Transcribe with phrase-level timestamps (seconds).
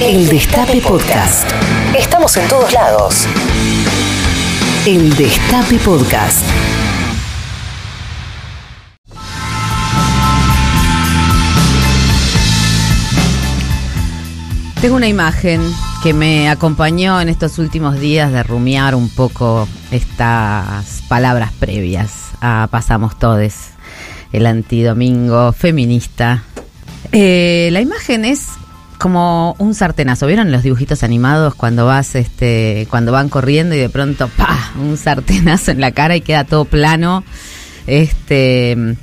[0.00, 1.50] El Destape Podcast.
[1.98, 3.26] Estamos en todos lados.
[4.86, 6.44] El Destape Podcast.
[14.80, 15.60] Tengo una imagen
[16.04, 22.68] que me acompañó en estos últimos días de rumiar un poco estas palabras previas a
[22.70, 23.70] Pasamos Todes,
[24.32, 26.44] el antidomingo feminista.
[27.10, 28.46] Eh, la imagen es
[28.98, 30.26] como un sartenazo.
[30.26, 34.72] ¿Vieron los dibujitos animados cuando vas, este, cuando van corriendo y de pronto, ¡pa!
[34.78, 37.24] un sartenazo en la cara y queda todo plano.
[37.86, 38.96] Este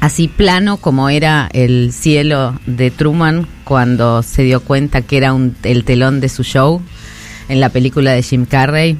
[0.00, 5.56] así plano como era el cielo de Truman cuando se dio cuenta que era un,
[5.62, 6.80] el telón de su show
[7.48, 8.96] en la película de Jim Carrey.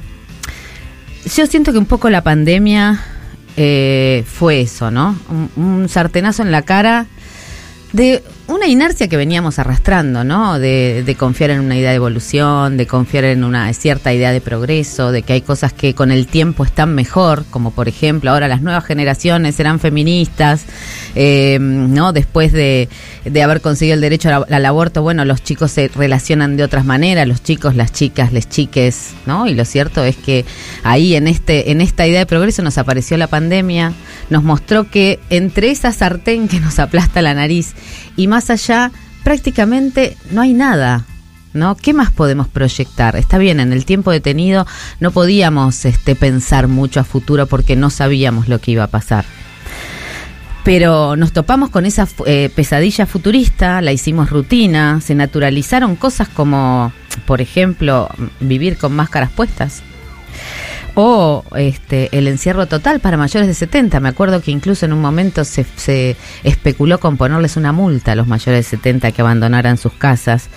[1.35, 3.01] Yo siento que un poco la pandemia
[3.55, 5.17] eh, fue eso, ¿no?
[5.55, 7.05] un sartenazo en la cara
[7.93, 10.59] de una inercia que veníamos arrastrando, ¿no?
[10.59, 14.41] De, de, confiar en una idea de evolución, de confiar en una cierta idea de
[14.41, 18.47] progreso, de que hay cosas que con el tiempo están mejor, como por ejemplo ahora
[18.47, 20.65] las nuevas generaciones serán feministas,
[21.15, 22.11] eh, ¿no?
[22.11, 22.89] Después de,
[23.23, 26.85] de, haber conseguido el derecho al, al, aborto, bueno, los chicos se relacionan de otras
[26.85, 29.47] maneras, los chicos, las chicas, les chiques, ¿no?
[29.47, 30.43] Y lo cierto es que
[30.83, 33.93] ahí en este, en esta idea de progreso nos apareció la pandemia,
[34.31, 37.75] nos mostró que entre esa sartén que nos aplasta la nariz
[38.19, 38.91] y más allá
[39.23, 41.05] prácticamente no hay nada.
[41.51, 41.75] ¿No?
[41.75, 43.15] ¿Qué más podemos proyectar?
[43.15, 44.67] Está bien, en el tiempo detenido
[44.99, 49.25] no podíamos este, pensar mucho a futuro porque no sabíamos lo que iba a pasar.
[50.63, 56.91] Pero nos topamos con esa eh, pesadilla futurista, la hicimos rutina, se naturalizaron cosas como,
[57.25, 58.09] por ejemplo,
[58.41, 59.81] vivir con máscaras puestas
[60.95, 63.99] o este, el encierro total para mayores de 70.
[63.99, 68.15] Me acuerdo que incluso en un momento se, se especuló con ponerles una multa a
[68.15, 70.49] los mayores de 70 que abandonaran sus casas.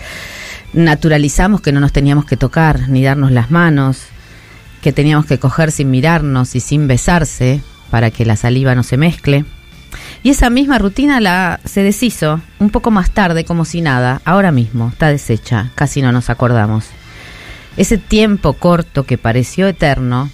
[0.73, 4.05] Naturalizamos que no nos teníamos que tocar ni darnos las manos,
[4.81, 8.97] que teníamos que coger sin mirarnos y sin besarse para que la saliva no se
[8.97, 9.45] mezcle.
[10.23, 14.53] Y esa misma rutina la se deshizo un poco más tarde como si nada, ahora
[14.53, 16.87] mismo, está deshecha, casi no nos acordamos.
[17.77, 20.31] Ese tiempo corto que pareció eterno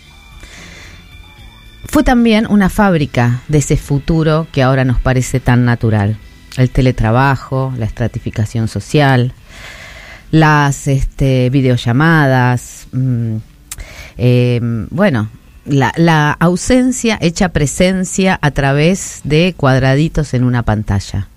[1.85, 6.19] fue también una fábrica de ese futuro que ahora nos parece tan natural.
[6.57, 9.33] El teletrabajo, la estratificación social,
[10.31, 13.37] las este, videollamadas, mmm,
[14.19, 14.61] eh,
[14.91, 15.31] bueno,
[15.65, 21.29] la, la, ausencia hecha presencia a través de cuadraditos en una pantalla.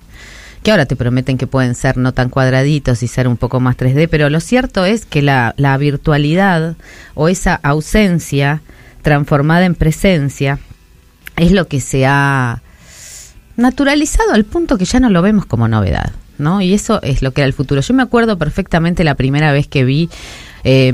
[0.64, 3.78] Que ahora te prometen que pueden ser no tan cuadraditos y ser un poco más
[3.78, 6.76] 3D, pero lo cierto es que la, la virtualidad
[7.16, 8.62] o esa ausencia
[9.02, 10.60] transformada en presencia
[11.36, 12.62] es lo que se ha
[13.58, 16.12] naturalizado al punto que ya no lo vemos como novedad.
[16.42, 16.62] ¿no?
[16.62, 17.82] Y eso es lo que era el futuro.
[17.82, 20.10] Yo me acuerdo perfectamente la primera vez que vi
[20.64, 20.92] eh,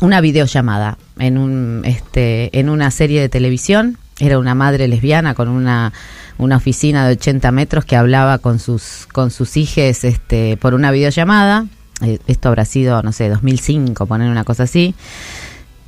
[0.00, 3.98] una videollamada en un este en una serie de televisión.
[4.18, 5.94] Era una madre lesbiana con una,
[6.40, 10.90] una oficina de 80 metros que hablaba con sus con sus hijes este por una
[10.90, 11.66] videollamada.
[12.02, 14.94] Eh, esto habrá sido, no sé, 2005, poner una cosa así.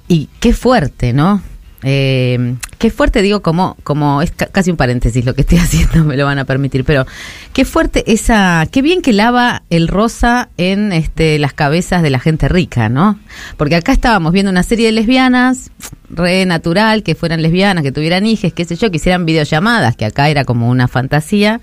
[0.08, 1.40] Y qué fuerte, ¿no?
[1.84, 6.16] Eh, qué fuerte, digo, como, como es casi un paréntesis lo que estoy haciendo, me
[6.16, 7.06] lo van a permitir, pero
[7.53, 12.19] qué fuerte esa, qué bien que lava el rosa en este, las cabezas de la
[12.19, 13.19] gente rica, ¿no?
[13.56, 15.70] Porque acá estábamos viendo una serie de lesbianas,
[16.10, 20.04] re natural, que fueran lesbianas, que tuvieran hijas, qué sé yo, que hicieran videollamadas, que
[20.04, 21.60] acá era como una fantasía.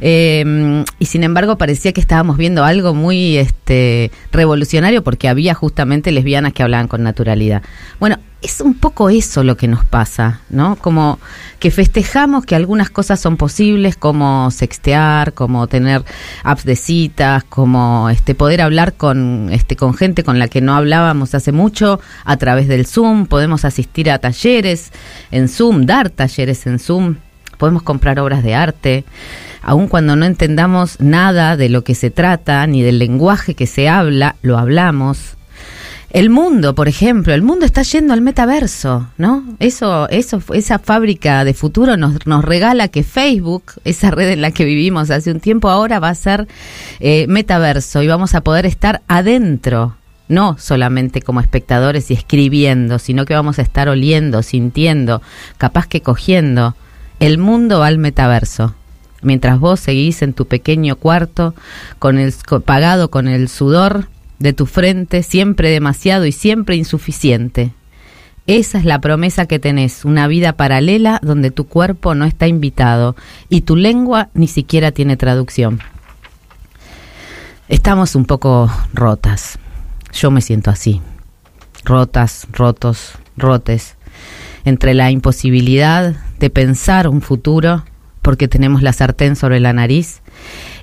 [0.00, 6.12] Eh, y sin embargo parecía que estábamos viendo algo muy este, revolucionario porque había justamente
[6.12, 7.62] lesbianas que hablaban con naturalidad.
[7.98, 10.76] Bueno, es un poco eso lo que nos pasa, ¿no?
[10.76, 11.18] Como
[11.58, 16.04] que festejamos que algunas cosas son posibles, como sextear, como tener
[16.44, 20.74] apps de citas, como este poder hablar con este con gente con la que no
[20.74, 24.92] hablábamos hace mucho a través del Zoom, podemos asistir a talleres
[25.32, 27.16] en Zoom, dar talleres en Zoom,
[27.56, 29.04] podemos comprar obras de arte,
[29.62, 33.88] aun cuando no entendamos nada de lo que se trata ni del lenguaje que se
[33.88, 35.37] habla, lo hablamos
[36.10, 39.44] el mundo, por ejemplo, el mundo está yendo al metaverso, ¿no?
[39.58, 44.50] Eso, eso, esa fábrica de futuro nos, nos regala que Facebook, esa red en la
[44.50, 46.48] que vivimos hace un tiempo, ahora va a ser
[47.00, 49.96] eh, metaverso y vamos a poder estar adentro,
[50.28, 55.20] no solamente como espectadores y escribiendo, sino que vamos a estar oliendo, sintiendo,
[55.58, 56.74] capaz que cogiendo.
[57.20, 58.74] El mundo va al metaverso.
[59.20, 61.54] Mientras vos seguís en tu pequeño cuarto,
[61.98, 62.32] con el,
[62.64, 64.06] pagado con el sudor
[64.38, 67.72] de tu frente, siempre demasiado y siempre insuficiente.
[68.46, 73.14] Esa es la promesa que tenés, una vida paralela donde tu cuerpo no está invitado
[73.50, 75.80] y tu lengua ni siquiera tiene traducción.
[77.68, 79.58] Estamos un poco rotas.
[80.14, 81.02] Yo me siento así.
[81.84, 83.96] Rotas, rotos, rotes.
[84.64, 87.84] Entre la imposibilidad de pensar un futuro
[88.22, 90.22] porque tenemos la sartén sobre la nariz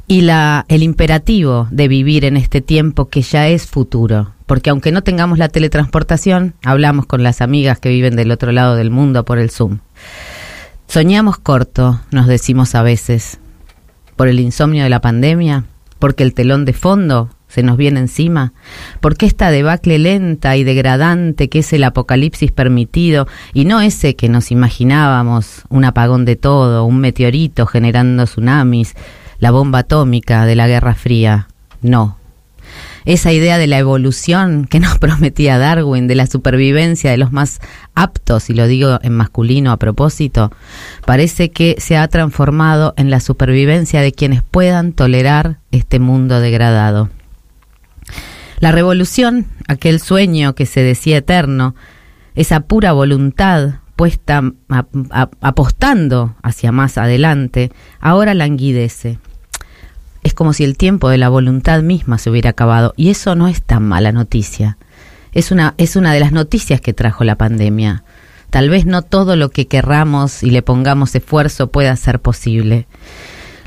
[0.07, 4.33] y la, el imperativo de vivir en este tiempo que ya es futuro.
[4.45, 8.75] Porque aunque no tengamos la teletransportación, hablamos con las amigas que viven del otro lado
[8.75, 9.79] del mundo por el Zoom.
[10.87, 13.39] Soñamos corto, nos decimos a veces,
[14.15, 15.65] por el insomnio de la pandemia,
[15.97, 18.53] porque el telón de fondo se nos viene encima,
[18.99, 24.29] porque esta debacle lenta y degradante que es el apocalipsis permitido y no ese que
[24.29, 28.93] nos imaginábamos, un apagón de todo, un meteorito generando tsunamis,
[29.39, 31.47] la bomba atómica de la Guerra Fría.
[31.81, 32.17] No.
[33.05, 37.59] Esa idea de la evolución que nos prometía Darwin, de la supervivencia de los más
[37.93, 40.51] aptos, y lo digo en masculino a propósito,
[41.05, 47.09] parece que se ha transformado en la supervivencia de quienes puedan tolerar este mundo degradado.
[48.59, 51.75] La revolución, aquel sueño que se decía eterno,
[52.35, 54.43] esa pura voluntad puesta
[55.41, 59.19] apostando hacia más adelante, ahora languidece.
[60.23, 63.47] Es como si el tiempo de la voluntad misma se hubiera acabado y eso no
[63.47, 64.77] es tan mala noticia.
[65.33, 68.03] Es una, es una de las noticias que trajo la pandemia.
[68.49, 72.87] Tal vez no todo lo que querramos y le pongamos esfuerzo pueda ser posible.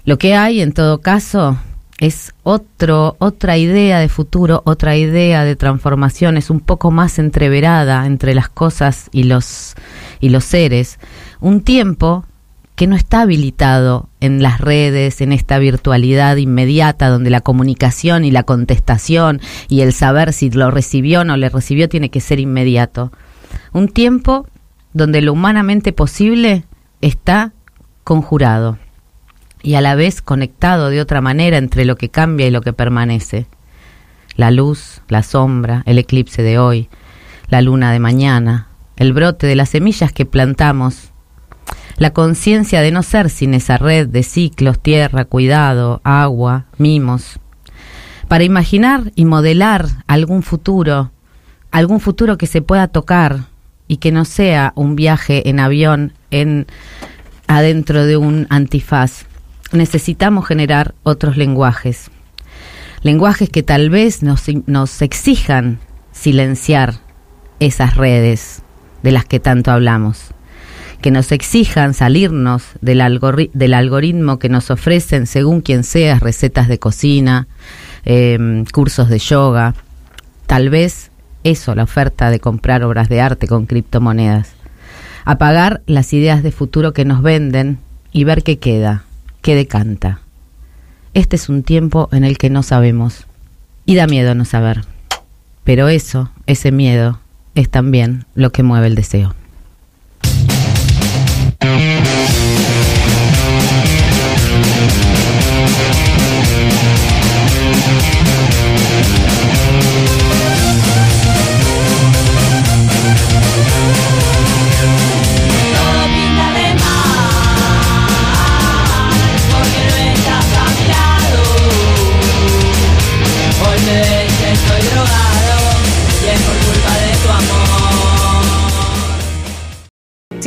[0.05, 1.59] Lo que hay, en todo caso,
[1.99, 8.07] es otro, otra idea de futuro, otra idea de transformación, es un poco más entreverada
[8.07, 9.75] entre las cosas y los,
[10.21, 10.99] y los seres.
[11.41, 12.25] Un tiempo
[12.79, 18.31] que no está habilitado en las redes, en esta virtualidad inmediata donde la comunicación y
[18.31, 22.39] la contestación y el saber si lo recibió o no le recibió tiene que ser
[22.39, 23.11] inmediato.
[23.73, 24.47] Un tiempo
[24.93, 26.67] donde lo humanamente posible
[27.01, 27.53] está
[28.05, 28.79] conjurado
[29.61, 32.73] y a la vez conectado de otra manera entre lo que cambia y lo que
[32.73, 33.49] permanece.
[34.37, 36.89] La luz, la sombra, el eclipse de hoy,
[37.49, 38.68] la luna de mañana,
[38.99, 41.13] el brote de las semillas que plantamos,
[41.97, 47.39] la conciencia de no ser sin esa red de ciclos, tierra, cuidado, agua, mimos,
[48.27, 51.13] para imaginar y modelar algún futuro,
[51.71, 53.45] algún futuro que se pueda tocar
[53.87, 56.67] y que no sea un viaje en avión en
[57.47, 59.27] adentro de un antifaz.
[59.73, 62.11] Necesitamos generar otros lenguajes.
[63.03, 65.79] Lenguajes que tal vez nos, nos exijan
[66.11, 66.95] silenciar
[67.61, 68.63] esas redes
[69.03, 70.33] de las que tanto hablamos,
[71.01, 73.03] que nos exijan salirnos del,
[73.53, 77.47] del algoritmo que nos ofrecen, según quien sea, recetas de cocina,
[78.05, 79.75] em, cursos de yoga,
[80.47, 81.11] tal vez
[81.45, 84.51] eso, la oferta de comprar obras de arte con criptomonedas.
[85.25, 87.79] Apagar las ideas de futuro que nos venden
[88.13, 89.05] y ver qué queda,
[89.43, 90.21] que decanta.
[91.15, 93.27] Este es un tiempo en el que no sabemos
[93.85, 94.85] y da miedo no saber.
[95.65, 97.21] Pero eso, ese miedo,
[97.59, 99.35] es también lo que mueve el deseo.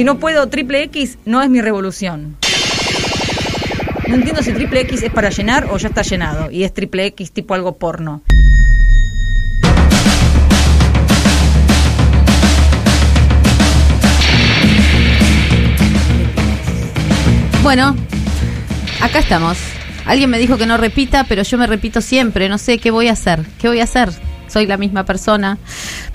[0.01, 2.35] Si no puedo triple X, no es mi revolución.
[4.07, 7.05] No entiendo si triple X es para llenar o ya está llenado y es triple
[7.05, 8.23] X tipo algo porno.
[17.61, 17.95] Bueno,
[19.01, 19.59] acá estamos.
[20.07, 22.49] Alguien me dijo que no repita, pero yo me repito siempre.
[22.49, 23.45] No sé qué voy a hacer.
[23.59, 24.09] ¿Qué voy a hacer?
[24.47, 25.59] Soy la misma persona.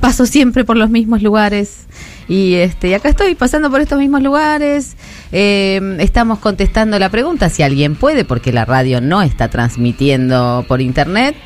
[0.00, 1.86] Paso siempre por los mismos lugares.
[2.28, 4.96] Y este, acá estoy pasando por estos mismos lugares.
[5.32, 10.80] Eh, estamos contestando la pregunta si alguien puede, porque la radio no está transmitiendo por
[10.80, 11.36] internet.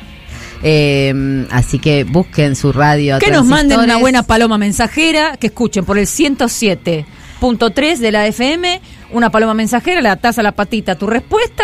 [0.63, 3.19] Eh, así que busquen su radio.
[3.19, 8.81] Que nos manden una buena paloma mensajera, que escuchen por el 107.3 de la FM,
[9.11, 11.63] una paloma mensajera, le atás a la patita tu respuesta.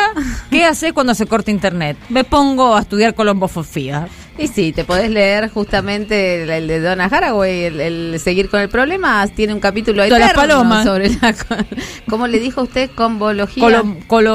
[0.50, 1.98] ¿Qué hace cuando se corta internet?
[2.10, 4.08] Me pongo a estudiar colombofofía.
[4.38, 9.26] Y sí, te podés leer justamente el, de Donna Haraway, el, seguir con el problema,
[9.28, 10.12] tiene un capítulo ahí
[10.84, 11.36] sobre la,
[12.08, 12.90] ¿cómo le dijo usted?
[12.94, 13.84] Combología.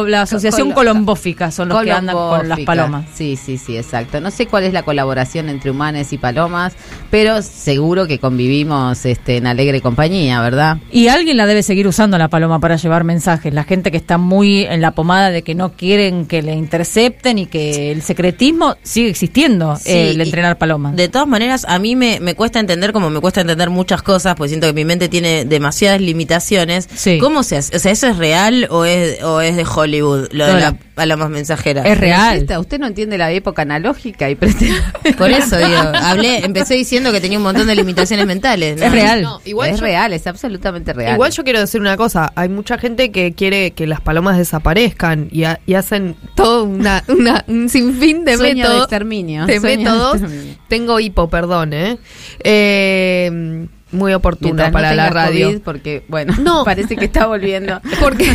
[0.07, 3.07] la asociación colombófica son los que andan con las palomas.
[3.15, 4.21] Sí, sí, sí, exacto.
[4.21, 6.75] No sé cuál es la colaboración entre humanes y palomas,
[7.11, 10.79] pero seguro que convivimos este, en alegre compañía, ¿verdad?
[10.91, 13.55] Y alguien la debe seguir usando la paloma para llevar mensajes.
[13.55, 17.39] La gente que está muy en la pomada de que no quieren que le intercepten
[17.39, 20.97] y que el secretismo sigue existiendo, Sí, el entrenar palomas.
[20.97, 24.35] De todas maneras, a mí me, me cuesta entender, como me cuesta entender muchas cosas,
[24.35, 26.89] porque siento que mi mente tiene demasiadas limitaciones.
[26.95, 27.19] Sí.
[27.19, 27.77] ¿Cómo se hace?
[27.77, 30.71] O sea, ¿eso es real o es, o es de Hollywood, lo de No, la
[30.71, 31.83] la- paloma mensajera?
[31.83, 32.39] Es real.
[32.41, 34.35] Usted, usted no entiende la época analógica y.
[35.19, 38.79] Por eso, digo, hablé, empecé diciendo que tenía un montón de limitaciones mentales.
[38.79, 38.87] ¿no?
[38.87, 39.23] Es real.
[39.23, 41.15] No, igual es yo- real, es absolutamente real.
[41.15, 45.29] Igual yo quiero decir una cosa, hay mucha gente que quiere que las palomas desaparezcan
[45.31, 48.83] y, ha- y hacen todo una, una- un sinfín de Sueño de métodos.
[48.85, 49.61] exterminio, de
[50.69, 51.99] Tengo hipo, perdón, ¿eh?
[52.45, 55.49] Eh, muy oportuno Mientras no para la radio.
[55.49, 56.65] COVID, porque, bueno, No.
[56.65, 57.79] parece que está volviendo.
[58.01, 58.35] Porque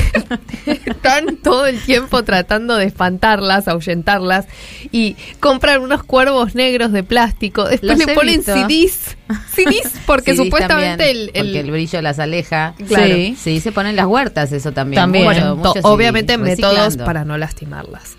[0.85, 4.45] están todo el tiempo tratando de espantarlas, ahuyentarlas
[4.91, 7.67] y compran unos cuervos negros de plástico.
[7.67, 8.53] Después Los le ponen visto.
[8.53, 9.17] CDs.
[9.55, 12.75] CDs porque supuestamente también, el, el- Porque el brillo las aleja.
[12.87, 13.15] Claro.
[13.15, 13.35] Sí.
[13.41, 15.01] Sí, se ponen las huertas, eso también.
[15.01, 15.25] También.
[15.25, 18.15] Mucho, Bueno, obviamente métodos para no lastimarlas.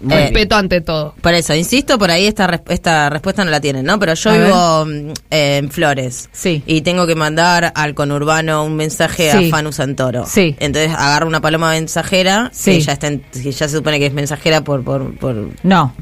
[0.00, 0.22] Muy bien.
[0.28, 1.14] Respeto ante todo.
[1.22, 3.98] Por eso, insisto, por ahí esta, esta respuesta no la tienen, ¿no?
[3.98, 6.28] Pero yo A vivo mm, eh, en Flores.
[6.32, 6.62] Sí.
[6.66, 9.48] Y tengo que mandar al conurbano un mensaje Sí.
[9.48, 10.26] a Fanu Santoro.
[10.26, 10.54] Sí.
[10.60, 12.72] Entonces agarro una paloma mensajera, Sí.
[12.72, 15.94] que ya está en- que ya se supone que es mensajera por, por, por No.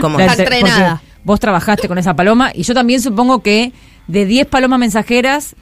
[0.00, 0.26] porque
[1.24, 3.72] Vos trabajaste con esa paloma y yo también supongo que
[4.06, 5.56] de 10 palomas mensajeras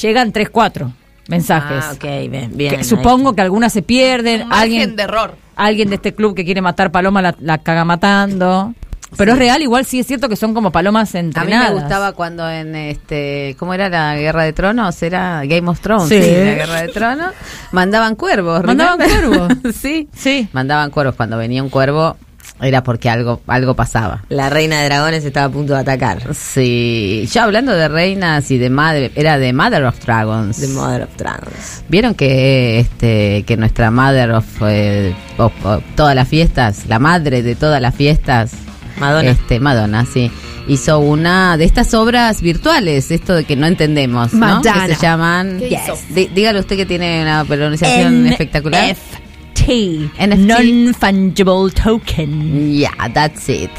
[0.00, 0.92] llegan 3, 4
[1.30, 1.84] mensajes.
[1.88, 2.76] Ah, ok, bien, bien.
[2.76, 5.34] Que supongo que algunas se pierden, alguien de error.
[5.56, 8.74] alguien de este club que quiere matar paloma la, la caga matando.
[9.16, 11.70] Pero es real, igual sí es cierto que son como palomas A mí entrenadas.
[11.74, 15.02] me gustaba cuando en este, ¿cómo era la Guerra de Tronos?
[15.02, 16.22] Era Game of Thrones, Sí.
[16.22, 17.32] sí, la Guerra de Tronos.
[17.72, 19.48] Mandaban cuervos, Mandaban remember?
[19.48, 19.74] cuervos.
[19.74, 20.08] sí.
[20.14, 20.48] Sí.
[20.52, 22.16] Mandaban cuervos cuando venía un cuervo
[22.62, 24.24] era porque algo algo pasaba.
[24.28, 26.34] La reina de dragones estaba a punto de atacar.
[26.34, 30.58] Sí, ya hablando de reinas y de madre, era de Mother of Dragons.
[30.60, 31.84] The Mother of Dragons.
[31.88, 37.42] Vieron que este que nuestra Mother of, eh, of- of todas las fiestas, la madre
[37.42, 38.52] de todas las fiestas,
[38.98, 39.30] Madonna.
[39.30, 40.30] este Madonna, sí,
[40.68, 44.60] hizo una de estas obras virtuales, esto de que no entendemos, ¿no?
[44.88, 45.56] Que se llaman.
[45.58, 45.94] ¿Qué hizo?
[46.14, 48.94] Dí- dígale usted que tiene una pronunciación espectacular.
[49.66, 50.18] NFT.
[50.18, 50.38] NFT.
[50.46, 52.72] Non-fungible token.
[52.72, 53.70] Yeah, that's it.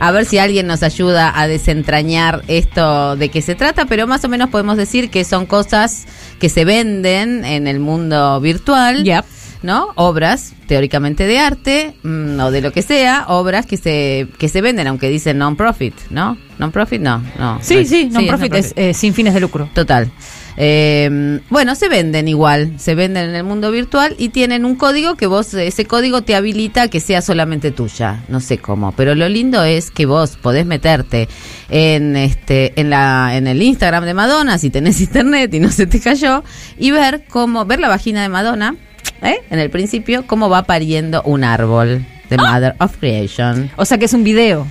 [0.00, 4.24] A ver si alguien nos ayuda a desentrañar esto de qué se trata, pero más
[4.24, 6.06] o menos podemos decir que son cosas
[6.40, 9.04] que se venden en el mundo virtual.
[9.04, 9.24] Yep.
[9.62, 9.90] ¿No?
[9.94, 14.60] Obras teóricamente de arte mm, o de lo que sea, obras que se que se
[14.60, 16.36] venden, aunque dicen non-profit, ¿no?
[16.58, 17.58] Non-profit, no, no.
[17.62, 18.78] Sí, Es- sí, non-profit es, non-profit.
[18.78, 19.68] eh, sin fines de lucro.
[19.72, 20.10] Total.
[20.56, 25.14] Eh, bueno, se venden igual, se venden en el mundo virtual y tienen un código
[25.16, 29.14] que vos, ese código te habilita a que sea solamente tuya, no sé cómo, pero
[29.14, 31.28] lo lindo es que vos podés meterte
[31.70, 35.86] en este, en la, en el Instagram de Madonna, si tenés internet y no se
[35.86, 36.44] te cayó,
[36.78, 38.76] y ver cómo, ver la vagina de Madonna,
[39.22, 39.36] ¿eh?
[39.50, 43.70] en el principio, cómo va pariendo un árbol de Mother of Creation.
[43.76, 44.66] O sea que es un video.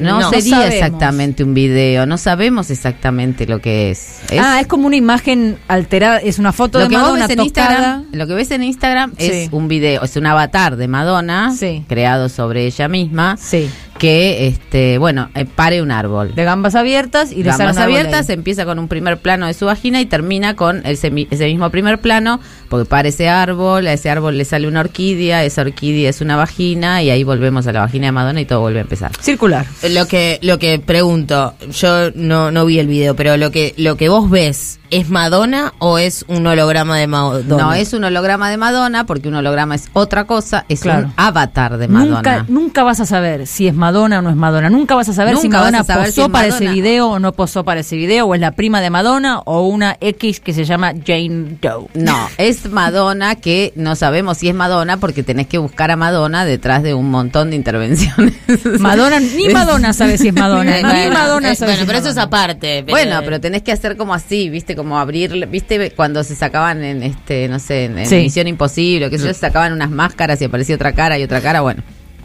[0.00, 0.74] No, No sería sabemos.
[0.74, 4.20] exactamente un video, no sabemos exactamente lo que es.
[4.30, 7.36] Es- Ah, es como una imagen alterada, es una foto lo de que Madonna ves
[7.36, 7.42] en.
[7.44, 9.26] Instagram, lo que ves en Instagram Sí.
[9.30, 11.84] es un video, es un avatar de Madonna Sí.
[11.86, 13.68] creado sobre ella misma Sí.
[13.98, 16.34] Que este, bueno, eh, pare un árbol.
[16.34, 20.00] De gambas abiertas y sale Gambas abiertas, empieza con un primer plano de su vagina
[20.00, 24.36] y termina con ese, ese mismo primer plano, porque para ese árbol, a ese árbol
[24.36, 28.06] le sale una orquídea, esa orquídea es una vagina y ahí volvemos a la vagina
[28.06, 29.12] de Madonna y todo vuelve a empezar.
[29.20, 29.64] Circular.
[29.90, 33.96] Lo que, lo que pregunto, yo no, no vi el video, pero lo que, lo
[33.96, 37.56] que vos ves, ¿es Madonna o es un holograma de Madonna?
[37.56, 41.06] No es un holograma de Madonna, porque un holograma es otra cosa, es Claro.
[41.06, 42.16] un avatar de Madonna.
[42.16, 44.70] Nunca, nunca vas a saber si es Madonna o no es Madonna.
[44.70, 46.66] Nunca vas a saber si Nunca Madonna saber posó si es para Madonna.
[46.70, 49.66] ese video o no posó para ese video, o es la prima de Madonna o
[49.68, 51.86] una X que se llama Jane Doe.
[51.94, 56.44] No, es Madonna que no sabemos si es Madonna porque tenés que buscar a Madonna
[56.44, 58.34] detrás de un montón de intervenciones.
[58.80, 60.76] Madonna, ni Madonna sabe si es Madonna.
[60.76, 62.22] Ni Madonna eh, sabe bueno, si pero es eso es Madonna.
[62.44, 62.82] aparte.
[62.84, 66.82] pero- Bueno, pero tenés que hacer como así, viste, como abrir, viste, cuando se sacaban
[66.84, 68.16] en este, no sé, en, en Sí.
[68.16, 71.82] Misión Imposible, que se sacaban unas máscaras y aparecía otra cara y otra cara, bueno.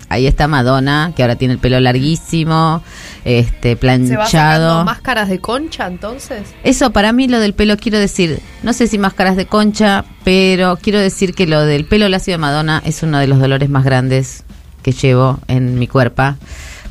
[0.10, 2.82] Ahí está Madonna, que ahora tiene el pelo larguísimo,
[3.26, 4.84] este, ¿Se va planchado.
[4.84, 6.42] máscaras de concha entonces?
[6.64, 10.78] Eso para mí lo del pelo quiero decir, no sé si máscaras de concha, pero
[10.82, 13.84] quiero decir que lo del pelo lacio de Madonna es uno de los dolores más
[13.86, 14.44] grandes
[14.82, 16.24] que llevo en mi cuerpo.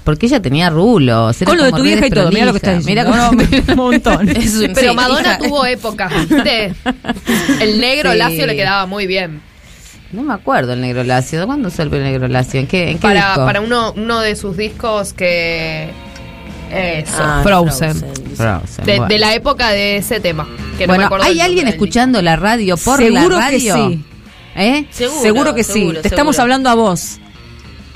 [0.04, 1.42] Porque ella tenía rulos.
[1.42, 3.04] era Con lo de tu vieja y todo, mira lo que desprolija.
[3.04, 3.30] diciendo.
[3.36, 4.28] Mira cómo- un montón.
[4.36, 5.38] Es un- Pero sí, Madonna hija.
[5.38, 6.72] tuvo épocas, ¿viste?
[7.60, 8.18] El negro Sí.
[8.18, 9.42] lacio le quedaba muy bien.
[10.12, 11.44] No me acuerdo el negro lacio.
[11.46, 12.60] ¿Cuándo usó el negro lacio?
[12.60, 13.44] ¿En qué, en qué Para, disco?
[13.44, 15.90] para uno, uno de sus discos que...
[16.70, 17.94] Eso, Ah, Frozen.
[18.36, 19.06] Frozen, De, bueno.
[19.08, 20.46] de la época de ese tema.
[20.76, 23.74] que no me bueno, acuerdo ¿hay alguien escuchando la radio por Seguro la radio?
[23.74, 24.04] que sí.
[24.54, 24.86] ¿Eh?
[24.90, 25.72] Seguro, Seguro que sí.
[25.72, 27.20] seguro, Te estamos hablando a vos.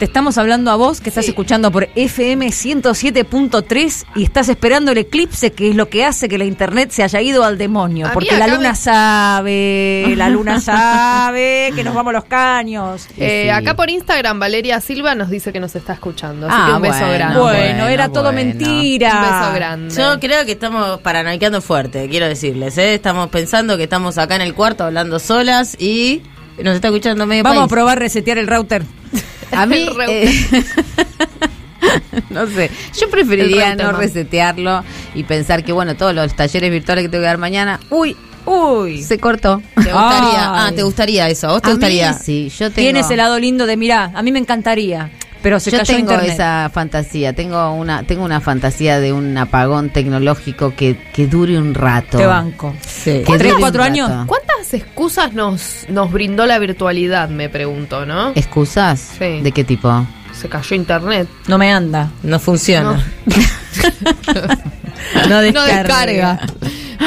[0.03, 4.99] Te estamos hablando a vos que estás escuchando por FM 107.3 y estás esperando el
[4.99, 8.09] eclipse, que es lo que hace que la internet se haya ido al demonio.
[8.09, 13.07] A porque la luna me- sabe, la luna sabe que nos vamos los caños.
[13.17, 13.51] Eh, Sí.
[13.51, 16.49] Acá por Instagram, Valeria Silva nos dice que nos está escuchando.
[16.49, 17.39] Así Ah, que un beso bueno, grande.
[17.39, 18.39] Bueno, bueno, era todo bueno.
[18.45, 19.15] mentira.
[19.15, 19.95] Un beso grande.
[19.95, 22.95] Yo creo que estamos paranoiqueando fuerte, quiero decirles, ¿eh?
[22.95, 26.23] Estamos pensando que estamos acá en el cuarto hablando solas y
[26.61, 28.83] nos está escuchando medio Vamos a probar resetear el router.
[29.57, 30.33] A mí, eh,
[32.31, 34.83] no sé, yo preferiría no resetearlo
[35.15, 39.03] y pensar que, bueno, todos los talleres virtuales que tengo que dar mañana, uy, Uy.
[39.03, 39.63] se cortó.
[39.75, 40.53] ¿Te gustaría?
[40.53, 40.69] Ay.
[40.69, 41.49] Ah, ¿te gustaría eso?
[41.49, 42.13] ¿A vos te A mí gustaría?
[42.15, 42.87] sí, yo tengo...
[42.87, 45.11] Tienes el lado lindo de mirá, a mí me encantaría,
[45.43, 46.33] pero se yo cayó tengo internet.
[46.35, 51.75] esa fantasía, tengo una tengo una fantasía de un apagón tecnológico que, que dure un
[51.75, 52.19] rato.
[52.19, 52.75] Te banco.
[52.87, 53.23] Sí.
[53.27, 53.93] ¿Tres, dure un cuatro rato.
[53.93, 54.11] años?
[54.27, 58.33] ¿Cuántas excusas nos, nos brindó la virtualidad, me pregunto, no?
[58.35, 59.01] ¿Excusas?
[59.19, 59.41] Sí.
[59.41, 60.07] ¿De qué tipo?
[60.33, 61.29] Se cayó internet.
[61.47, 62.11] No me anda.
[62.23, 63.05] No funciona.
[63.27, 63.35] No
[65.29, 65.67] No descarga.
[65.83, 66.41] descarga.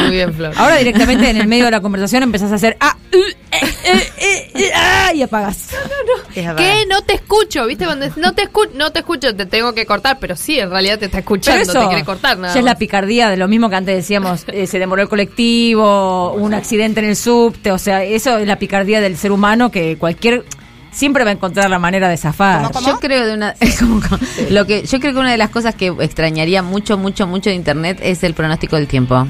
[0.01, 0.53] Muy bien, Flor.
[0.57, 3.33] Ahora directamente en el medio de la conversación empezás a hacer ah, uh, eh,
[3.85, 5.69] eh, eh, eh, ah, y apagás.
[6.35, 6.57] Es verdad.
[6.57, 6.85] ¿Qué?
[6.89, 7.85] No te escucho, ¿viste?
[7.85, 10.69] Cuando es, no te escucho, no te escucho, te tengo que cortar, pero sí, en
[10.69, 12.53] realidad te está escuchando, eso te quiere cortar nada.
[12.53, 12.79] ya es la más.
[12.79, 17.07] picardía de lo mismo que antes decíamos, eh, se demoró el colectivo, un accidente en
[17.07, 20.43] el subte, o sea, eso es la picardía del ser humano que cualquier
[20.91, 22.71] siempre va a encontrar la manera de zafar.
[22.85, 25.75] Yo creo de una como- como- lo que yo creo que una de las cosas
[25.75, 29.27] que extrañaría mucho mucho mucho de internet es el pronóstico del tiempo.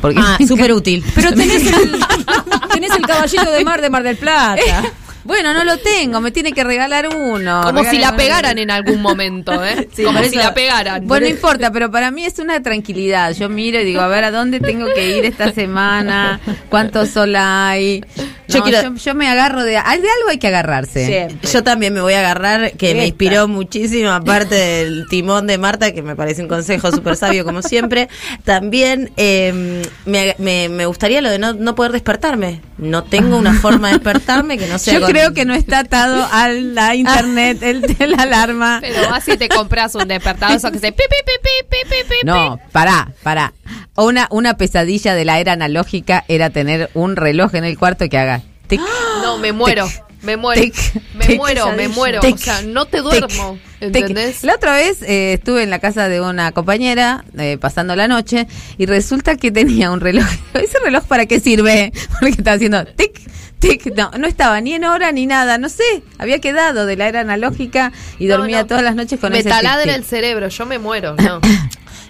[0.00, 1.04] Porque Ah, súper útil.
[1.14, 1.98] Pero tenés el,
[2.72, 4.56] tenés el caballito de mar de Mar del Plata.
[5.28, 7.60] bueno, no lo tengo, me tiene que regalar uno.
[7.62, 9.86] Como si la pegaran en algún momento, ¿eh?
[9.94, 11.06] Sí, Como si eso- la pegaran.
[11.06, 13.32] Bueno, no importa, pero para mí es una tranquilidad.
[13.34, 16.40] Yo miro y digo, a ver, ¿a dónde tengo que ir esta semana?
[16.70, 18.02] ¿Cuánto sol hay?
[18.48, 19.72] Yo quiero- yo, yo me agarro de...
[19.72, 21.04] De algo hay que agarrarse.
[21.06, 21.48] Siempre.
[21.50, 25.92] Yo también me voy a agarrar, que me inspiró muchísimo, aparte del timón de Marta,
[25.92, 28.08] que me parece un consejo súper sabio como siempre.
[28.44, 32.62] También eh, me, me- me gustaría lo de no, no poder despertarme.
[32.78, 35.80] No tengo una forma de despertarme que no sea Yo con- creo que no está
[35.80, 38.78] atado a la internet el de la alarma.
[38.80, 41.76] Pero vas y te compras un despertador eso que se pi, pi, pi, pi, pi,
[41.88, 42.26] pi, pi, pi.
[42.26, 43.52] No, pará, pará.
[43.96, 48.18] Una, una pesadilla de la era analógica era tener un reloj en el cuarto que
[48.18, 48.80] haga tic,
[49.22, 49.88] No, me muero.
[50.20, 50.60] Me muero.
[50.60, 50.74] tic,
[51.14, 52.20] me tic, muero, me muero.
[52.20, 53.58] O sea, no te duermo.
[53.80, 54.42] ¿Entendés?
[54.42, 58.48] La otra vez eh, estuve en la casa de una compañera eh, pasando la noche
[58.78, 60.26] y resulta que tenía un reloj.
[60.54, 61.92] ¿Ese reloj para qué sirve?
[62.20, 63.20] Porque estaba haciendo tic,
[63.58, 63.94] tic.
[63.96, 66.02] No, no estaba ni en hora ni nada, no sé.
[66.18, 68.66] Había quedado de la era analógica y No, dormía no.
[68.66, 71.14] todas las noches con Me ese taladra tic, el cerebro, yo me muero.
[71.16, 71.40] No.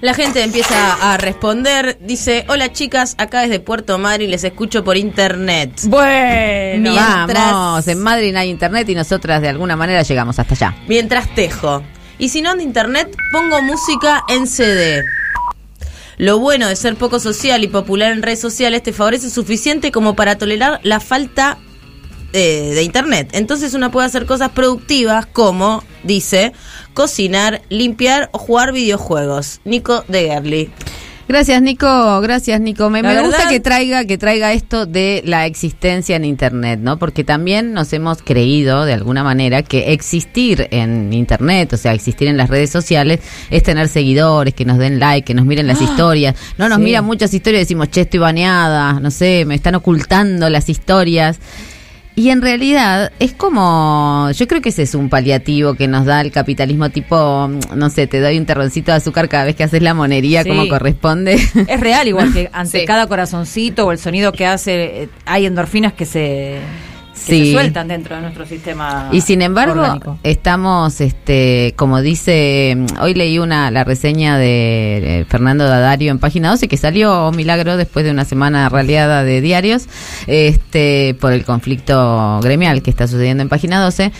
[0.01, 4.97] La gente empieza a responder, dice, hola chicas, acá desde Puerto Madryn les escucho por
[4.97, 5.73] internet.
[5.87, 6.93] Bueno.
[6.93, 10.77] Mientras- Vamos, en Madrid hay internet y nosotras de alguna manera llegamos hasta allá.
[10.87, 11.83] Mientras tejo.
[12.17, 15.03] Y si no ando internet, pongo música en CD.
[16.19, 20.17] Lo bueno de ser poco social y popular en redes sociales te favorece suficiente como
[20.17, 21.59] para tolerar la falta
[22.33, 23.31] eh, de internet.
[23.33, 26.53] Entonces uno puede hacer cosas productivas como, dice,
[26.93, 29.61] cocinar, limpiar o jugar videojuegos.
[29.65, 30.71] Nico de Gerli.
[31.29, 32.88] Gracias Nico, gracias Nico.
[32.88, 36.99] Me, gusta que traiga que traiga esto de la existencia en internet, ¿no?
[36.99, 42.29] Porque también nos hemos creído de alguna manera que existir en internet, o sea, existir
[42.29, 45.83] en las redes sociales es tener seguidores, que nos den like, que nos miren las
[45.83, 46.35] historias.
[46.57, 46.85] No nos sí.
[46.85, 51.38] miran muchas historias decimos, "Che, estoy baneada", no sé, me están ocultando las historias.
[52.19, 56.21] Y en realidad es como, yo creo que ese es un paliativo que nos da
[56.21, 59.83] el capitalismo tipo, no sé, te doy un terroncito de azúcar cada vez que haces
[59.83, 60.49] la monería Sí.
[60.49, 61.35] como corresponde.
[61.69, 62.87] Es real, igual que ante Sí.
[62.87, 66.57] cada corazoncito o el sonido que hace, eh, hay endorfinas que se,
[67.27, 69.09] que se sueltan dentro de nuestro sistema.
[69.13, 70.19] Y sin embargo, orgánico.
[70.23, 76.51] estamos, este, como dice, hoy leí una la reseña de eh, Fernando Dadario en página
[76.51, 79.87] 12 que salió milagro después de una semana raleada de diarios,
[80.27, 84.13] este, por el conflicto gremial que está sucediendo en página 12.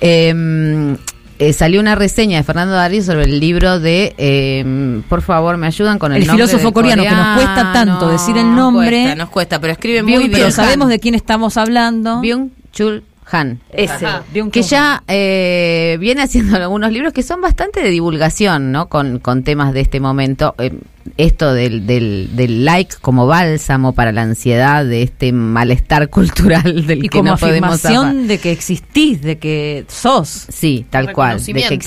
[0.00, 0.96] Em,
[1.38, 5.66] eh, salió una reseña de Fernando Dadario sobre el libro de, em, por favor, me
[5.66, 8.88] ayudan con el, El nombre filósofo coreano, que nos cuesta tanto decir el nombre.
[8.90, 10.52] Cuesta, nos cuesta, pero escribe Bien, muy pero bien.
[10.52, 12.20] sabemos de quién estamos hablando.
[12.20, 13.60] Byung Chul Han.
[13.70, 14.06] Ese,
[14.52, 18.88] que ya eh, viene haciendo algunos libros que son bastante de divulgación, ¿no?
[18.88, 20.54] Con, con temas de este momento.
[20.58, 20.72] Eh,
[21.16, 27.04] esto del, del, del like como bálsamo para la ansiedad, de este malestar cultural del
[27.04, 30.46] y que como no podemos afirmación de que existís, de que sos.
[30.48, 31.44] Sí, tal cual.
[31.44, 31.78] De que,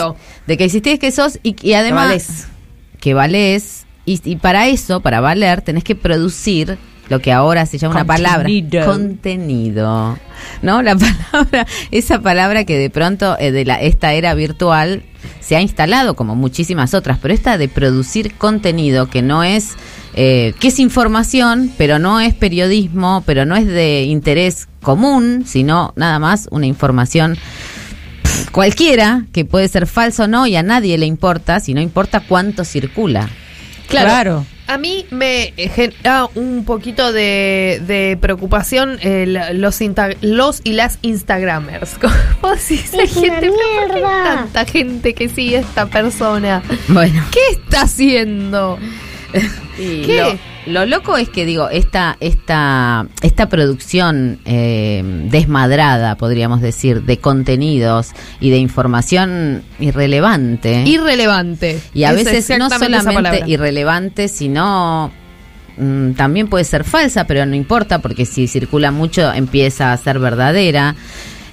[0.47, 2.47] de que existís, que sos y, y además valés.
[2.99, 3.85] que valés.
[4.07, 6.77] Y, y para eso, para valer, tenés que producir
[7.09, 8.85] lo que ahora se llama una palabra Contenido.
[8.85, 10.19] contenido,
[10.61, 10.81] ¿no?
[10.81, 10.95] La
[11.31, 15.03] palabra, esa palabra que de pronto eh, de la, esta era virtual
[15.39, 19.73] se ha instalado como muchísimas otras, pero esta de producir contenido que no es,
[20.15, 25.93] eh, que es información, pero no es periodismo, pero no es de interés común, sino
[25.95, 27.37] nada más una información
[28.23, 31.81] pff, cualquiera, que puede ser falso o no, y a nadie le importa, si no
[31.81, 33.29] importa cuánto circula.
[33.87, 34.09] Claro.
[34.09, 34.45] Claro.
[34.67, 39.79] A mí me eh, genera un poquito de, de preocupación eh, la- los,
[40.21, 41.97] los y las Instagramers.
[42.41, 46.63] Como decís, hay gente, pero ¿por qué hay tanta gente que sigue esta persona.
[46.87, 47.23] Bueno.
[47.31, 48.79] ¿Qué está haciendo?
[49.77, 50.37] ¿Qué?
[50.65, 58.11] Lo loco es que digo, esta, esta, esta producción eh, desmadrada, podríamos decir, de contenidos
[58.39, 60.83] y de información irrelevante.
[60.85, 61.79] Irrelevante.
[61.93, 65.11] y a Es veces no solamente irrelevante, sino
[65.77, 70.19] mm, también puede ser falsa, pero no importa porque si circula mucho empieza a ser
[70.19, 70.95] verdadera.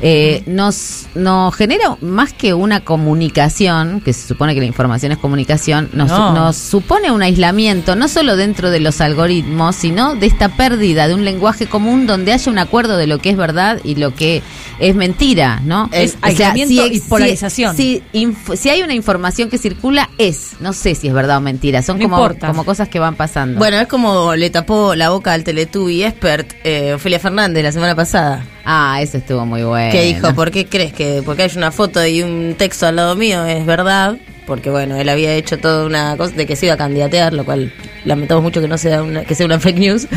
[0.05, 5.19] Eh, nos, nos genera más que una comunicación, que se supone que la información es
[5.19, 6.33] comunicación, nos, No.
[6.35, 11.15] nos supone un aislamiento, no solo dentro de los algoritmos, sino de esta pérdida de
[11.15, 14.43] un lenguaje común donde haya un acuerdo de lo que es verdad y lo que
[14.81, 15.89] es mentira, ¿no?
[15.93, 17.77] Es O sea, aislamiento y ex- polarización.
[17.77, 20.55] Si, inf- si hay una información que circula, es.
[20.59, 21.81] No sé si es verdad o mentira.
[21.83, 22.49] Son No como, importa.
[22.49, 23.59] como cosas que van pasando.
[23.59, 27.95] Bueno, es como le tapó la boca al Teletubby expert eh, Ofelia Fernández la semana
[27.95, 28.45] pasada.
[28.65, 29.93] Ah, eso estuvo muy bueno.
[29.93, 33.17] Que dijo, ¿por qué crees que porque hay una foto y un texto al lado
[33.17, 34.17] mío es verdad?
[34.47, 37.45] Porque bueno, él había hecho toda una cosa de que se iba a candidatear, lo
[37.45, 37.73] cual
[38.05, 40.09] lamentamos mucho que no sea una, que sea una fake news.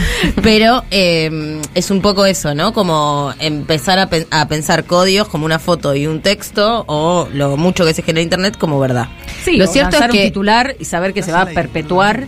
[0.42, 2.74] Pero eh, es un poco eso, ¿no?
[2.74, 7.56] Como empezar a, pen- a pensar códigos como una foto y un texto o lo
[7.56, 9.10] mucho que se genera en internet como verdad.
[9.44, 12.28] Sí, Lo cierto es lanzar que- un titular y saber que se va a perpetuar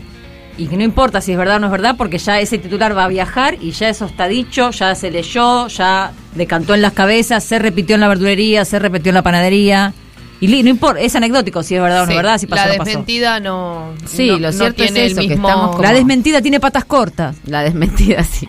[0.58, 2.98] y que no importa si es verdad o no es verdad porque ya ese titular
[2.98, 6.93] va a viajar y ya eso está dicho, ya se leyó, ya decantó en las
[6.93, 9.93] cabezas, se repitió en la verdulería, se repitió en la panadería
[10.39, 12.65] y no importa, es anecdótico si es verdad o no Sí, es verdad, si pasó
[12.65, 12.86] la no pasó.
[12.89, 13.93] desmentida no.
[14.06, 16.60] Sí, no- lo no cierto es tiene eso, el que estamos como- La desmentida tiene
[16.60, 17.36] patas cortas.
[17.45, 18.47] La desmentida, sí.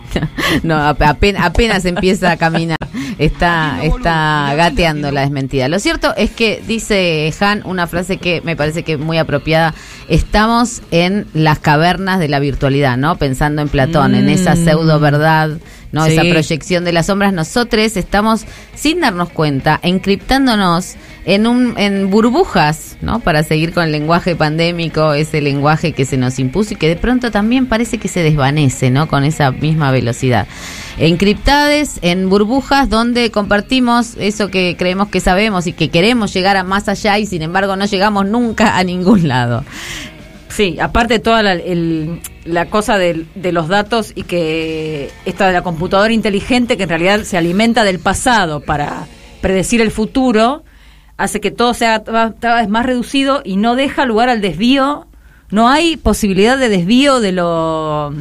[0.63, 2.77] No, ap- apenas, apenas empieza a caminar.
[3.17, 5.67] Está, está gateando la desmentida.
[5.67, 9.73] Lo cierto es que dice Han una frase que me parece que es muy apropiada.
[10.07, 13.17] Estamos en las cavernas de la virtualidad, ¿no?
[13.17, 14.63] Pensando en Platón, en esa Mm.
[14.63, 15.49] pseudo verdad,
[15.91, 16.05] ¿no?
[16.05, 16.13] Sí.
[16.13, 17.33] Esa proyección de las sombras.
[17.33, 20.95] Nosotros estamos, sin darnos cuenta, encriptándonos
[21.29, 23.19] en un en burbujas, ¿no?
[23.19, 26.95] Para seguir con el lenguaje pandémico, ese lenguaje que se nos impuso y que de
[26.95, 29.07] pronto también parece que se desvanece, ¿no?
[29.07, 30.47] Con esa misma velocidad.
[30.97, 36.63] Encriptades en burbujas donde compartimos eso que creemos que sabemos y que queremos llegar a
[36.63, 39.63] más allá y sin embargo no llegamos nunca a ningún lado.
[40.49, 46.11] Sí, aparte toda la, cosa del- de, los datos y que esta de la computadora
[46.11, 49.05] inteligente que en realidad se alimenta del pasado para
[49.41, 50.63] predecir el futuro,
[51.19, 55.05] hace que todo sea cada vez más reducido y no deja lugar al desvío.
[55.51, 58.13] No hay posibilidad de desvío de lo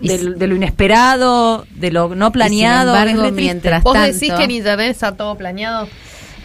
[0.00, 2.94] de, si- de lo inesperado, de lo no planeado.
[2.96, 5.86] embargo, mientras- ¿Vos tanto- decís que en internet está todo planeado?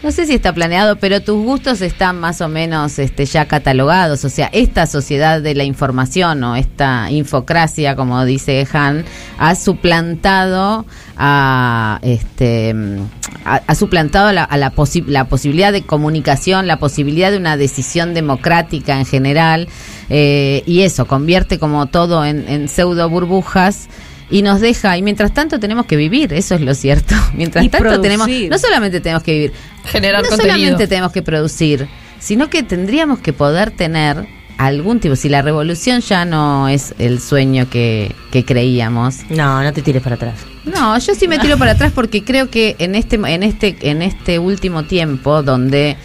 [0.02, 4.24] No sé si está planeado, pero tus gustos están más o menos este, ya catalogados.
[4.24, 9.04] O sea, esta sociedad de la información o esta infocracia, como dice Han,
[9.38, 10.86] ha suplantado
[11.18, 12.74] a este
[13.44, 17.58] ha, ha suplantado la, a la, posi- la posibilidad de comunicación, la posibilidad de una
[17.58, 19.68] decisión democrática en general,
[20.08, 23.88] eh, y eso convierte como todo en pseudo burbujas.
[24.30, 27.14] Y nos deja, y mientras tanto tenemos que vivir, eso es lo cierto.
[27.34, 29.52] Mientras Y tanto tenemos, no solamente tenemos que vivir,
[29.84, 30.56] Generar no contenido.
[30.56, 31.88] solamente tenemos que producir,
[32.20, 37.18] sino que tendríamos que poder tener algún tipo, si la revolución ya no es el
[37.20, 39.16] sueño que, que creíamos.
[39.30, 40.34] No, no te tires para atrás.
[40.64, 44.02] No, yo sí me tiro para atrás porque creo que en este, en este, en
[44.02, 45.96] este último tiempo donde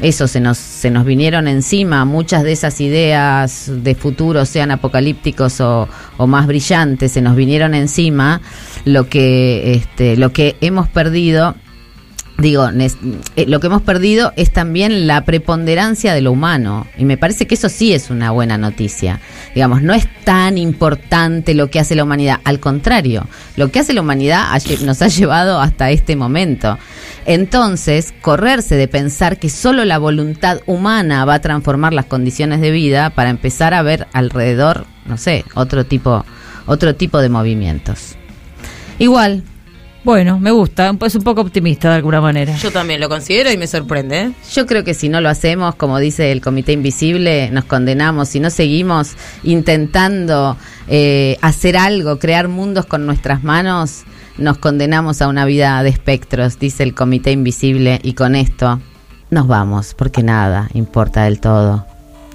[0.00, 5.60] eso se nos, se nos vinieron encima, muchas de esas ideas de futuro, sean apocalípticos
[5.60, 8.40] o, o más brillantes, se nos vinieron encima,
[8.84, 11.54] lo que, este, lo que hemos perdido
[12.38, 16.86] digo, eh, lo que hemos perdido es también la preponderancia de lo humano.
[16.98, 19.20] Y me parece que eso sí es una buena noticia.
[19.54, 22.40] Digamos, no es tan importante lo que hace la humanidad.
[22.44, 24.48] Al contrario, lo que hace la humanidad
[24.82, 26.78] nos ha llevado hasta este momento.
[27.26, 32.70] Entonces, correrse de pensar que solo la voluntad humana va a transformar las condiciones de
[32.70, 36.24] vida para empezar a ver alrededor, no sé, otro tipo,
[36.66, 38.16] otro tipo de movimientos.
[38.98, 39.42] Igual,
[40.04, 42.54] Bueno, me gusta, es un poco optimista de alguna manera.
[42.56, 44.20] Yo también lo considero y me sorprende.
[44.20, 44.32] ¿eh?
[44.52, 48.28] Yo creo que si no lo hacemos, como dice el Comité Invisible, nos condenamos.
[48.28, 54.04] Si no seguimos intentando eh, hacer algo, crear mundos con nuestras manos,
[54.36, 57.98] nos condenamos a una vida de espectros, dice el Comité Invisible.
[58.02, 58.80] Y con esto
[59.30, 61.86] nos vamos, porque nada importa del todo.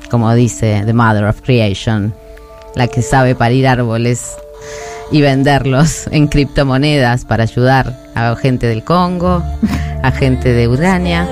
[0.10, 2.15] Como dice The Mother of Creation,
[2.75, 4.38] la que sabe parir árboles
[5.11, 9.43] y venderlos en criptomonedas para ayudar a gente del Congo,
[10.03, 11.27] a gente de Ucrania.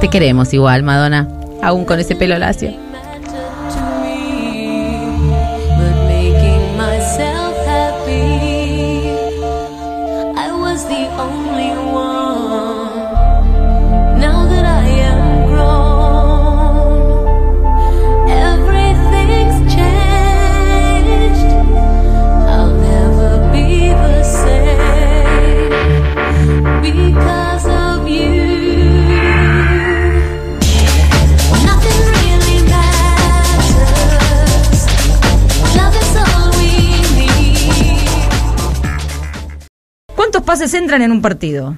[0.00, 1.28] Te queremos igual, Madonna,
[1.62, 2.87] aún con ese pelo lacio.
[40.48, 41.76] Pases entran en un partido?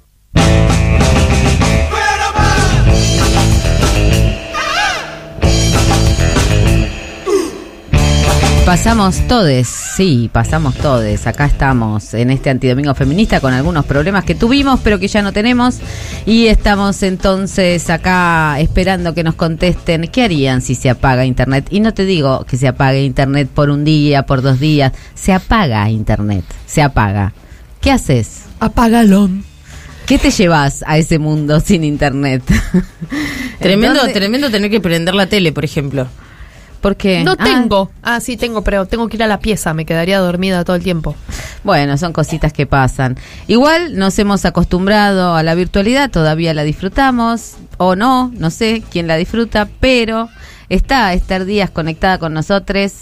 [8.64, 11.26] Pasamos todes, sí, pasamos todes.
[11.26, 15.32] Acá estamos en este antidomingo feminista con algunos problemas que tuvimos, pero que ya no
[15.32, 15.80] tenemos.
[16.24, 21.66] Y estamos entonces acá esperando que nos contesten qué harían si se apaga Internet.
[21.70, 24.92] Y no te digo que se apague Internet por un día, por dos días.
[25.16, 27.32] Se apaga Internet, se apaga.
[27.80, 28.49] ¿Qué haces?
[28.60, 29.44] Apagalón.
[30.06, 32.42] ¿Qué te llevas a ese mundo sin Internet?
[33.60, 36.06] Tremendo, ¿Dónde- tremendo tener que prender la tele, por ejemplo.
[36.80, 37.90] Porque No Ah, tengo.
[38.02, 39.74] Ah, sí tengo, pero tengo que ir a la pieza.
[39.74, 41.14] Me quedaría dormida todo el tiempo.
[41.62, 43.18] Bueno, son cositas que pasan.
[43.48, 49.06] Igual nos hemos acostumbrado a la virtualidad, todavía la disfrutamos, o no, no sé quién
[49.06, 50.30] la disfruta, pero
[50.70, 52.92] está Esther Díaz conectada con nosotros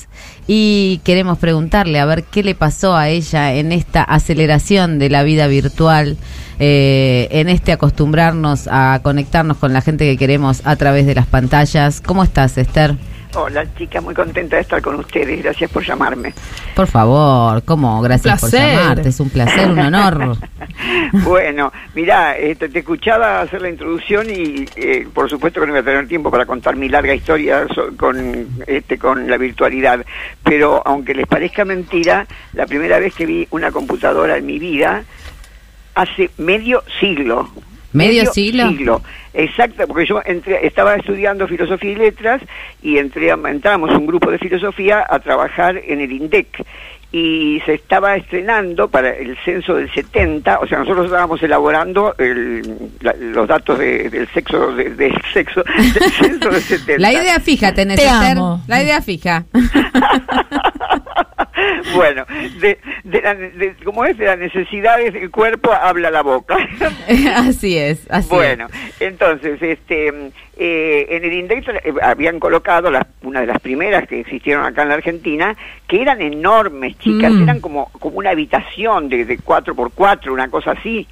[0.50, 5.22] y queremos preguntarle a ver qué le pasó a ella en esta aceleración de la
[5.22, 6.16] vida virtual,
[6.58, 11.26] eh, en este acostumbrarnos a conectarnos con la gente que queremos a través de las
[11.26, 12.00] pantallas.
[12.00, 12.96] ¿Cómo estás, Esther?
[13.34, 15.42] Hola, chica, muy contenta de estar con ustedes.
[15.42, 16.32] Gracias por llamarme.
[16.74, 18.00] Por favor, ¿cómo?
[18.00, 20.36] Gracias por llamarte, es un placer, un honor.
[21.24, 25.82] bueno, mira, este, te escuchaba hacer la introducción y eh, por supuesto que no voy
[25.82, 30.04] a tener tiempo para contar mi larga historia so- con, este, con la virtualidad,
[30.42, 35.02] pero aunque les parezca mentira, la primera vez que vi una computadora en mi vida
[35.94, 37.48] hace medio siglo.
[37.92, 39.02] ¿Medio siglo?
[39.34, 42.42] Exacto, porque yo entré, estaba estudiando filosofía y letras
[42.82, 46.64] y entré, entramos un grupo de filosofía a trabajar en el INDEC
[47.10, 52.90] y se estaba estrenando para el censo del 70, o sea, nosotros estábamos elaborando el-
[53.00, 55.62] la- los datos de- del sexo de- del sexo
[55.94, 56.98] del censo del 70.
[57.00, 58.62] La idea fija tenés, Te amo.
[58.66, 59.46] La idea fija.
[61.94, 62.24] bueno,
[62.60, 66.56] de, de la- de- como es de las necesidades del cuerpo habla la boca.
[67.36, 68.66] así es, así Bueno,
[69.00, 70.08] entonces, este,
[70.56, 74.82] eh, en el index eh, habían colocado las, una de las primeras que existieron acá
[74.82, 77.42] en la Argentina, que eran enormes, chicas, Mm.
[77.42, 81.06] eran como, como una habitación de, de 4x4, una cosa así.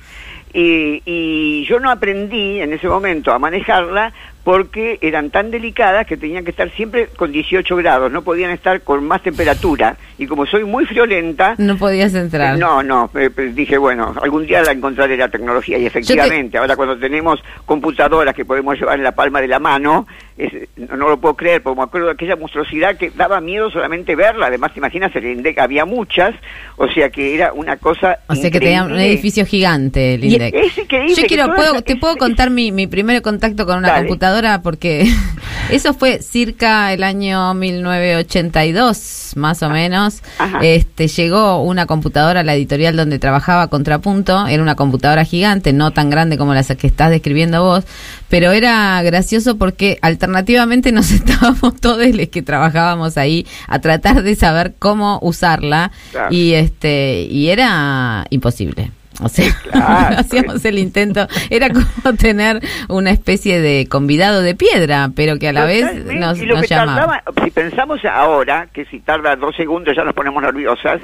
[0.53, 4.13] Y, y yo no aprendí en ese momento a manejarla
[4.47, 8.81] porque eran tan delicadas que tenían que estar siempre con 18 grados, no podían estar
[8.83, 9.97] con más temperatura.
[10.19, 11.57] Y como soy muy friolenta.
[11.59, 12.57] No podías entrar.
[12.57, 16.77] no, no, eh, eh, dije, bueno, algún día la encontraré la tecnología y efectivamente, ahora
[16.77, 20.07] cuando tenemos computadoras que podemos llevar en la palma de la mano,
[20.39, 23.71] es- no, no lo puedo creer, porque me acuerdo de aquella monstruosidad que daba miedo
[23.71, 26.35] solamente verla, además te imaginas, el INDEC había muchas,
[26.77, 30.55] o sea que era una cosa O sea que tenía un edificio gigante el INDEC.
[30.55, 34.01] es increíble Yo quiero, puedo, te puedo contar mi, mi primer contacto con una Dale.
[34.07, 35.07] computadora porque
[35.71, 40.23] eso fue circa el año 1982, más o menos.
[40.39, 40.59] Ajá.
[40.63, 45.91] Este llegó una computadora a la editorial donde trabajaba Contrapunto, era una computadora gigante, no
[45.93, 47.85] tan grande como la que estás describiendo vos,
[48.29, 54.35] pero era gracioso porque alternativamente nos estábamos todos los que trabajábamos ahí a tratar de
[54.35, 56.29] saber cómo usarla Claro.
[56.35, 58.91] y este y era imposible.
[59.23, 60.17] O sea, claro.
[60.19, 61.87] hacíamos el intento, era como
[62.19, 66.57] tener una especie de convidado de piedra, pero que a la vez nos, y lo
[66.57, 71.01] nos que tardaba, si pensamos ahora, que si tarda dos segundos ya nos ponemos nerviosas,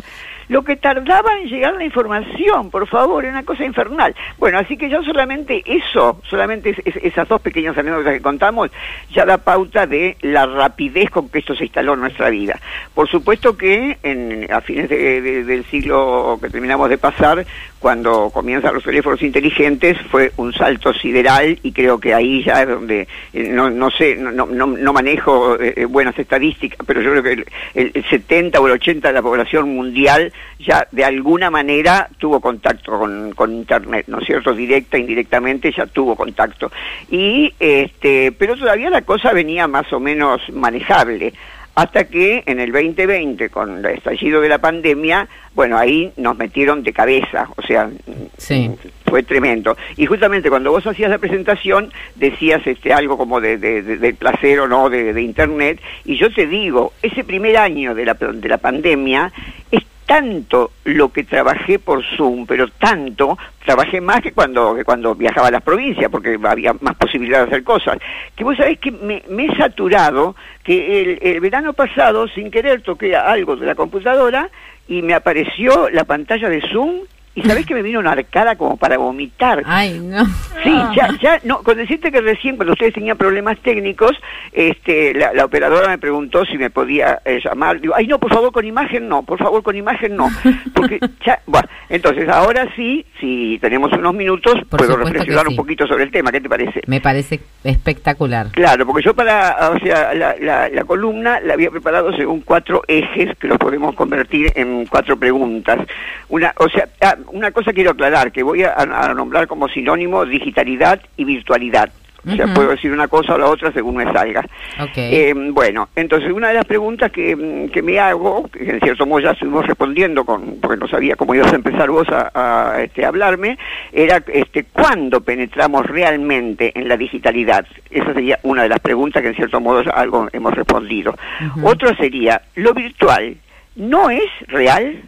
[0.53, 4.15] lo que tardaba en llegar la información, por favor, era una cosa infernal.
[4.38, 8.71] Bueno, así que ya solamente eso, solamente es- es- esas dos pequeñas anécdotas que contamos,
[9.11, 12.61] ya da pauta de la rapidez con que esto se instaló en nuestra vida.
[12.95, 17.47] Por supuesto que en, a fines de- de- del siglo que terminamos de pasar,
[17.79, 22.69] cuando comienzan los teléfonos inteligentes, fue un salto sideral y creo que ahí ya es
[22.69, 27.23] donde, eh, no, no sé, no, no, manejo eh, eh, buenas estadísticas, pero yo creo
[27.23, 27.47] que el-
[27.95, 32.98] el 70 o el 80 de la población mundial ya de alguna manera tuvo contacto
[32.98, 34.55] con, con Internet, ¿no es cierto?
[34.55, 36.70] Directa, indirectamente ya tuvo contacto.
[37.11, 41.33] Y, este, pero todavía la cosa venía más o menos manejable
[41.74, 46.83] hasta que en el 2020, con el estallido de la pandemia, bueno, ahí nos metieron
[46.83, 47.88] de cabeza, o sea,
[48.37, 48.70] Sí.
[49.07, 49.74] fue tremendo.
[49.96, 54.16] Y justamente cuando vos hacías la presentación, decías este algo como de, de- de- del
[54.16, 58.14] placer o no de, de Internet, y yo te digo, ese primer año de la,
[58.14, 59.33] de la pandemia
[59.70, 65.15] es tanto lo que trabajé por Zoom, pero tanto, trabajé más que cuando, que cuando
[65.15, 67.99] viajaba a las provincias, porque había más posibilidad de hacer cosas,
[68.37, 72.83] que vos sabés que me, me he saturado, que el, el verano pasado, sin querer,
[72.83, 74.51] toqué algo de la computadora
[74.88, 77.01] y me apareció la pantalla de Zoom
[77.35, 79.62] y sabés que me vino una arcada como para vomitar.
[79.64, 80.25] Ay, no.
[80.62, 84.12] Sí, ya, ya, no, con decirte que recién cuando ustedes tenían problemas técnicos,
[84.53, 87.81] este, la, la operadora me preguntó si me podía eh, llamar.
[87.81, 90.29] Digo, ay, no, por favor, con imagen no, por favor, con imagen no.
[90.75, 95.87] Porque ya, bueno, entonces ahora sí, si tenemos unos minutos, Por puedo reflexionar un poquito
[95.87, 96.83] sobre el tema, ¿qué te parece?
[96.87, 98.49] Me parece espectacular.
[98.53, 102.83] Claro, porque yo para, o sea, la, la, la columna la había preparado según cuatro
[102.87, 105.81] ejes que los podemos convertir en cuatro preguntas.
[106.29, 110.25] Una, o sea, ah, una cosa quiero aclarar, que voy a, a nombrar como sinónimo
[110.25, 111.91] digitalidad y virtualidad.
[112.25, 114.45] O sea, puedo decir una cosa o la otra según me salga.
[114.81, 114.97] Ok.
[114.97, 119.07] Eh, bueno, entonces una de las preguntas que, mm, que me hago, que en cierto
[119.07, 122.83] modo ya estuvimos respondiendo con, porque no sabía cómo ibas a empezar vos a, a,
[122.83, 123.59] este, hablarme,
[123.93, 127.67] era este, ¿cuándo penetramos realmente en la digitalidad?
[127.91, 131.17] Esa sería una de las preguntas que en cierto modo algo hemos respondido.
[131.45, 131.69] Ujú.
[131.69, 133.37] Otra sería, ¿lo virtual
[133.75, 135.03] no es real?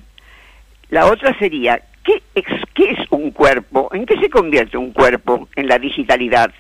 [0.91, 3.89] La otra sería, ¿qué es, ¿qué es un cuerpo?
[3.93, 6.53] ¿En qué se convierte un cuerpo en la digitalidad?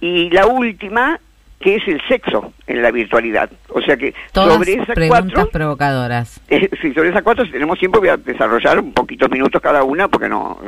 [0.00, 1.20] Y la última,
[1.60, 3.50] que es el sexo en la virtualidad.
[3.68, 6.40] O sea que Todas sobre esas preguntas cuatro, provocadoras.
[6.48, 9.84] eh, sí, sobre esas cuatro, si tenemos tiempo, voy a desarrollar un poquitos minutos cada
[9.84, 10.58] una, porque no,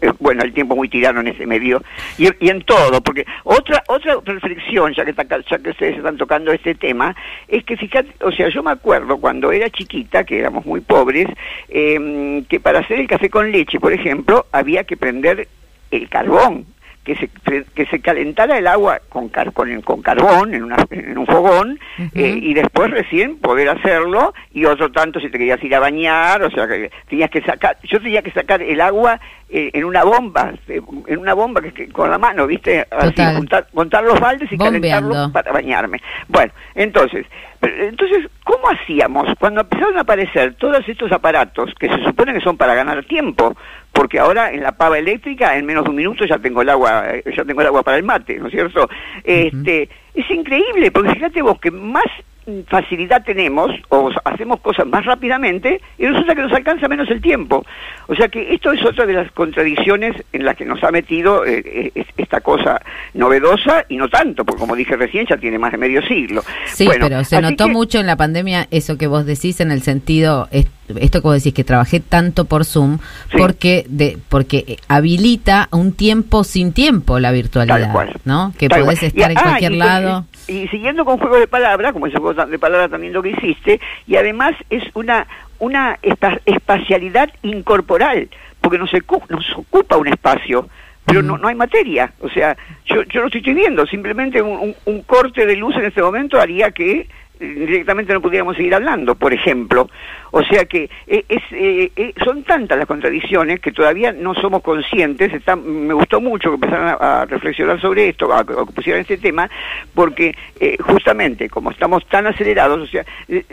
[0.00, 1.82] eh, bueno, el tiempo muy tirano en ese medio,
[2.16, 6.16] y, y en todo, porque otra otra reflexión, ya que, está ya que ustedes están
[6.16, 7.14] tocando este tema,
[7.46, 11.26] es que fíjate, o sea, yo me acuerdo cuando era chiquita, que éramos muy pobres,
[11.68, 15.48] eh, que para hacer el café con leche, por ejemplo, había que prender
[15.90, 16.64] el carbón,
[17.04, 17.30] que se,
[17.74, 21.78] que se calentara el agua con, car- con, con carbón en, una, en un fogón
[22.14, 26.42] eh, y después recién poder hacerlo y otro tanto si te querías ir a bañar,
[26.42, 30.04] o sea que tenías que sacar, yo tenía que sacar el agua eh, en una
[30.04, 32.86] bomba, eh, en una bomba que, que- con la mano, ¿viste?
[32.90, 34.80] Así, juntar, montar los baldes y Bombeando.
[34.90, 36.00] calentarlos para bañarme.
[36.28, 37.26] Bueno, entonces,
[37.58, 42.40] pero, entonces, ¿cómo hacíamos cuando empezaron a aparecer todos estos aparatos que se supone que
[42.40, 43.56] son para ganar tiempo?
[43.92, 47.04] Porque ahora en la pava eléctrica, en menos de un minuto ya tengo el agua,
[47.10, 48.88] eh, ya tengo el agua para el mate, ¿no es cierto?
[49.24, 52.06] Este, es increíble, porque fíjate vos que más
[52.68, 57.64] facilidad tenemos o hacemos cosas más rápidamente y resulta que nos alcanza menos el tiempo.
[58.08, 61.44] O sea que esto es otra de las contradicciones en las que nos ha metido
[61.44, 62.80] eh, eh, es- esta cosa
[63.14, 66.42] novedosa y no tanto, porque como dije recién ya tiene más de medio siglo.
[66.66, 69.70] Sí, Bueno, pero se notó que- mucho en la pandemia eso que vos decís en
[69.70, 70.66] el sentido, es-
[71.00, 72.98] esto que vos decís que trabajé tanto por Zoom,
[73.30, 73.36] Sí.
[73.38, 77.90] porque de, porque habilita un tiempo sin tiempo la virtualidad.
[78.24, 78.52] ¿no?
[78.58, 79.08] Que Tal podés cual.
[79.08, 80.24] estar Y- en ah, cualquier y- lado.
[80.48, 83.30] Y, y siguiendo con juego de palabras, como ese juego de palabras también lo que
[83.30, 85.26] hiciste, y además es una
[85.58, 88.28] una espa- espacialidad incorporal,
[88.62, 88.90] porque nos,
[89.28, 90.68] nos ocupa un espacio,
[91.04, 92.12] pero no, no hay materia.
[92.20, 95.84] O sea, yo, yo lo estoy viendo, simplemente un, un- un corte de luz en
[95.84, 97.08] este momento haría que
[97.40, 99.88] directamente no pudiéramos seguir hablando, por ejemplo.
[100.32, 104.62] O sea que eh, es, eh, eh, son tantas las contradicciones que todavía no somos
[104.62, 105.32] conscientes.
[105.64, 109.50] Me gustó mucho que empezaran a, reflexionar sobre esto, a, a que pusieran este tema,
[109.94, 113.04] porque eh, justamente como estamos tan acelerados, o sea,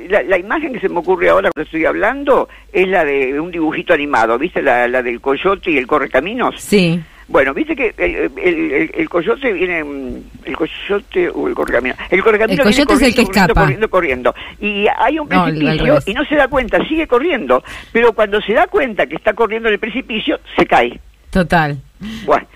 [0.09, 3.51] la, la imagen que se me ocurre ahora cuando estoy hablando es la de un
[3.51, 4.61] dibujito animado, ¿viste?
[4.61, 6.55] La, la del coyote y el correcaminos.
[6.61, 11.53] Sí, Bueno, viste que el, el- el- el coyote viene, mm, el coyote o el
[11.55, 11.93] correcamino.
[12.09, 13.61] El correcamino viene coyote es el que corriendo, escapa.
[13.61, 17.63] Corriendo, corriendo, Y hay un precipicio y no se da cuenta, sigue corriendo.
[17.91, 20.99] Pero cuando se da cuenta que está corriendo en el precipicio, se cae.
[21.29, 21.77] total.
[22.25, 22.47] Bueno,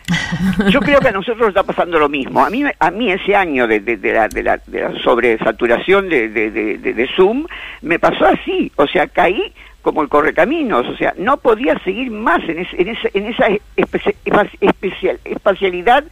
[0.70, 2.46] yo creo que a nosotros nos está pasando lo mismo.
[2.46, 6.10] A mí, a mí ese año de, de- de la, de, la, de la sobresaturación
[6.10, 7.46] de, Zoom
[7.82, 8.72] me pasó así.
[8.76, 12.88] O sea, caí como el correcaminos, o sea, no podía seguir más en, ese- en
[12.90, 16.04] esa, en esa espe- especial, espacialidad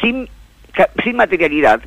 [0.00, 0.28] sin
[1.02, 1.80] sin materialidad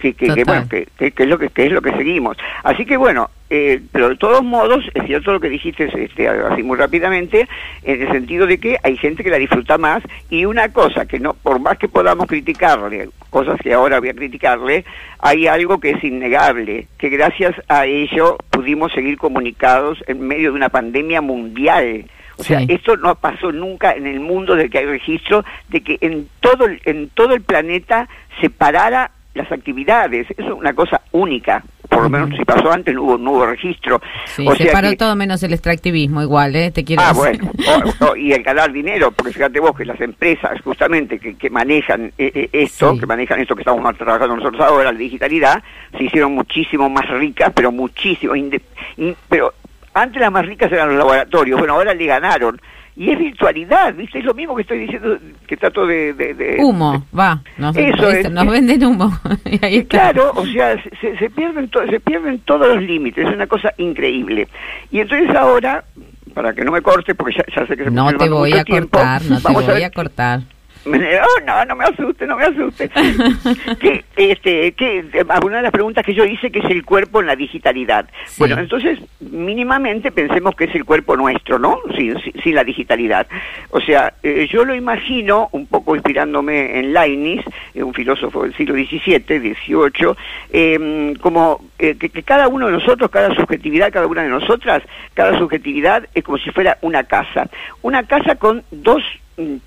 [0.00, 2.98] que, que, que, bueno que, es lo que, que es lo que seguimos así que
[2.98, 7.48] bueno eh, pero de todos modos es cierto lo que dijiste este, así muy rápidamente
[7.84, 11.20] en el sentido de que hay gente que la disfruta más y una cosa que
[11.20, 14.84] no por más que podamos criticarle cosas que ahora voy a criticarle
[15.20, 20.56] hay algo que es innegable que gracias a ello pudimos seguir comunicados en medio de
[20.56, 22.06] una pandemia mundial
[22.38, 22.66] o sea, Sí.
[22.68, 26.66] esto no pasó nunca en el mundo del que hay registro de que en todo
[26.66, 28.08] el, en todo el planeta
[28.40, 30.26] se parara las actividades.
[30.36, 31.62] Eso es una cosa única.
[31.96, 34.00] Por lo menos si pasó antes no hubo, no hubo registro.
[34.26, 36.70] Sí, o se sea paró que- todo menos el extractivismo, igual, ¿eh?
[36.70, 37.40] Te quiero Ah, decir.
[37.42, 37.52] bueno,
[38.00, 41.50] O- o- y el ganar dinero, porque fíjate vos que las empresas justamente que, que
[41.50, 43.00] manejan eh, eh, esto, Sí.
[43.00, 45.62] que manejan esto que estamos trabajando nosotros ahora, la digitalidad,
[45.96, 48.60] se hicieron muchísimo más ricas, pero muchísimo, in-
[49.28, 49.52] pero
[49.94, 52.60] antes las más ricas eran los laboratorios, bueno, ahora le ganaron.
[52.98, 54.18] Y es virtualidad, ¿viste?
[54.20, 56.14] Es lo mismo que estoy diciendo, que trato de...
[56.14, 57.42] de- de- Humo, va.
[57.58, 59.12] Nos, Eso es- nos venden humo.
[59.44, 60.12] Y ahí está.
[60.12, 63.72] Claro, o sea, se- se, pierden to- se pierden todos los límites, es una cosa
[63.76, 64.48] increíble.
[64.90, 65.84] Y entonces ahora,
[66.32, 68.52] para que no me corte, porque ya, ya sé que se me No te voy
[68.54, 70.40] a tiempo, cortar, no te voy ver- a cortar.
[70.86, 72.88] Oh, no, no me asuste, no me asuste.
[73.80, 77.26] que, este, que, alguna de las preguntas que yo hice, que es el cuerpo en
[77.26, 78.08] la digitalidad.
[78.26, 78.36] Sí.
[78.38, 81.78] Bueno, entonces, mínimamente pensemos que es el cuerpo nuestro, ¿no?
[81.96, 83.26] Sin, sin- sin la digitalidad.
[83.70, 87.42] O sea, eh, yo lo imagino, un poco inspirándome en Leibniz,
[87.74, 90.14] eh, un filósofo del siglo XVII, XVIII,
[90.52, 94.82] eh, como eh, que, que cada uno de nosotros, cada subjetividad, cada una de nosotras,
[95.14, 97.48] cada subjetividad es como si fuera una casa.
[97.82, 99.02] Una casa con dos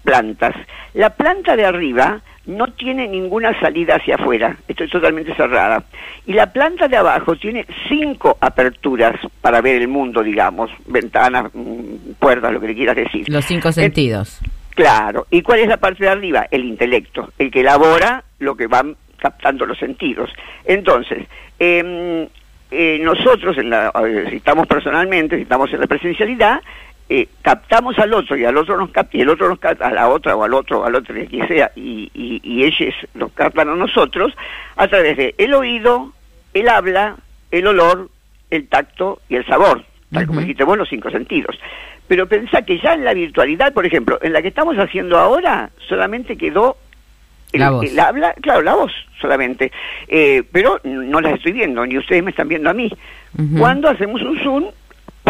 [0.04, 0.56] plantas.
[0.94, 5.84] La planta de arriba no tiene ninguna salida hacia afuera, esto es totalmente cerrada.
[6.26, 12.14] Y la planta de abajo tiene cinco aperturas para ver el mundo, digamos, ventanas, mm,
[12.20, 13.26] puertas, lo que le quieras decir.
[13.30, 14.40] Los cinco Eh, sentidos.
[14.74, 15.28] Claro.
[15.30, 16.48] ¿Y cuál es la parte de arriba?
[16.50, 20.32] El intelecto, el que elabora lo que van captando los sentidos.
[20.66, 21.28] Entonces,
[21.60, 22.28] em,
[22.72, 26.62] eh, nosotros, en la, eh, si estamos personalmente, si estamos en la presencialidad,
[27.10, 29.94] eh, captamos al otro y al otro nos capta y el otro nos capta a
[29.94, 33.70] la otra o al otro al otro que sea y, y, y ellos nos captan
[33.70, 34.34] a nosotros
[34.76, 36.14] a través de el oído,
[36.54, 37.16] el habla,
[37.52, 38.10] el olor,
[38.50, 41.60] el tacto y el sabor, tal como dijiste vos, los cinco sentidos.
[42.08, 45.70] Pero pensá que ya en la virtualidad, por ejemplo, en la que estamos haciendo ahora,
[45.88, 46.78] solamente quedó
[47.52, 47.86] el, La voz.
[47.86, 49.72] el habla, claro, la voz solamente.
[50.08, 52.92] Eh, pero no las estoy viendo, ni ustedes me están viendo a mí.
[53.58, 54.66] Cuando hacemos un zoom,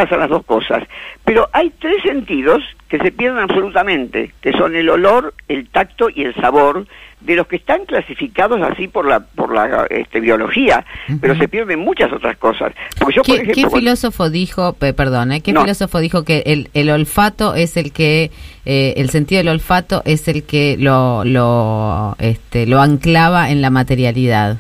[0.04, 0.84] pasan las dos cosas.
[1.26, 6.24] Pero hay tres sentidos que se pierden absolutamente, que son el olor, el tacto y
[6.24, 6.88] el sabor,
[7.20, 10.86] de los que están clasificados así por la por la este, biología,
[11.20, 11.41] pero Ujú.
[11.41, 12.72] se pierden muchas otras cosas.
[12.97, 15.41] Porque yo, por ¿Qué, ejemplo, qué cuando- filósofo dijo, pe- perdón, ¿eh?
[15.41, 15.62] qué No.
[15.62, 18.32] filósofo dijo que el, el olfato es el que,
[18.66, 23.70] eh, el sentido del olfato es el que lo, lo, este, lo anclaba en la
[23.70, 24.58] materialidad?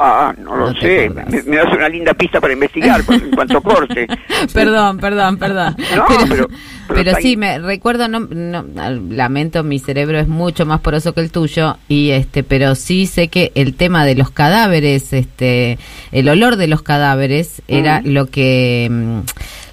[0.00, 1.10] Ah, no lo No sé.
[1.10, 4.06] Me, me das una linda pista para investigar en cuanto corte.
[4.54, 5.76] perdón, perdón, perdón.
[5.96, 6.48] No, pero-
[6.88, 7.36] pero pero sí, ahí.
[7.36, 8.64] me recuerdo, no, no,
[9.10, 13.28] lamento, mi cerebro es mucho más poroso que el tuyo y este, pero sí sé
[13.28, 15.78] que el tema de los cadáveres, este,
[16.12, 19.18] el olor de los cadáveres era lo que mm,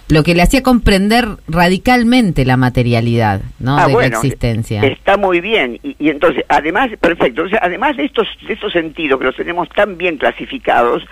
[0.08, 3.78] lo que le hacía comprender radicalmente la materialidad, ¿no?
[3.78, 4.82] Ah, de bueno, la existencia.
[4.82, 5.80] Está muy bien.
[5.82, 7.43] Y, y entonces, además, perfecto.
[7.43, 11.03] O sea, además de estos, de estos sentidos que los tenemos tan bien clasificados,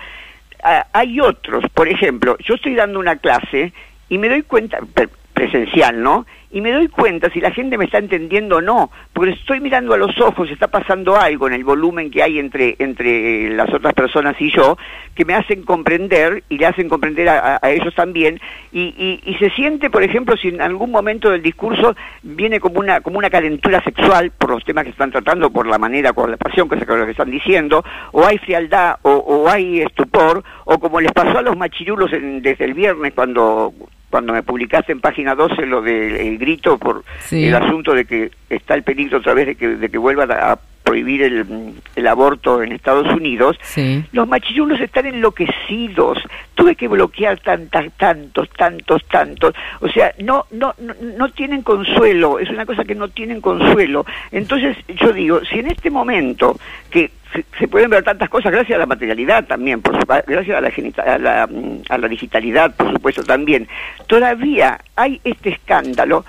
[0.62, 1.64] ah, hay otros.
[1.74, 3.72] Por ejemplo, yo estoy dando una clase
[4.08, 6.26] y me doy cuenta, pre- presencial, ¿no?
[6.54, 9.92] Y me doy cuenta si la gente me está entendiendo o no, porque estoy mirando
[9.92, 13.92] a los ojos, está pasando algo en el volumen que hay entre, entre las otras
[13.92, 14.78] personas y yo,
[15.16, 18.40] que me hacen comprender y le hacen comprender a, a- ellos también,
[18.70, 23.00] y, y, se siente, por ejemplo, si en algún momento del discurso viene como una,
[23.00, 26.36] como una calentura sexual por los temas que están tratando, por la manera, por la
[26.36, 31.10] pasión que, que están diciendo, o hay frialdad, o, o hay estupor, o como les
[31.10, 33.72] pasó a los machirulos en- desde el viernes cuando
[34.14, 37.46] cuando me publicaste en página 12 lo del el grito por Sí.
[37.46, 40.56] el asunto de que está el peligro otra vez de que, de que vuelvan a,
[40.84, 44.04] prohibir el, el aborto en Estados Unidos, Sí.
[44.12, 46.18] los machirulos están enloquecidos.
[46.54, 49.54] Tuve que bloquear tantas, tantos, tantos, tantos.
[49.80, 52.38] O sea, no, no, no, no tienen consuelo.
[52.38, 54.04] Es una cosa que no tienen consuelo.
[54.30, 56.56] Entonces, yo digo, si en este momento
[56.90, 57.10] que
[57.58, 61.14] se, pueden ver tantas cosas gracias a la materialidad también, por su- gracias a la,
[61.14, 63.68] a la, mm, a la digitalidad, por supuesto también,
[64.06, 66.24] todavía hay este escándalo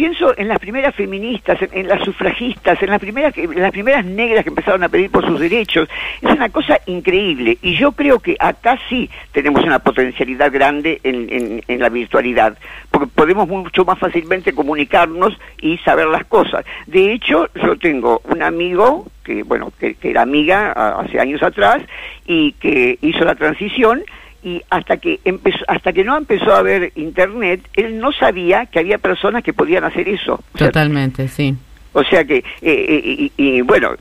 [0.00, 4.44] pienso en las primeras feministas, en, las sufragistas, en las primeras en las primeras negras
[4.44, 5.90] que empezaron a pedir por sus derechos.
[6.22, 11.60] Es una cosa increíble y yo creo que acá sí tenemos una potencialidad grande en,
[11.78, 12.56] la virtualidad,
[12.90, 16.64] porque podemos mucho más fácilmente comunicarnos y saber las cosas.
[16.86, 21.82] De hecho, yo tengo un amigo que bueno que, que era amiga hace años atrás
[22.26, 24.02] y que hizo la transición
[24.42, 28.78] y hasta que empezó, hasta que no empezó a ver internet, él no sabía que
[28.78, 30.34] había personas que podían hacer eso.
[30.54, 31.54] O sea, Totalmente, sí.
[31.92, 33.94] o sea que, eh, eh, y, y, bueno,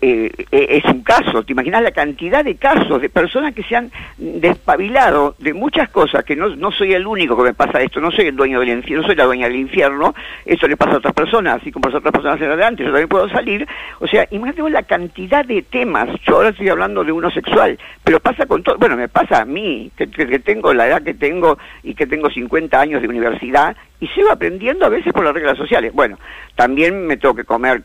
[0.00, 3.74] eh, eh, es un caso, te imaginas la cantidad de casos de personas que se
[3.76, 8.00] han despabilado de muchas cosas, que no, no soy el único que me pasa esto,
[8.00, 10.94] no soy el dueño del infierno, no soy la dueña del infierno, esto le pasa
[10.94, 13.66] a otras personas, así como pasa a otras personas en adelante, yo también puedo salir,
[14.00, 18.20] o sea, imagínate la cantidad de temas, yo ahora estoy hablando de uno sexual, pero
[18.20, 21.14] pasa con todo, bueno, me pasa a mí, que, que- que tengo la edad que
[21.14, 25.34] tengo y que tengo 50 años de universidad, y sigo aprendiendo a veces por las
[25.34, 25.92] reglas sociales.
[25.92, 26.18] Bueno,
[26.54, 27.82] también me tengo que comer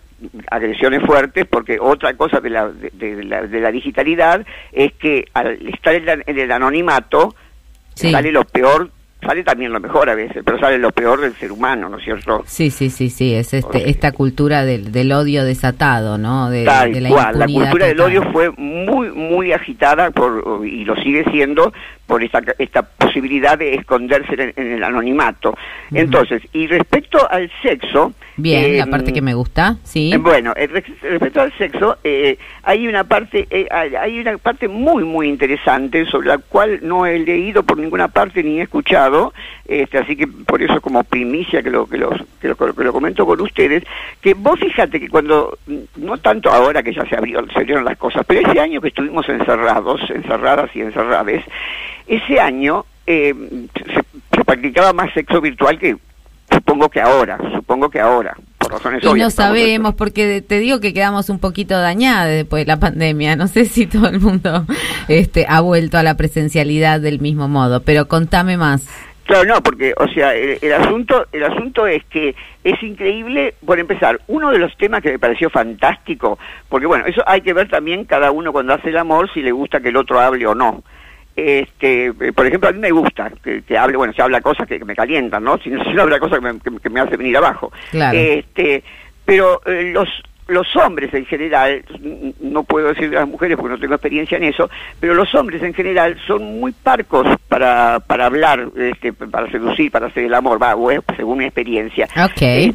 [0.51, 5.25] agresiones fuertes porque otra cosa de la, de, de la, de la digitalidad es que
[5.33, 7.35] al estar en, la- en el anonimato
[7.95, 8.09] Sí.
[8.11, 8.89] sale lo peor,
[9.21, 12.03] sale también lo mejor a veces, pero sale lo peor del ser humano, ¿no es
[12.03, 12.43] cierto?
[12.47, 16.49] Sí, sí, sí, sí, es este, esta cultura del, del odio desatado, ¿no?
[16.49, 20.83] De, Tal de la cual, la cultura del odio fue muy, muy agitada por, y
[20.85, 21.71] lo sigue siendo
[22.05, 25.55] por esta, esta posibilidad de esconderse en, en el anonimato.
[25.93, 28.13] Entonces, y respecto al sexo...
[28.35, 30.11] Bien, la eh, parte que me gusta, sí.
[30.11, 34.67] Eh, Bueno, eh, res- respecto al sexo, eh, hay una parte, eh, hay una parte
[34.67, 39.33] muy muy interesante sobre la cual no he leído por ninguna parte ni he escuchado,
[39.67, 42.09] este, así que por eso como primicia que lo que lo,
[42.41, 43.83] que lo, que lo comento con ustedes,
[44.19, 47.85] que vos fíjate que cuando mm, no tanto ahora que ya se abrió, se abrieron
[47.85, 51.43] las cosas, pero ese año que estuvimos encerrados, encerradas y encerrades,
[52.07, 53.33] ese año eh,
[53.75, 53.93] se,
[54.37, 55.97] se practicaba más sexo virtual que
[56.51, 59.25] supongo que ahora, supongo que ahora, por razones Y obvias.
[59.25, 63.35] no sabemos, porque te digo que quedamos un poquito dañadas después de la pandemia.
[63.35, 64.65] No sé si todo el mundo
[65.07, 68.87] este, ha vuelto a la presencialidad del mismo modo, pero contame más.
[69.25, 73.79] Claro, no, porque, o sea, el, el asunto, el asunto es que es increíble, por
[73.79, 76.37] empezar, uno de los temas que me pareció fantástico,
[76.67, 79.53] porque bueno, eso hay que ver también cada uno cuando hace el amor si le
[79.53, 80.83] gusta que el otro hable o no.
[81.35, 84.67] Este, eh, por ejemplo, a mí me gusta que, que hable, bueno, se habla cosas
[84.67, 85.57] que, que me calientan, ¿no?
[85.57, 87.71] Si no, si no habla cosas que me, que- que me hace venir abajo.
[87.91, 88.17] Claro.
[88.17, 88.83] Este,
[89.25, 90.09] pero eh, los
[90.45, 91.85] los hombres en general,
[92.41, 94.69] no puedo decir de las mujeres porque no tengo experiencia en eso,
[94.99, 100.07] pero los hombres en general son muy parcos para, para hablar, este, para seducir, para
[100.07, 102.09] hacer el amor, va, o es según mi experiencia.
[102.25, 102.41] Ok.
[102.41, 102.73] Eh,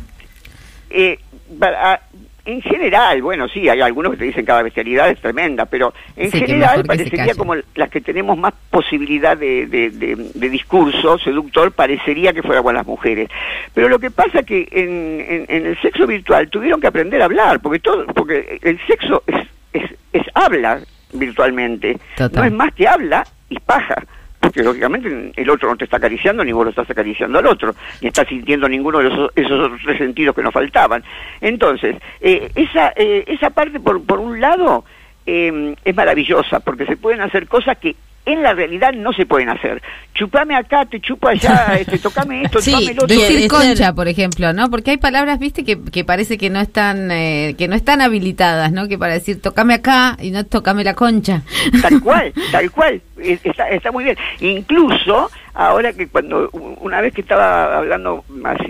[0.91, 1.19] eh,
[1.59, 2.01] para-
[2.49, 6.31] en general, bueno, sí, hay algunos que te dicen cada bestialidad es tremenda, pero en
[6.31, 11.73] Sí, general parecería como las que tenemos más posibilidad de, de- de- de discurso seductor,
[11.73, 13.29] parecería que fuera con las mujeres.
[13.75, 17.27] Pero lo que pasa que en, en- en el sexo virtual tuvieron que aprender a
[17.27, 20.81] hablar, porque todo, porque el sexo es, es, es habla
[21.13, 22.33] virtualmente, Total.
[22.41, 24.03] no es más que habla y paja.
[24.41, 27.75] Porque lógicamente el otro no te está acariciando, ni vos lo estás acariciando al otro,
[28.01, 31.03] ni estás sintiendo ninguno de esos, esos otros tres sentidos que nos faltaban.
[31.41, 34.85] Entonces, eh, esa, eh, esa parte, por, por un lado,
[35.27, 37.97] eh, es maravillosa, porque se pueden hacer cosas que
[38.29, 39.83] en la realidad no se pueden hacer.
[40.15, 43.17] Chupame acá, te chupo allá, este, tocame esto, Sí, tocame el otro.
[43.17, 44.71] Decir concha, por ejemplo, ¿no?
[44.71, 48.71] Porque hay palabras, viste, que, que parece que no están eh, que no están habilitadas,
[48.71, 48.87] ¿no?
[48.87, 51.43] Que para decir tocame acá y no tocame la concha.
[51.81, 53.01] Tal cual, tal cual.
[53.19, 54.17] Está, está muy bien.
[54.41, 58.25] Incluso ahora que cuando una vez que estaba hablando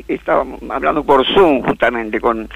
[0.06, 2.48] estaba hablando por Zoom justamente con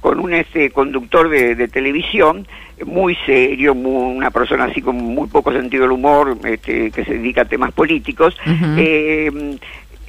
[0.00, 2.46] con un este conductor de, de televisión
[2.86, 7.14] muy serio, muy- una persona así con muy poco sentido del humor, este, que se
[7.14, 8.36] dedica a temas políticos.
[8.78, 9.58] Eh,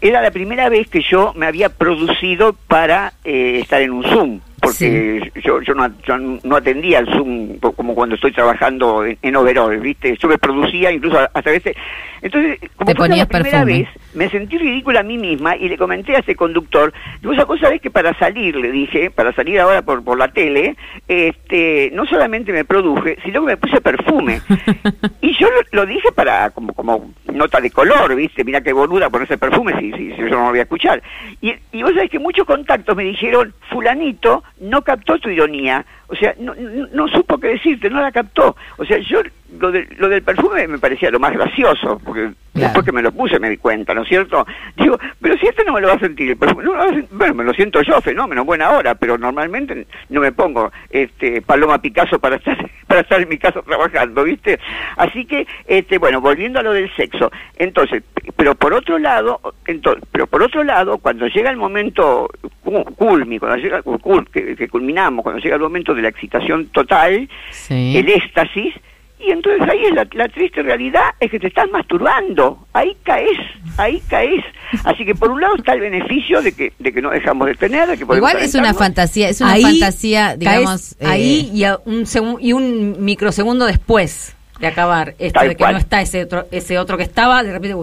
[0.01, 4.39] era la primera vez que yo me había producido para eh, estar en un Zoom,
[4.61, 9.17] porque yo, yo, no, yo no atendía el Zoom co- como cuando estoy trabajando en,
[9.21, 10.15] en overall, ¿viste?
[10.17, 11.75] Yo me producía incluso hasta veces...
[12.23, 16.15] Entonces, como fue la primera vez, me sentí ridícula a mí misma y le comenté
[16.15, 19.81] a este conductor, digo, esa cosa es que para salir, le dije, para salir ahora
[19.81, 20.75] por, por la tele,
[21.07, 24.39] este, no solamente me produje, sino que me puse perfume.
[25.21, 28.43] y yo lo, lo dije para, como, como nota de color, ¿viste?
[28.43, 31.01] Mira qué boluda ponerse perfume si, si, si yo no lo voy a escuchar.
[31.41, 36.15] Y, y vos sabés que muchos contactos me dijeron, fulanito no captó tu ironía, o
[36.15, 38.55] sea, no, no, no supo qué decirte, no la captó.
[38.77, 39.21] O sea, yo
[39.59, 42.65] lo, de- lo del perfume me parecía lo más gracioso, porque Claro.
[42.67, 44.45] Después que me lo puse me di cuenta, ¿no es cierto?
[44.75, 46.83] Digo, pero si este no me lo va a sentir, pero no me lo va
[46.83, 50.69] a sen- bueno, me lo siento yo, fenómeno, buena hora, pero normalmente no me pongo
[50.89, 52.57] este Paloma Picasso para estar
[52.87, 54.59] para estar en mi casa trabajando, ¿viste?
[54.97, 58.03] Así que, este, bueno, volviendo a lo del sexo, entonces,
[58.35, 62.27] pero por otro lado, entonces, pero por otro lado, cuando llega el momento
[62.65, 66.67] cu- culmi, cuando llega cul- que, que culminamos, cuando llega el momento de la excitación
[66.67, 67.95] total, Sí.
[67.97, 68.73] el éxtasis,
[69.19, 73.37] y entonces ahí es la, la triste realidad es que te estás masturbando, ahí caes,
[73.77, 74.43] ahí caes.
[74.83, 77.53] Así que por un lado está el beneficio de que, de que no dejamos de
[77.53, 80.95] tener, de que podemos Igual es una fantasía, es una Ahí fantasía, digamos.
[80.97, 85.49] caes ahí eh, y, a un segun- y un microsegundo después de acabar esto Tal
[85.49, 85.73] de que cual.
[85.73, 87.75] no está ese otro ese otro que estaba de repente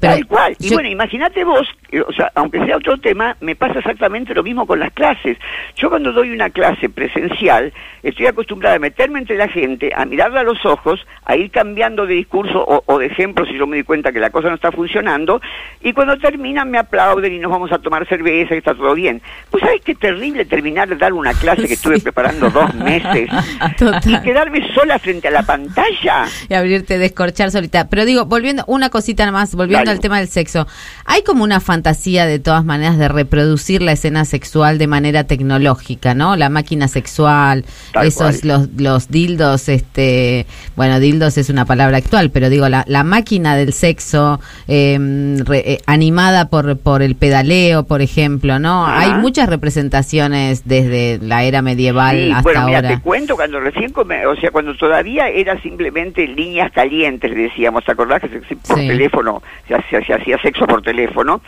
[0.00, 0.56] pero Tal cual.
[0.58, 4.34] Y yo- bueno, imagínate vos, eh, o sea, aunque sea otro tema, me pasa exactamente
[4.34, 5.36] lo mismo con las clases.
[5.76, 7.72] Yo cuando doy una clase presencial,
[8.02, 12.06] estoy acostumbrada a meterme entre la gente, a mirarla a los ojos, a ir cambiando
[12.06, 14.54] de discurso o, o de ejemplo si yo me di cuenta que la cosa no
[14.54, 15.40] está funcionando,
[15.82, 19.20] y cuando terminan me aplauden y nos vamos a tomar cerveza y está todo bien.
[19.50, 23.28] Pues sabes qué terrible terminar de dar una clase que estuve preparando dos meses
[23.76, 24.02] Total.
[24.06, 26.26] y quedarme sola frente a la pantalla.
[26.48, 27.88] y abrirte, descorchar solita.
[27.88, 29.96] Pero digo, volviendo, una cosita más, volviendo Dale.
[29.96, 30.66] al tema del sexo.
[31.04, 36.14] Hay como una fantasía de todas maneras de reproducir la escena sexual de manera tecnológica,
[36.14, 36.36] ¿no?
[36.36, 42.30] La máquina sexual, Tal esos, los, los dildos, este, bueno, dildos es una palabra actual,
[42.30, 44.98] pero digo, la, la máquina del sexo eh,
[45.44, 48.86] re- eh, animada por, por el pedaleo, por ejemplo, ¿no?
[48.86, 49.00] Ajá.
[49.00, 52.88] Hay muchas representaciones desde la era medieval Sí, hasta bueno, mira, ahora.
[52.96, 57.92] te cuento cuando recién, come- o sea, cuando todavía era simplemente líneas calientes, decíamos, ¿te
[57.92, 58.28] acordás que
[58.66, 58.86] por Sí.
[58.88, 61.40] teléfono se, se hacía sexo por teléfono?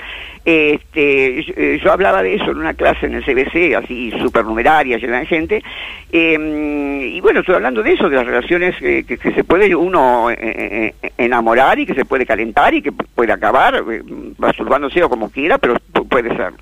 [0.44, 4.98] Este, yo, eh, yo hablaba de eso en una clase en el CBC, así supernumeraria,
[4.98, 5.62] llena de gente,
[6.12, 9.74] eh, y bueno, estoy hablando de eso, de las relaciones eh, que, que se puede
[9.74, 13.82] uno eh, enamorar y que se puede calentar y que puede acabar,
[14.38, 16.58] masturbándose o como quiera, pero pu- puede serlo.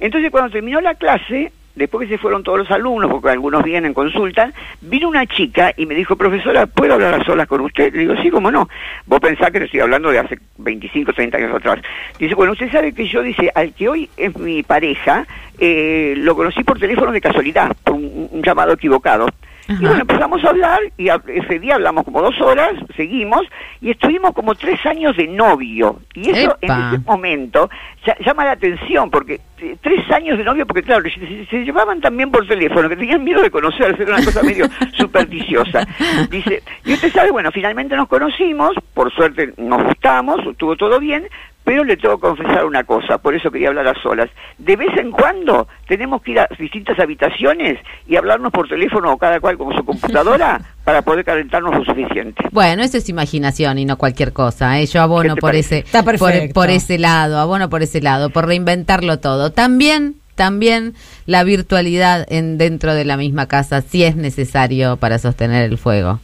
[0.00, 3.94] Entonces, cuando terminó la clase, después que se fueron todos los alumnos, porque algunos vienen,
[3.94, 7.92] consultan, vino una chica y me dijo, profesora, ¿puedo hablar a solas con usted?
[7.92, 8.68] Le digo, sí, cómo no.
[9.06, 11.80] Vos pensás que te estoy hablando de hace 25, 30 años atrás.
[12.18, 15.26] Dice, bueno, usted sabe que yo, dice, al que hoy es mi pareja,
[15.58, 19.26] eh, lo conocí por teléfono de casualidad, por un, un llamado equivocado.
[19.68, 23.42] Y bueno, empezamos a hablar y a- ese día hablamos como dos horas, seguimos
[23.80, 26.00] y estuvimos como tres años de novio.
[26.14, 26.74] Y eso Epa.
[26.74, 27.70] en ese momento
[28.04, 31.04] ya- llama la atención porque eh, tres años de novio, porque claro,
[31.48, 35.86] se llevaban también por teléfono, que tenían miedo de conocerse, era una cosa medio supersticiosa.
[36.30, 41.28] Dice, y usted sabe, bueno, finalmente nos conocimos, por suerte nos gustamos, estuvo todo bien,
[41.64, 44.28] pero le tengo que confesar una cosa, por eso quería hablar a solas.
[44.58, 49.16] De vez en cuando tenemos que ir a distintas habitaciones y hablarnos por teléfono o
[49.18, 52.42] cada cual con su computadora para poder calentarnos lo suficiente.
[52.50, 54.80] Bueno, eso es imaginación y no cualquier cosa.
[54.80, 54.86] ¿eh?
[54.86, 55.78] Yo abono ¿Qué te por parece?
[55.78, 56.54] ese, Está por, perfecto.
[56.54, 59.52] por ese lado, abono por ese lado, por reinventarlo todo.
[59.52, 60.94] También, también
[61.26, 66.20] la virtualidad en dentro de la misma casa, si es necesario para sostener el fuego.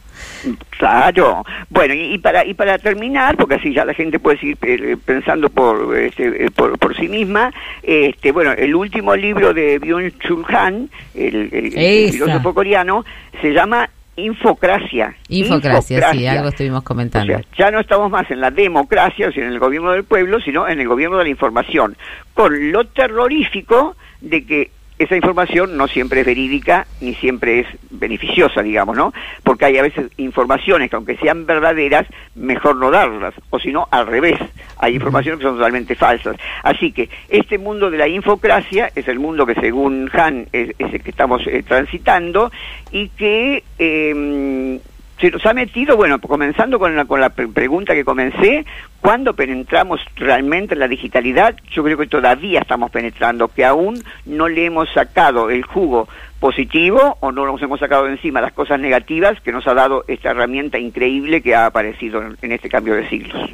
[0.77, 1.45] Claro.
[1.69, 4.97] Bueno, y, y para y para terminar, porque así ya la gente puede seguir eh,
[5.03, 7.53] pensando por, este, eh, por por sí misma,
[7.83, 12.11] este bueno, el último libro de Byung-Chul Han, el, el- el Esa.
[12.13, 13.05] filósofo coreano,
[13.41, 15.15] se llama Infocracia.
[15.29, 17.33] Infocracia, sí, algo estuvimos O comentando.
[17.33, 20.39] sea, ya no estamos más en la democracia, o sea, en el gobierno del pueblo,
[20.41, 21.95] sino en el gobierno de la información,
[22.33, 28.61] con lo terrorífico de que esa información no siempre es verídica ni siempre es beneficiosa,
[28.61, 29.13] digamos, ¿no?
[29.43, 32.05] Porque hay a veces informaciones que aunque sean verdaderas,
[32.35, 34.37] mejor no darlas, o si no, al revés,
[34.77, 36.35] hay informaciones que son totalmente falsas.
[36.63, 40.93] Así que este mundo de la infocracia es el mundo que según Han es, es
[40.93, 42.51] el que estamos eh, transitando
[42.91, 43.63] y que...
[43.77, 44.79] eh,
[45.19, 48.65] se nos ha metido, bueno, comenzando con la, con la pre- pregunta que comencé,
[49.01, 51.55] ¿cuándo penetramos realmente en la digitalidad?
[51.71, 56.07] Yo creo que todavía estamos penetrando, que aún no le hemos sacado el jugo
[56.39, 60.05] positivo o no nos hemos sacado de encima las cosas negativas que nos ha dado
[60.07, 63.49] esta herramienta increíble que ha aparecido en este cambio de siglos.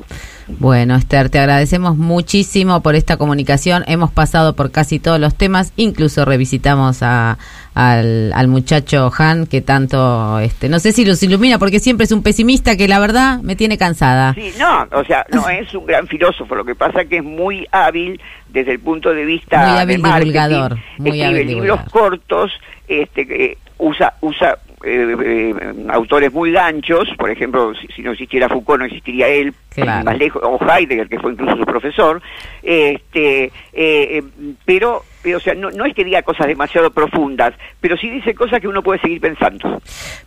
[0.48, 3.84] Bueno, Esther, te agradecemos muchísimo por esta comunicación.
[3.88, 7.40] Hemos pasado por casi todos los temas, incluso revisitamos a,
[7.76, 12.12] al, al muchacho Han, que tanto, este, no sé si los ilumina, porque siempre es
[12.12, 14.34] un pesimista que la verdad me tiene cansada.
[14.34, 17.68] Sí, no, o sea, no es un gran filósofo, lo que pasa que es muy
[17.72, 18.20] hábil
[18.50, 20.26] desde el punto de vista Muy hábil de marketing.
[20.32, 21.92] divulgador, muy escribe hábil libros divulgador.
[21.92, 22.52] cortos,
[22.88, 25.54] este, que usa usa eh, eh,
[25.90, 30.06] autores muy ganchos, por ejemplo, si, si no existiera Foucault no existiría él, Claro.
[30.06, 32.22] más lejos, o Heidegger, que fue incluso su profesor,
[32.64, 34.24] este, eh, eh,
[34.64, 35.04] pero,
[35.36, 38.70] o sea, no, no es que diga cosas demasiado profundas, pero sí dice cosas que
[38.70, 39.82] uno puede seguir pensando.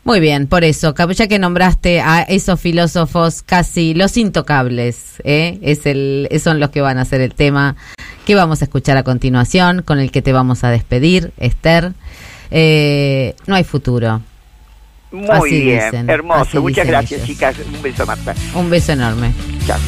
[0.05, 5.59] Muy bien, por eso, ya que nombraste a esos filósofos casi los intocables, ¿eh?
[5.63, 7.77] es el, son los que van a ser el tema
[8.27, 11.93] que vamos a escuchar a continuación, con el que te vamos a despedir, Esther.
[12.51, 14.21] Eh, no hay futuro.
[15.11, 16.41] Muy Así bien, dicen, hermoso.
[16.43, 17.27] así Muchas gracias, ellos.
[17.27, 17.57] chicas.
[17.75, 18.35] Un beso, Marta.
[18.55, 19.33] Un beso enorme.
[19.67, 19.79] Chao.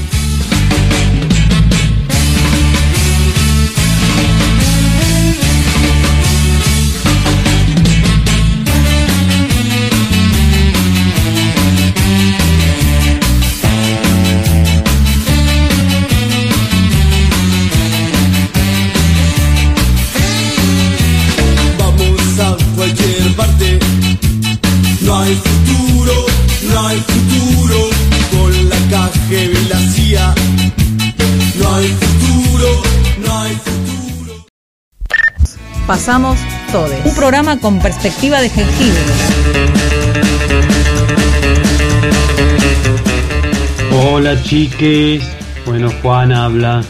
[25.30, 26.26] Hay futuro,
[26.72, 27.88] no hay futuro
[28.32, 30.34] con la KGB y la CIA.
[31.60, 32.82] No hay futuro,
[33.24, 34.46] no hay futuro.
[35.86, 36.36] Pasamos
[36.72, 36.90] todos.
[37.04, 39.00] Un programa con perspectiva de jengibre.
[44.02, 45.22] Hola chiques,
[45.64, 46.82] bueno Juan habla.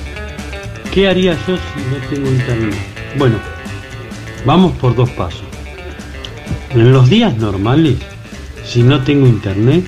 [0.95, 2.75] ¿Qué haría yo si no tengo internet?
[3.19, 3.37] Bueno,
[4.47, 5.45] vamos por dos pasos.
[6.71, 7.97] En los días normales,
[8.71, 9.85] si no tengo internet,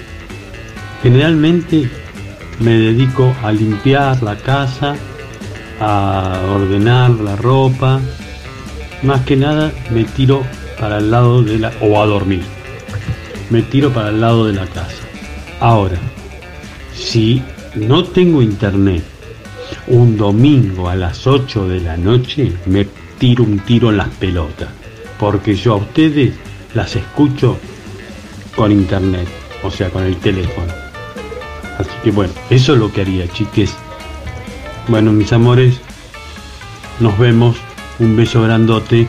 [1.05, 1.89] generalmente
[2.59, 4.97] me dedico a limpiar la casa,
[5.79, 8.01] a ordenar la ropa,
[9.05, 10.43] más que nada me tiro
[10.81, 11.73] para el lado de la...
[11.81, 12.43] o a dormir.
[13.51, 15.05] Me tiro para el lado de la casa.
[15.61, 15.99] Ahora,
[16.93, 17.41] si
[17.77, 19.05] no tengo internet
[19.87, 24.71] un domingo a las 8 de la noche, me tiro un tiro en las pelotas.
[25.21, 26.35] Porque yo a ustedes
[26.75, 27.59] las escucho
[28.57, 29.27] con internet,
[29.63, 30.73] o sea, con el teléfono.
[31.79, 33.73] Así que bueno, eso es lo que haría, chiques.
[34.89, 35.77] Bueno, mis amores,
[37.01, 37.57] nos vemos.
[37.99, 39.07] Un beso grandote.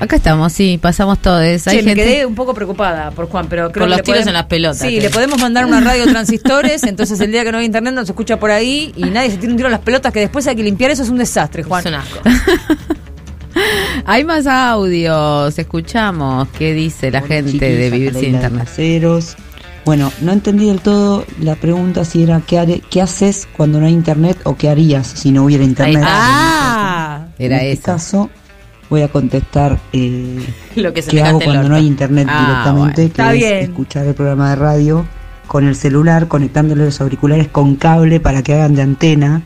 [0.00, 1.40] Acá estamos, sí, pasamos todos.
[1.40, 4.06] Hay Che, me quedé un poco preocupada por Juan, pero creo Por que los tiros
[4.18, 7.52] podemos- en las pelotas, Sí, le podemos mandar una radio transistores, entonces el día que
[7.52, 9.72] no hay internet no se escucha por ahí y nadie se tira un tiro en
[9.72, 11.80] las pelotas, que después hay que limpiar eso, es un desastre, Juan.
[11.80, 12.18] Es un asco.
[14.08, 18.64] Hay más audios, escuchamos qué dice la gente de vivir sin internet.
[18.64, 19.36] Caseros.
[19.84, 23.86] Bueno, no entendí del todo la pregunta si era qué, haré- qué haces cuando no
[23.86, 26.02] hay internet o qué harías si no hubiera internet.
[26.06, 27.82] Ah, Era en este eso.
[27.92, 28.30] caso
[28.90, 30.44] voy a contestar eh,
[30.76, 33.08] Lo que se qué hago cuando no hay internet Ah, directamente, bueno.
[33.08, 33.54] Está que bien.
[33.58, 35.06] es escuchar el programa de radio
[35.48, 39.42] con el celular, conectándole los auriculares con cable para que hagan de antena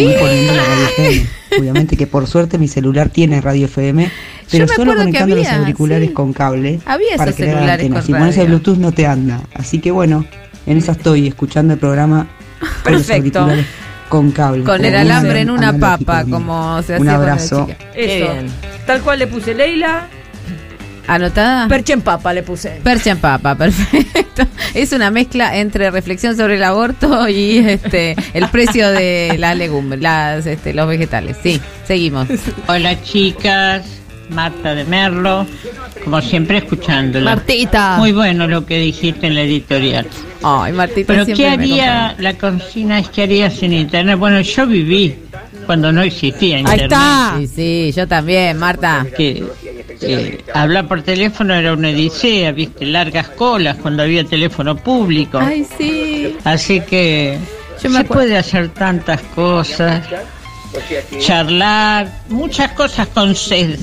[0.00, 1.26] y poniendo la radio FM.
[1.58, 4.10] Obviamente que por suerte mi celular tiene radio FM,
[4.50, 6.14] pero solo conectando los auriculares sí.
[6.14, 8.46] con cable Había para esos hagan celulares con Si pones el.
[8.48, 9.40] Bluetooth no te anda.
[9.54, 10.26] Así que bueno,
[10.66, 12.26] en esa estoy escuchando el programa
[12.82, 13.40] con los Perfecto.
[13.40, 13.66] auriculares
[14.08, 14.64] con cable.
[14.64, 17.66] Con el alambre en una papa, como se hacía Un cuando era abrazo.
[17.66, 17.78] chica.
[17.94, 18.32] Qué eso.
[18.32, 18.46] bien.
[18.86, 20.08] Tal cual le puse Leila,
[21.08, 21.68] ¿Anotada?
[21.68, 22.80] percha en papa le puse.
[22.82, 24.46] Percha en papa, perfecto.
[24.74, 30.02] Es una mezcla entre reflexión sobre el aborto y este el precio de las legumbres,
[30.02, 31.36] las, este, los vegetales.
[31.42, 32.28] Sí, seguimos.
[32.68, 33.84] Hola chicas,
[34.28, 35.46] Marta de Merlo,
[36.04, 37.36] como siempre escuchándola.
[37.36, 37.96] Martita.
[37.96, 40.06] Muy bueno lo que dijiste en la editorial.
[40.42, 42.14] Ay, Martita Pero ¿qué me haría?
[42.18, 44.18] La consigna es ¿qué haría sin internet?
[44.18, 45.14] Bueno, yo viví
[45.64, 46.92] cuando no existía Ahí internet.
[46.92, 47.34] está.
[47.38, 49.06] Sí, sí, yo también, Marta.
[49.16, 49.42] Que
[50.02, 55.38] eh, hablar por teléfono era una odisea, viste, largas colas cuando había teléfono público.
[55.38, 56.36] Ay, sí.
[56.44, 57.38] Así que
[57.82, 60.02] Yo me se puede hacer tantas cosas.
[61.20, 63.78] Charlar, muchas cosas con sed.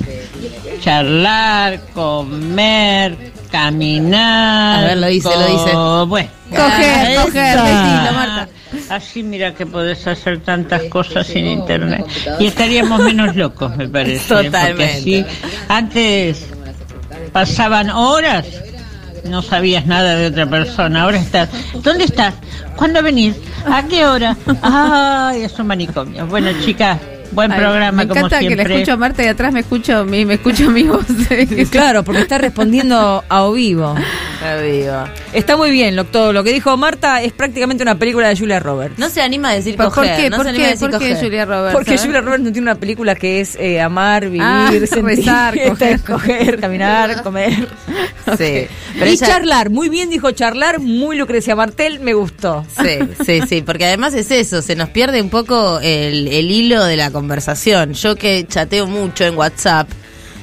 [0.82, 3.18] Charlar, comer,
[3.52, 4.84] caminar.
[4.84, 6.08] A ver, lo dice, lo dice.
[6.08, 6.30] Bueno.
[6.50, 8.50] Coger, coger, decilo, Marta.
[8.90, 12.06] Así mira que podés hacer tantas cosas sin internet.
[12.40, 14.28] Y estaríamos menos locos, me parece.
[14.28, 14.72] Totalmente.
[14.72, 15.26] Porque así,
[15.68, 16.46] antes
[17.32, 18.46] pasaban horas,
[19.26, 21.04] no sabías nada de otra persona.
[21.04, 21.50] Ahora estás,
[21.82, 22.34] ¿dónde estás?
[22.76, 23.36] ¿Cuándo venís?
[23.66, 24.36] ¿A qué hora?
[24.62, 26.26] Ay, es un manicomio.
[26.28, 27.00] Bueno, chicas,
[27.34, 28.68] buen Ay, programa me como encanta que siempre.
[28.68, 31.06] le escucho a Marta y atrás me escucho mi, me escucho mi voz.
[31.72, 33.96] Claro, porque está respondiendo a o vivo.
[34.36, 35.04] Está vivo.
[35.34, 38.60] Está muy bien lo, todo lo que dijo Marta, es prácticamente una película de Julia
[38.60, 39.00] Roberts.
[39.00, 40.16] No se anima a decir ¿Por, por coger.
[40.18, 40.30] qué?
[40.30, 40.72] no ¿Por se anima a qué?
[40.74, 41.24] decir ¿Por qué coger.
[41.24, 41.74] Julia Roberts?
[41.74, 41.98] Porque A.
[41.98, 45.98] Julia Roberts no tiene una película que es eh, amar, vivir, Ah, sentir, rezar, esta
[46.00, 46.60] coger.
[46.60, 47.68] caminar, comer.
[48.38, 48.68] Sí.
[48.94, 52.66] Pero y ella- charlar, muy bien dijo charlar, muy Lucrecia Martel, me gustó.
[52.82, 56.84] Sí, sí, sí, porque además es eso, se nos pierde un poco el, el hilo
[56.86, 57.23] de la conversación.
[57.94, 59.90] Yo que chateo mucho en WhatsApp,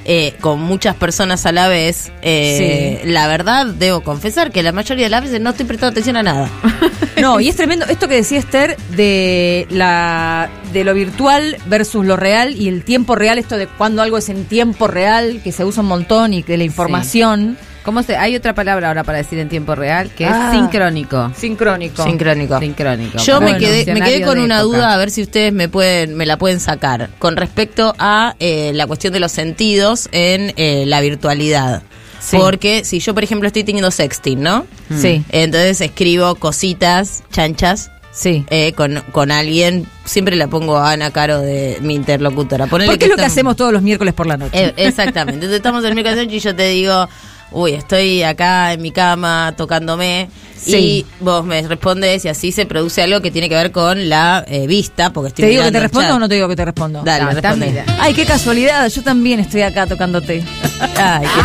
[0.04, 5.06] eh, con muchas personas a la vez, eh, la verdad, debo confesar que la mayoría
[5.06, 6.50] de las veces no estoy prestando atención a nada.
[7.20, 12.16] No, y es tremendo esto que decía Esther de la de lo virtual versus lo
[12.16, 15.66] real y el tiempo real, esto de cuando algo es en tiempo real, que se
[15.66, 19.38] usa un montón y que la información ¿Cómo se, hay otra palabra ahora para decir
[19.38, 20.50] en tiempo real que Ah.
[20.52, 21.32] es sincrónico.
[21.36, 22.04] sincrónico.
[22.04, 22.58] Sincrónico.
[22.60, 23.18] Sincrónico.
[23.18, 24.76] Yo Bueno, me quedé, me quedé con una época.
[24.76, 28.72] duda a ver si ustedes me pueden, me la pueden sacar con respecto a eh,
[28.74, 31.82] la cuestión de los sentidos en eh, la virtualidad.
[32.20, 32.36] Sí.
[32.36, 34.66] Porque si yo, por ejemplo, estoy teniendo sexting, ¿no?
[34.94, 35.24] Sí.
[35.30, 38.44] Entonces escribo cositas, chanchas, Sí.
[38.50, 42.66] eh, con, con alguien, siempre la pongo a Ana Caro de mi interlocutora.
[42.66, 44.50] Ponele Porque es lo que hacemos todos los miércoles por la noche.
[44.66, 45.36] Eh, exactamente.
[45.36, 47.08] Entonces estamos en mi canción y yo te digo,
[47.52, 50.28] uy, estoy acá en mi cama tocándome.
[50.56, 50.76] Sí.
[50.76, 54.44] Y vos me respondes y así se produce algo que tiene que ver con la
[54.46, 56.16] eh, vista, porque estoy ¿Te digo que te respondo chat.
[56.16, 57.02] o no te digo que te respondo?
[57.02, 57.84] Dale, No, responde.
[57.98, 60.44] Ay, qué casualidad, yo también estoy acá tocándote.
[60.98, 61.40] Ay, qué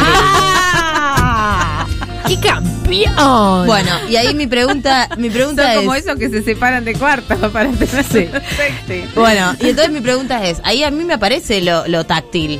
[1.17, 1.87] Ah.
[2.27, 3.67] ¡Qué campeón!
[3.67, 5.77] Bueno, y ahí mi pregunta, mi pregunta Son es.
[5.77, 9.09] como esos que se separan de cuarto para tener sexting.
[9.15, 12.59] Bueno, y entonces mi pregunta es, ahí a mí me aparece lo, lo táctil.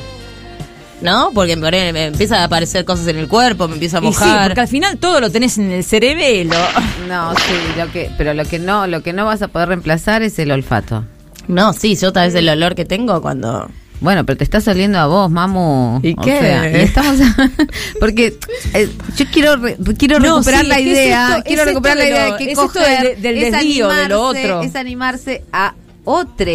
[1.02, 1.30] ¿No?
[1.34, 4.02] Porque por ahí me empiezan a aparecer cosas en el cuerpo, me empiezo a Y
[4.04, 4.48] sí, mojar.
[4.48, 6.56] porque al final todo lo tenés en el cerebelo.
[7.08, 10.22] No, sí, lo que, pero lo que no, lo que no vas a poder reemplazar
[10.22, 11.04] es el olfato.
[11.46, 13.70] No, sí, yo tal vez el olor que tengo cuando...
[14.00, 16.00] Bueno, pero te estás oliendo a vos, mamu.
[16.02, 16.38] ¿Y O qué?
[16.40, 17.20] sea, y estamos
[18.00, 18.36] porque
[18.74, 21.96] eh, yo quiero re- quiero No, recuperar sí, la es idea, esto- quiero es recuperar
[21.96, 24.62] la idea lo- de que es esto del- del es desvío de lo otro.
[24.62, 25.74] es animarse a
[26.04, 26.52] otro,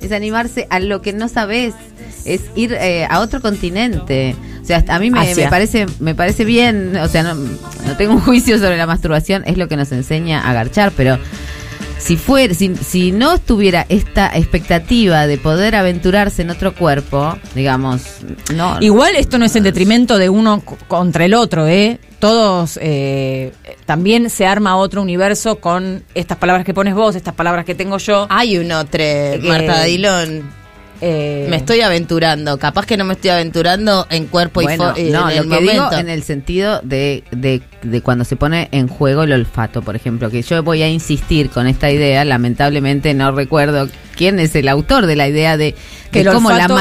[0.00, 1.74] es animarse a lo que no sabes,
[2.26, 4.36] es ir eh, a otro continente.
[4.62, 8.20] O sea, a mí me, parece me parece bien, o sea, no, no tengo un
[8.20, 11.18] juicio sobre la masturbación, es lo que nos enseña a garchar, pero
[11.98, 18.02] si fuera, si, si no estuviera esta expectativa de poder aventurarse en otro cuerpo, digamos,
[18.54, 18.78] no.
[18.80, 21.98] Igual esto no es en detrimento de uno contra el otro, ¿eh?
[22.18, 23.52] Todos, eh,
[23.86, 27.98] también se arma otro universo con estas palabras que pones vos, estas palabras que tengo
[27.98, 28.26] yo.
[28.30, 29.02] Hay un otro,
[29.42, 30.65] Marta Dillon.
[31.00, 32.58] Eh, Me estoy aventurando.
[32.58, 35.60] Capaz que no me estoy aventurando en cuerpo Bueno, y no, en lo el que
[35.60, 35.98] digo momento.
[35.98, 40.30] en el sentido de, de, de cuando se pone en juego el olfato, por ejemplo,
[40.30, 45.06] que yo voy a insistir con esta idea, lamentablemente no recuerdo quién es el autor
[45.06, 45.74] de la idea de
[46.10, 46.74] que el cómo la olfato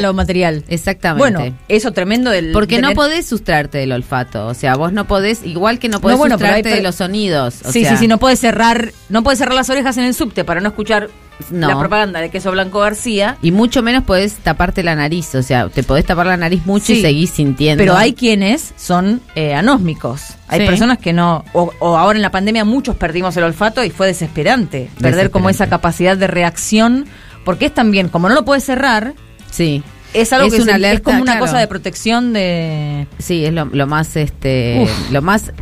[0.00, 0.64] lo material.
[0.68, 1.18] Exactamente.
[1.38, 2.50] Bueno, eso tremendo del...
[2.52, 6.14] Porque no podés sustrarte del olfato, o sea, vos no podés, igual que no podés
[6.16, 7.54] No, bueno, pero hay sustrarte de los sonidos.
[7.64, 10.14] o sí, sea, sí, sí, no puedes cerrar, no puedes cerrar las orejas en el
[10.14, 11.08] subte para no escuchar
[11.50, 11.68] No.
[11.68, 13.36] la propaganda de queso blanco García.
[13.42, 16.92] Y mucho menos podés taparte la nariz, o sea, te podés tapar la nariz mucho
[16.92, 17.82] y seguís sintiendo.
[17.82, 20.22] Pero hay quienes son eh, anósmicos.
[20.48, 20.66] Hay Sí.
[20.66, 21.44] personas que no.
[21.52, 24.90] O, o ahora en la pandemia muchos perdimos el olfato y fue desesperante.
[25.00, 27.06] Perder como esa capacidad de reacción.
[27.44, 29.14] Porque es también, como no lo puedes cerrar,
[29.50, 29.82] Sí.
[30.14, 31.46] es algo Es que una se- es como una claro.
[31.46, 33.06] cosa de protección de.
[33.18, 35.10] Sí, es lo, lo más este Uf.
[35.12, 35.52] lo más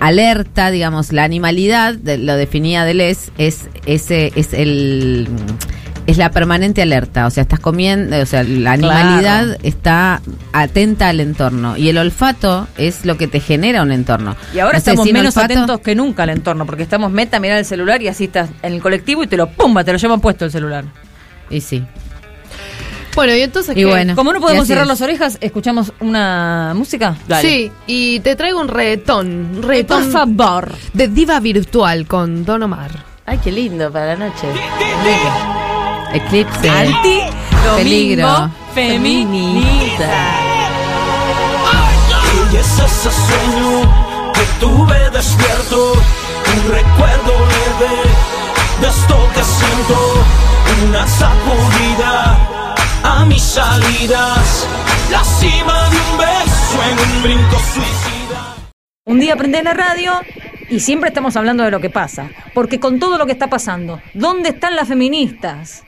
[0.00, 5.28] alerta, digamos, la animalidad, de- lo definía Deleuze, es ese es el
[6.06, 9.60] es la permanente alerta, o sea, estás comiendo, o sea, la animalidad Claro.
[9.62, 10.20] está
[10.52, 14.34] atenta al entorno y el olfato es lo que te genera un entorno.
[14.52, 17.12] Y ahora No sé, estamos sin menos olfato- atentos que nunca al entorno, porque estamos
[17.12, 19.84] meta a mirar el celular y así estás en el colectivo y te lo pumba,
[19.84, 20.84] te lo llevan puesto el celular.
[21.48, 21.84] Y sí.
[23.20, 23.76] Bueno, y entonces.
[23.76, 24.16] Y bueno.
[24.16, 24.88] Como no podemos cerrar es.
[24.88, 27.14] las orejas, escuchamos una música.
[27.42, 29.56] Sí, y te traigo un reggaetón.
[29.56, 30.72] Un reggaetón Por favor.
[30.94, 33.04] de diva virtual con Don Omar.
[33.26, 34.46] Ay, qué lindo para la noche.
[36.14, 36.70] Eclipse.
[36.70, 37.20] Anti
[37.76, 38.50] Peligro.
[38.74, 40.08] feminista.
[42.50, 48.00] Y es ese sueño que tuve despierto, un recuerdo leve
[48.80, 52.59] de esto que siento, una sacudida
[53.02, 54.68] a mis salidas,
[55.10, 58.56] la cima de un beso en un brinco suicida.
[59.04, 60.12] Un día prendés la radio
[60.68, 62.30] y siempre estamos hablando de lo que pasa.
[62.54, 65.84] Porque con todo lo que está pasando, ¿dónde están las feministas?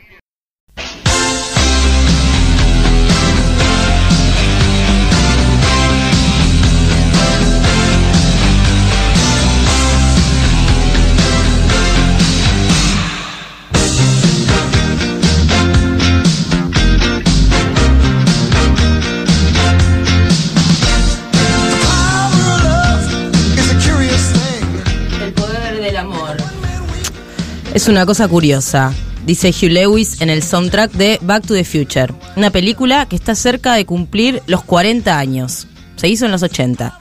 [27.75, 28.93] Es una cosa curiosa,
[29.25, 33.35] dice Hugh Lewis en el soundtrack de Back to the Future, una película que está
[33.35, 35.67] cerca de cumplir los 40 años.
[35.97, 36.99] Se hizo en los 80.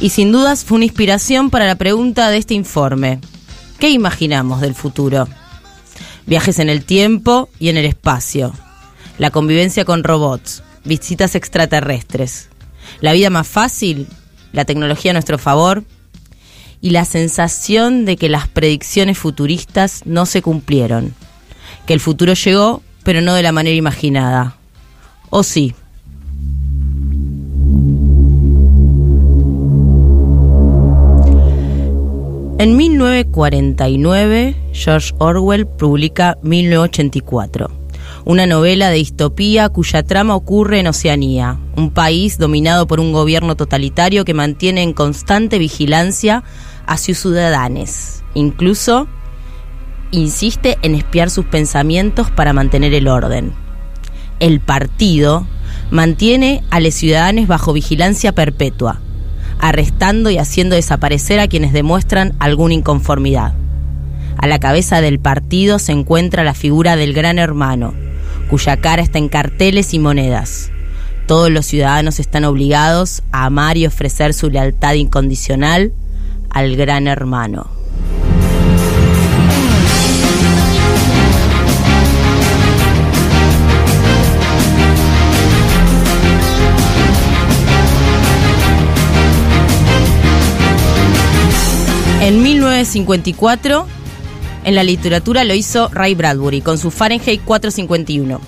[0.00, 3.18] Y sin dudas fue una inspiración para la pregunta de este informe.
[3.80, 5.26] ¿Qué imaginamos del futuro?
[6.26, 8.52] Viajes en el tiempo y en el espacio.
[9.18, 10.62] La convivencia con robots.
[10.84, 12.50] visitas extraterrestres.
[13.00, 14.06] La vida más fácil,
[14.52, 15.82] la tecnología a nuestro favor
[16.84, 21.14] y la sensación de que las predicciones futuristas no se cumplieron.
[21.86, 24.58] Que el futuro llegó, pero no de la manera imaginada.
[25.30, 25.74] ¿O sí?
[32.58, 37.70] En 1949, George Orwell publica 1984,
[38.26, 43.56] una novela de distopía cuya trama ocurre en Oceanía, un país dominado por un gobierno
[43.56, 46.44] totalitario que mantiene en constante vigilancia
[46.86, 48.22] a sus ciudadanos.
[48.34, 49.08] Incluso
[50.10, 53.52] insiste en espiar sus pensamientos para mantener el orden.
[54.40, 55.46] El partido
[55.90, 59.00] mantiene a los ciudadanos bajo vigilancia perpetua,
[59.60, 63.54] arrestando y haciendo desaparecer a quienes demuestran alguna inconformidad.
[64.36, 67.94] A la cabeza del partido se encuentra la figura del gran hermano,
[68.50, 70.70] cuya cara está en carteles y monedas.
[71.26, 75.92] Todos los ciudadanos están obligados a amar y ofrecer su lealtad incondicional
[76.54, 77.68] al gran hermano.
[92.22, 93.86] En 1954,
[94.64, 98.40] en la literatura lo hizo Ray Bradbury con su Fahrenheit 451.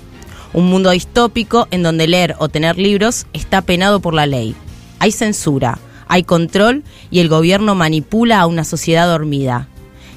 [0.54, 4.54] Un mundo distópico en donde leer o tener libros está penado por la ley.
[4.98, 5.78] Hay censura,
[6.08, 9.68] hay control y el gobierno manipula a una sociedad dormida.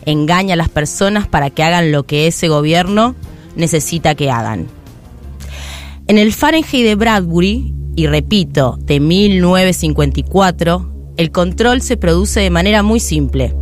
[0.06, 3.16] Engaña a las personas para que hagan lo que ese gobierno
[3.56, 4.68] necesita que hagan.
[6.08, 12.82] En el Fahrenheit de Bradbury, y repito, de 1954, el control se produce de manera
[12.82, 13.54] muy simple,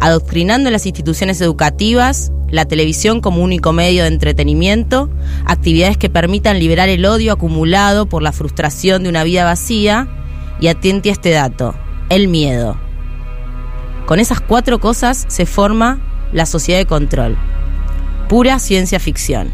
[0.00, 5.10] adoctrinando las instituciones educativas, la televisión como único medio de entretenimiento,
[5.44, 10.08] actividades que permitan liberar el odio acumulado por la frustración de una vida vacía,
[10.60, 11.74] y atiente a este dato,
[12.08, 12.78] el miedo.
[14.06, 16.00] Con esas cuatro cosas se forma
[16.32, 17.36] la sociedad de control,
[18.28, 19.50] pura ciencia ficción.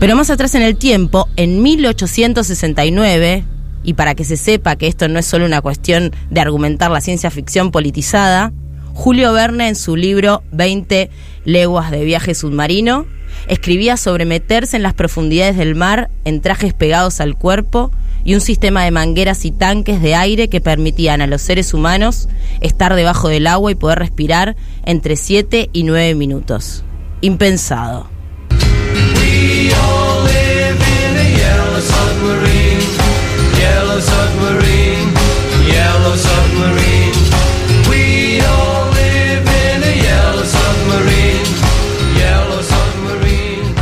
[0.00, 3.44] Pero más atrás en el tiempo, en 1869,
[3.84, 7.00] y para que se sepa que esto no es solo una cuestión de argumentar la
[7.00, 8.52] ciencia ficción politizada,
[8.94, 11.10] Julio Verne en su libro 20
[11.44, 13.06] leguas de viaje submarino
[13.48, 17.90] escribía sobre meterse en las profundidades del mar en trajes pegados al cuerpo
[18.24, 22.28] y un sistema de mangueras y tanques de aire que permitían a los seres humanos
[22.60, 26.84] estar debajo del agua y poder respirar entre 7 y 9 minutos.
[27.20, 28.11] Impensado.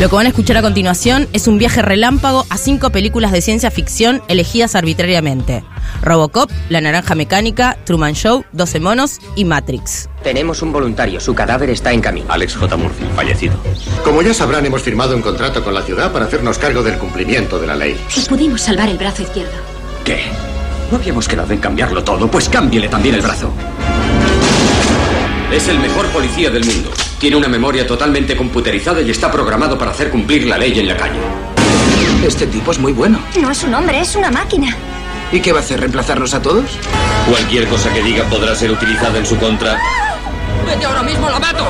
[0.01, 3.43] Lo que van a escuchar a continuación es un viaje relámpago a cinco películas de
[3.43, 5.63] ciencia ficción elegidas arbitrariamente.
[6.01, 10.09] Robocop, La Naranja Mecánica, Truman Show, 12 Monos y Matrix.
[10.23, 12.33] Tenemos un voluntario, su cadáver está en camino.
[12.33, 12.79] Alex J.
[12.79, 13.53] Murphy, fallecido.
[14.03, 17.59] Como ya sabrán, hemos firmado un contrato con la ciudad para hacernos cargo del cumplimiento
[17.59, 18.01] de la ley.
[18.09, 19.53] Si pudimos salvar el brazo izquierdo.
[20.03, 20.23] ¿Qué?
[20.91, 22.31] ¿No habíamos quedado en cambiarlo todo?
[22.31, 23.53] Pues cámbiele también el brazo.
[25.53, 26.91] Es el mejor policía del mundo.
[27.21, 30.97] Tiene una memoria totalmente computerizada y está programado para hacer cumplir la ley en la
[30.97, 31.21] calle.
[32.27, 33.21] Este tipo es muy bueno.
[33.39, 34.75] No es un hombre, es una máquina.
[35.31, 35.81] ¿Y qué va a hacer?
[35.81, 36.65] ¿Reemplazarnos a todos?
[37.29, 39.77] Cualquier cosa que diga podrá ser utilizada en su contra.
[40.67, 41.67] ¡Vete ahora mismo, la mato!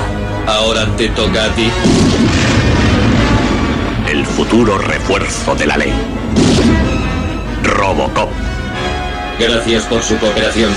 [0.46, 1.68] Ahora te toca a ti.
[4.08, 5.92] El futuro refuerzo de la ley.
[7.64, 8.30] Robocop.
[9.40, 10.70] Gracias por su cooperación.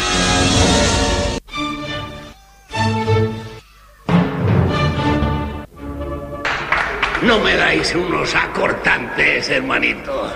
[7.24, 10.34] No me dais unos acortantes, hermanitos.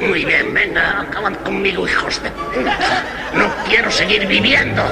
[0.00, 2.30] Muy bien, venga, acaban conmigo, hijos de...
[3.38, 4.82] No quiero seguir viviendo,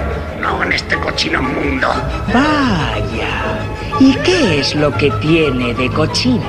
[0.41, 1.89] no en este cochino mundo.
[2.32, 3.59] Vaya.
[3.99, 6.45] ¿Y qué es lo que tiene de cochino?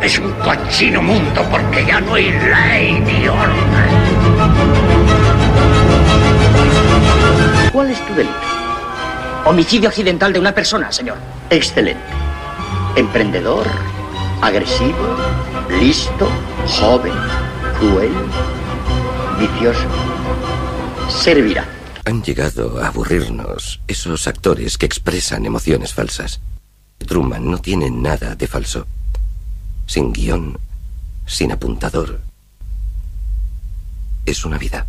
[0.00, 3.92] Es un cochino mundo porque ya no hay ley ni orden.
[7.72, 8.34] ¿Cuál es tu delito?
[9.44, 11.16] Homicidio accidental de una persona, señor.
[11.50, 12.31] Excelente.
[12.94, 13.66] Emprendedor,
[14.42, 15.16] agresivo,
[15.80, 16.28] listo,
[16.66, 17.14] joven,
[17.78, 18.12] cruel,
[19.40, 19.88] vicioso.
[21.08, 21.66] Servirá.
[22.04, 26.40] Han llegado a aburrirnos esos actores que expresan emociones falsas.
[26.98, 28.86] Truman no tiene nada de falso.
[29.86, 30.58] Sin guion,
[31.24, 32.20] sin apuntador.
[34.26, 34.86] Es una vida.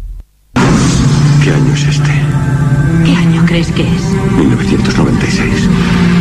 [1.44, 2.12] ¿Qué año es este?
[3.06, 4.04] ¿Qué año crees que es?
[4.38, 5.70] 1996.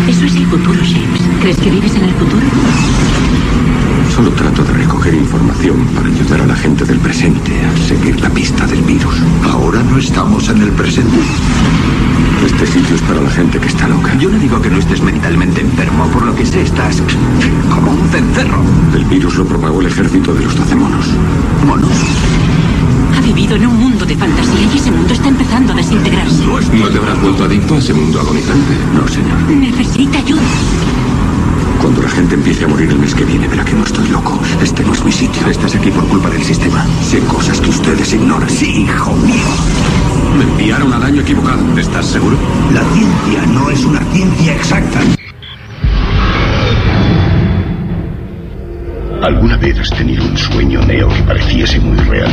[0.08, 1.31] Eso es el futuro, James.
[1.42, 2.46] ¿Crees que vives en el futuro?
[4.14, 8.30] Solo trato de recoger información para ayudar a la gente del presente a seguir la
[8.30, 9.16] pista del virus.
[9.50, 11.18] Ahora no estamos en el presente.
[12.46, 14.16] Este sitio es para la gente que está loca.
[14.20, 17.02] Yo no digo que no estés mentalmente enfermo, por lo que sé estás
[17.74, 18.62] como un cencerro.
[18.94, 21.06] El virus lo propagó el ejército de los doce monos.
[21.66, 21.90] ¿Monos?
[23.18, 26.46] Ha vivido en un mundo de fantasía y ese mundo está empezando a desintegrarse.
[26.46, 28.76] ¿No te habrás vuelto adicto a ese mundo agonizante?
[28.94, 29.50] No, señor.
[29.50, 30.42] Necesita ayuda.
[31.82, 34.40] Cuando la gente empiece a morir el mes que viene, verá que no estoy loco.
[34.62, 35.44] Este no es mi sitio.
[35.48, 36.86] Estás aquí por culpa del sistema.
[37.02, 38.48] Sé cosas que ustedes ignoran.
[38.48, 39.44] Sí, hijo mío.
[40.38, 41.60] Me enviaron al año equivocado.
[41.76, 42.36] ¿Estás seguro?
[42.72, 45.00] La ciencia no es una ciencia exacta.
[49.20, 52.30] ¿Alguna vez has tenido un sueño, Neo, que pareciese muy real?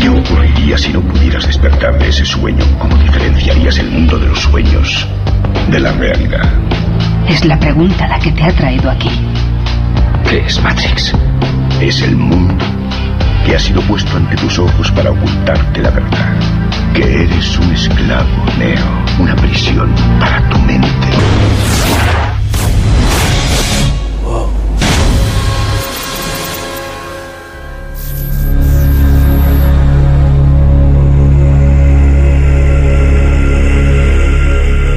[0.00, 2.64] ¿Qué ocurriría si no pudieras despertar de ese sueño?
[2.78, 5.08] ¿Cómo diferenciarías el mundo de los sueños
[5.70, 6.44] de la realidad?
[7.28, 9.10] Es la pregunta la que te ha traído aquí.
[10.28, 11.12] ¿Qué es Matrix?
[11.80, 12.64] Es el mundo
[13.44, 16.34] que ha sido puesto ante tus ojos para ocultarte la verdad.
[16.94, 20.88] Que eres un esclavo, Neo, una prisión para tu mente.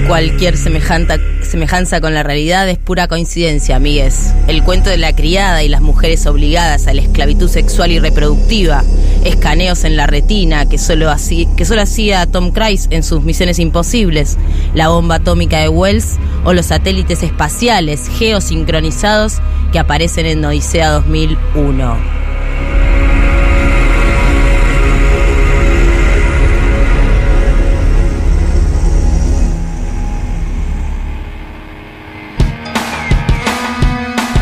[0.10, 4.34] Cualquier semejanza con la realidad es pura coincidencia, amigues.
[4.48, 8.84] El cuento de la criada y las mujeres obligadas a la esclavitud sexual y reproductiva,
[9.24, 13.60] escaneos en la retina que solo, hací- que solo hacía Tom Cruise en sus misiones
[13.60, 14.40] imposibles,
[14.74, 19.36] la bomba atómica de Wells o los satélites espaciales geosincronizados
[19.72, 22.19] que aparecen en Odisea 2001.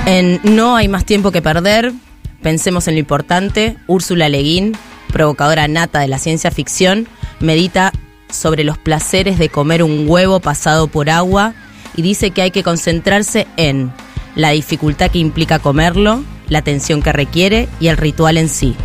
[0.07, 1.91] En No hay más tiempo que perder,
[2.41, 4.71] pensemos en lo importante, Úrsula Leguín,
[5.11, 7.09] provocadora nata de la ciencia ficción,
[7.41, 7.91] medita
[8.29, 11.55] sobre los placeres de comer un huevo pasado por agua
[11.97, 13.91] y dice que hay que concentrarse en
[14.37, 18.75] la dificultad que implica comerlo, la atención que requiere y el ritual en sí.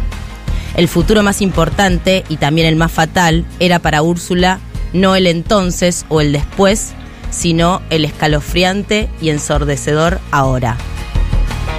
[0.75, 4.59] El futuro más importante y también el más fatal era para Úrsula
[4.93, 6.95] no el entonces o el después,
[7.31, 10.77] sino el escalofriante y ensordecedor ahora.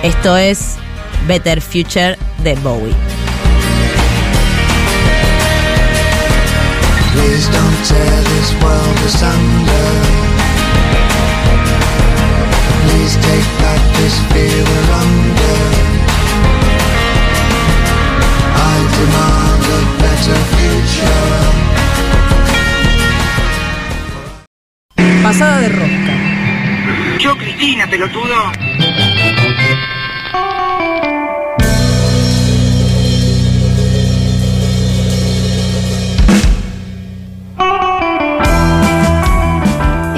[0.04, 0.76] Esto es
[1.30, 2.94] Better Future de Bowie.
[7.14, 9.90] Please don't tear this world asunder.
[12.84, 15.60] Please take back this fear we're under.
[18.60, 21.32] I demand a better future.
[25.24, 26.14] Pasada de rosca.
[27.20, 28.52] Yo, Cristina, pelotudo.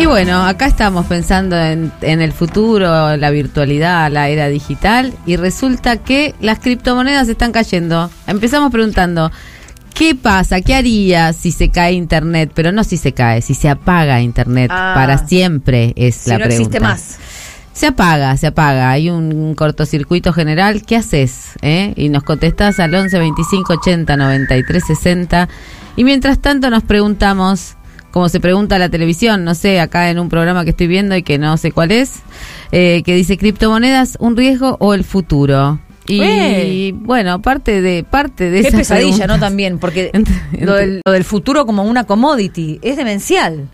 [0.05, 5.35] Y bueno, acá estamos pensando en, en el futuro, la virtualidad, la era digital, y
[5.35, 8.11] resulta que las criptomonedas están cayendo.
[8.27, 9.31] Empezamos preguntando,
[9.95, 10.61] ¿qué pasa?
[10.61, 12.51] ¿Qué haría si se cae Internet?
[12.53, 14.91] Pero no si se cae, si se apaga Internet Ah.
[14.93, 16.61] para siempre es Si la no pregunta.
[16.63, 17.17] existe más.
[17.73, 18.91] Se apaga, se apaga.
[18.91, 20.83] Hay un cortocircuito general.
[20.85, 21.53] ¿Qué haces?
[21.63, 21.93] eh?
[21.95, 25.49] Y nos contestás al 11 25 80 93 60.
[25.95, 27.75] Y mientras tanto nos preguntamos,
[28.15, 31.21] como se pregunta la televisión, no sé, acá en un programa que estoy viendo y
[31.21, 32.21] que no sé cuál es,
[32.71, 35.81] eh, que dice criptomonedas, un riesgo o el futuro.
[36.07, 39.37] Y bueno, parte de parte de Qué esa pesadilla, ¿no?
[39.37, 40.11] También, porque
[40.61, 43.67] lo, del, lo del futuro como una commodity es demencial.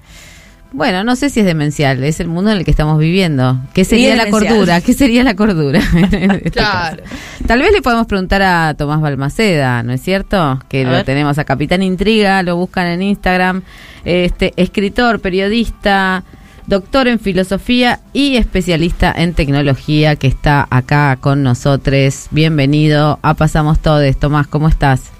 [0.71, 3.59] Bueno, no sé si es demencial, es el mundo en el que estamos viviendo.
[3.75, 4.81] ¿Qué sería la cordura?
[4.81, 5.81] ¿Qué sería la cordura?
[6.11, 7.03] este Claro.
[7.45, 10.59] Tal vez le podemos preguntar a Tomás Balmaceda, ¿no es cierto?
[10.67, 11.05] Que A lo ver.
[11.05, 13.61] tenemos a Capitán Intriga, lo buscan en Instagram.
[14.03, 16.23] Este, escritor, periodista,
[16.67, 22.27] doctor en filosofía y especialista en tecnología que está acá con nosotros.
[22.31, 24.17] Bienvenido a Pasamos Todes.
[24.17, 25.11] Tomás, ¿cómo estás?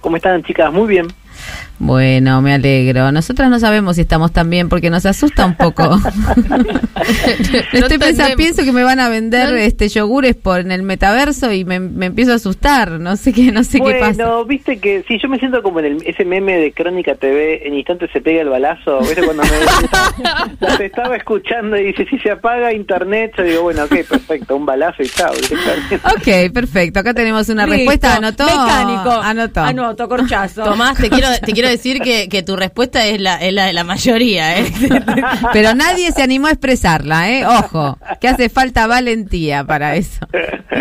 [0.00, 0.72] ¿Cómo están, chicas?
[0.72, 1.08] Muy bien.
[1.78, 3.12] Bueno, me alegro.
[3.12, 5.84] Nosotras no sabemos si estamos tan bien porque nos asusta un poco.
[7.72, 11.64] Estoy pensando, pienso que me van a vender este yogures por en el metaverso y
[11.64, 12.92] me, me empiezo a asustar.
[12.92, 14.24] No sé qué, no sé qué pasa.
[14.24, 17.66] Bueno, viste que si yo me siento como en el, ese meme de Crónica TV,
[17.66, 19.22] en instante se pega el balazo, ¿viste?
[19.22, 24.04] Cuando me los estaba escuchando y dice, si se apaga internet, yo digo, bueno, ok,
[24.08, 25.32] perfecto, un balazo y chao.
[25.32, 27.00] Ok, perfecto.
[27.00, 27.76] Acá tenemos una Listo.
[27.76, 28.16] respuesta.
[28.16, 28.44] ¿Anotó?
[28.44, 29.10] Mecánico.
[29.10, 29.60] Anotó.
[29.60, 30.64] Anoto, corchazo.
[30.64, 33.66] Tomás, te quiero, te quiero quiero decir que, que tu respuesta es la, es la
[33.66, 34.64] de la mayoría, ¿eh?
[35.52, 37.46] Pero nadie se animó a expresarla, ¿eh?
[37.46, 40.26] Ojo, que hace falta valentía para eso.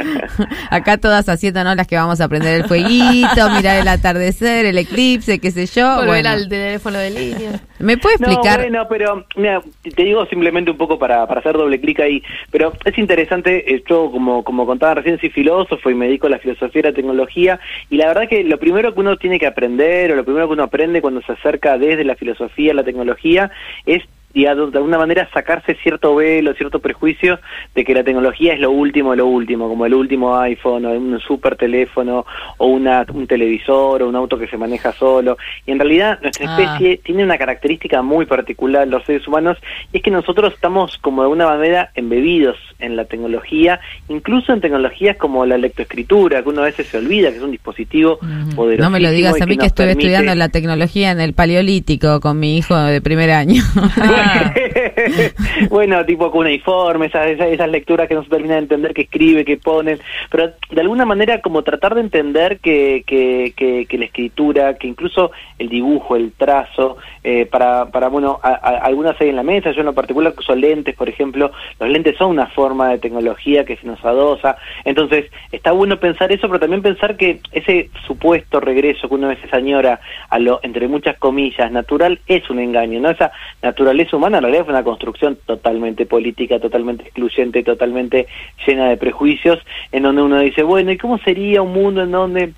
[0.69, 5.39] Acá todas haciéndonos las que vamos a prender el fueguito, mirar el atardecer, el eclipse,
[5.39, 5.95] qué sé yo.
[5.95, 7.61] Volver Bueno, al teléfono de línea.
[7.79, 8.59] ¿me puede explicar?
[8.59, 9.61] No, bueno, pero mira,
[9.95, 13.83] te digo simplemente un poco para, para hacer doble clic ahí, pero es interesante, eh,
[13.87, 16.93] yo como, como contaba recién soy filósofo y me dedico a la filosofía y la
[16.93, 17.59] tecnología,
[17.89, 20.53] y la verdad que lo primero que uno tiene que aprender, o lo primero que
[20.53, 23.51] uno aprende cuando se acerca desde la filosofía a la tecnología,
[23.85, 24.03] es
[24.41, 27.39] digamos, de alguna manera sacarse cierto velo, cierto prejuicio
[27.75, 30.91] de que la tecnología es lo último de lo último, como el último iPhone o
[30.91, 32.25] un super teléfono
[32.57, 35.37] o una, un televisor o un auto que se maneja solo.
[35.65, 36.57] Y en realidad nuestra Ah.
[36.75, 39.57] especie tiene una característica muy particular, los seres humanos,
[39.91, 44.61] y es que nosotros estamos como de una manera embebidos en la tecnología, incluso en
[44.61, 48.19] tecnologías como la lectoescritura, que uno a veces se olvida que es un dispositivo
[48.55, 48.83] poderosísimo.
[48.83, 51.19] No me lo digas y a mí que, nos estuve permite- estudiando la tecnología en
[51.21, 53.63] el paleolítico con mi hijo de primer año.
[53.97, 54.26] bueno,
[56.05, 59.57] tipo cuneiforme, esas, esas, esas lecturas que no se terminan de entender, que escribe, que
[59.57, 59.99] ponen,
[60.29, 64.87] pero de alguna manera como tratar de entender que, que, que, que la escritura, que
[64.87, 66.97] incluso el dibujo, el trazo,
[67.29, 68.53] eh, para, para, bueno, a-
[68.89, 72.15] algunas hay en la mesa, yo en lo particular uso lentes, por ejemplo, los lentes
[72.15, 74.55] son una forma de tecnología que se nos adosa,
[74.85, 79.31] entonces está bueno pensar eso, pero también pensar que ese supuesto regreso que uno a
[79.35, 79.99] veces añora
[80.29, 83.09] a lo, entre muchas comillas, natural, es un engaño, ¿no?
[83.09, 88.27] Esa naturaleza humana en realidad fue una construcción totalmente política, totalmente excluyente, totalmente
[88.65, 89.59] llena de prejuicios,
[89.91, 92.53] en donde uno dice, bueno, ¿y cómo sería un mundo en donde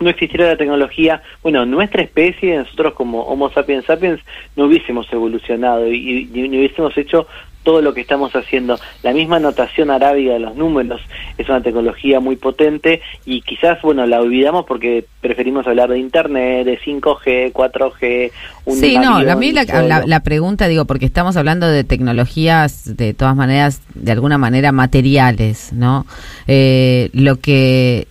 [0.00, 4.20] no existiera la tecnología, bueno, nuestra especie, nosotros como Homo sapiens sapiens,
[4.56, 7.26] no hubiésemos evolucionado y, y- y no hubiésemos hecho
[7.64, 8.78] todo lo que estamos haciendo.
[9.02, 11.02] La misma notación arábiga de los números
[11.36, 16.64] es una tecnología muy potente y quizás, bueno, la olvidamos porque preferimos hablar de Internet,
[16.64, 18.30] de 5G, 4G,
[18.64, 19.62] un Sí, no, a mí la-
[20.06, 25.72] la pregunta, digo, porque estamos hablando de tecnologías, de todas maneras, de alguna manera materiales,
[25.74, 26.06] ¿no?
[26.46, 28.06] Eh, lo que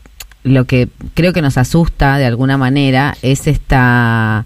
[0.47, 4.45] lo que creo que nos asusta de alguna manera es esta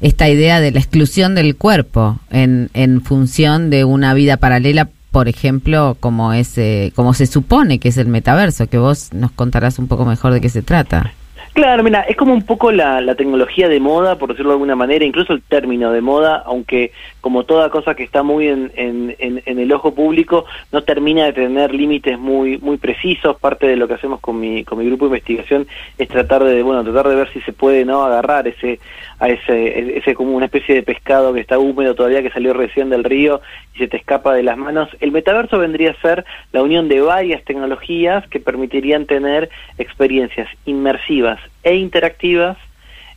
[0.00, 5.28] esta idea de la exclusión del cuerpo en, en función de una vida paralela por
[5.28, 9.78] ejemplo como es eh, como se supone que es el metaverso que vos nos contarás
[9.78, 11.12] un poco mejor de qué se trata
[11.52, 14.76] Claro, mira, es como un poco la, la tecnología de moda, por decirlo de alguna
[14.76, 19.58] manera, incluso el término de moda, aunque como toda cosa que está muy en, en,
[19.58, 23.36] el ojo público, no termina de tener límites muy muy precisos.
[23.36, 25.66] Parte de lo que hacemos con mi, con mi grupo de investigación
[25.98, 28.78] es tratar de, bueno, tratar de ver si se puede no agarrar ese
[29.20, 32.88] a ese, ese como una especie de pescado que está húmedo todavía, que salió recién
[32.90, 33.40] del río
[33.74, 34.88] y se te escapa de las manos.
[35.00, 41.38] El metaverso vendría a ser la unión de varias tecnologías que permitirían tener experiencias inmersivas
[41.62, 42.56] e interactivas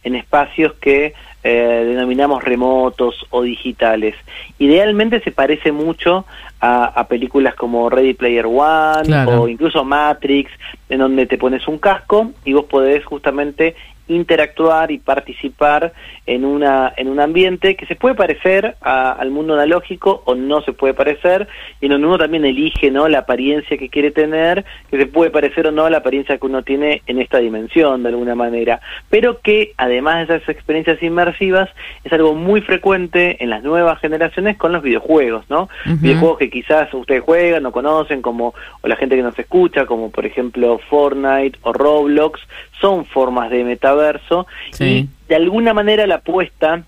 [0.04, 1.14] en espacios que
[1.46, 4.16] eh, denominamos remotos o digitales.
[4.60, 6.26] Idealmente se parece mucho
[6.60, 9.42] a, a películas como Ready Player One Claro.
[9.44, 10.52] o incluso Matrix,
[10.90, 13.76] en donde te pones un casco y vos podés justamente
[14.08, 15.94] interactuar y participar
[16.26, 20.62] en una en un ambiente que se puede parecer a- al mundo analógico o no
[20.62, 21.48] se puede parecer
[21.82, 25.32] y en donde uno también elige no la apariencia que quiere tener que se puede
[25.32, 28.80] parecer o no a la apariencia que uno tiene en esta dimensión de alguna manera.
[29.10, 31.70] Pero que además de esas experiencias inmersivas
[32.04, 35.70] es algo muy frecuente en las nuevas generaciones con los videojuegos no
[36.02, 40.10] videojuegos que quizás ustedes juegan o conocen como o la gente que nos escucha como
[40.12, 42.42] por ejemplo Fortnite o Roblox
[42.84, 44.84] son formas de metaverso Sí.
[44.84, 46.84] y de alguna manera la apuesta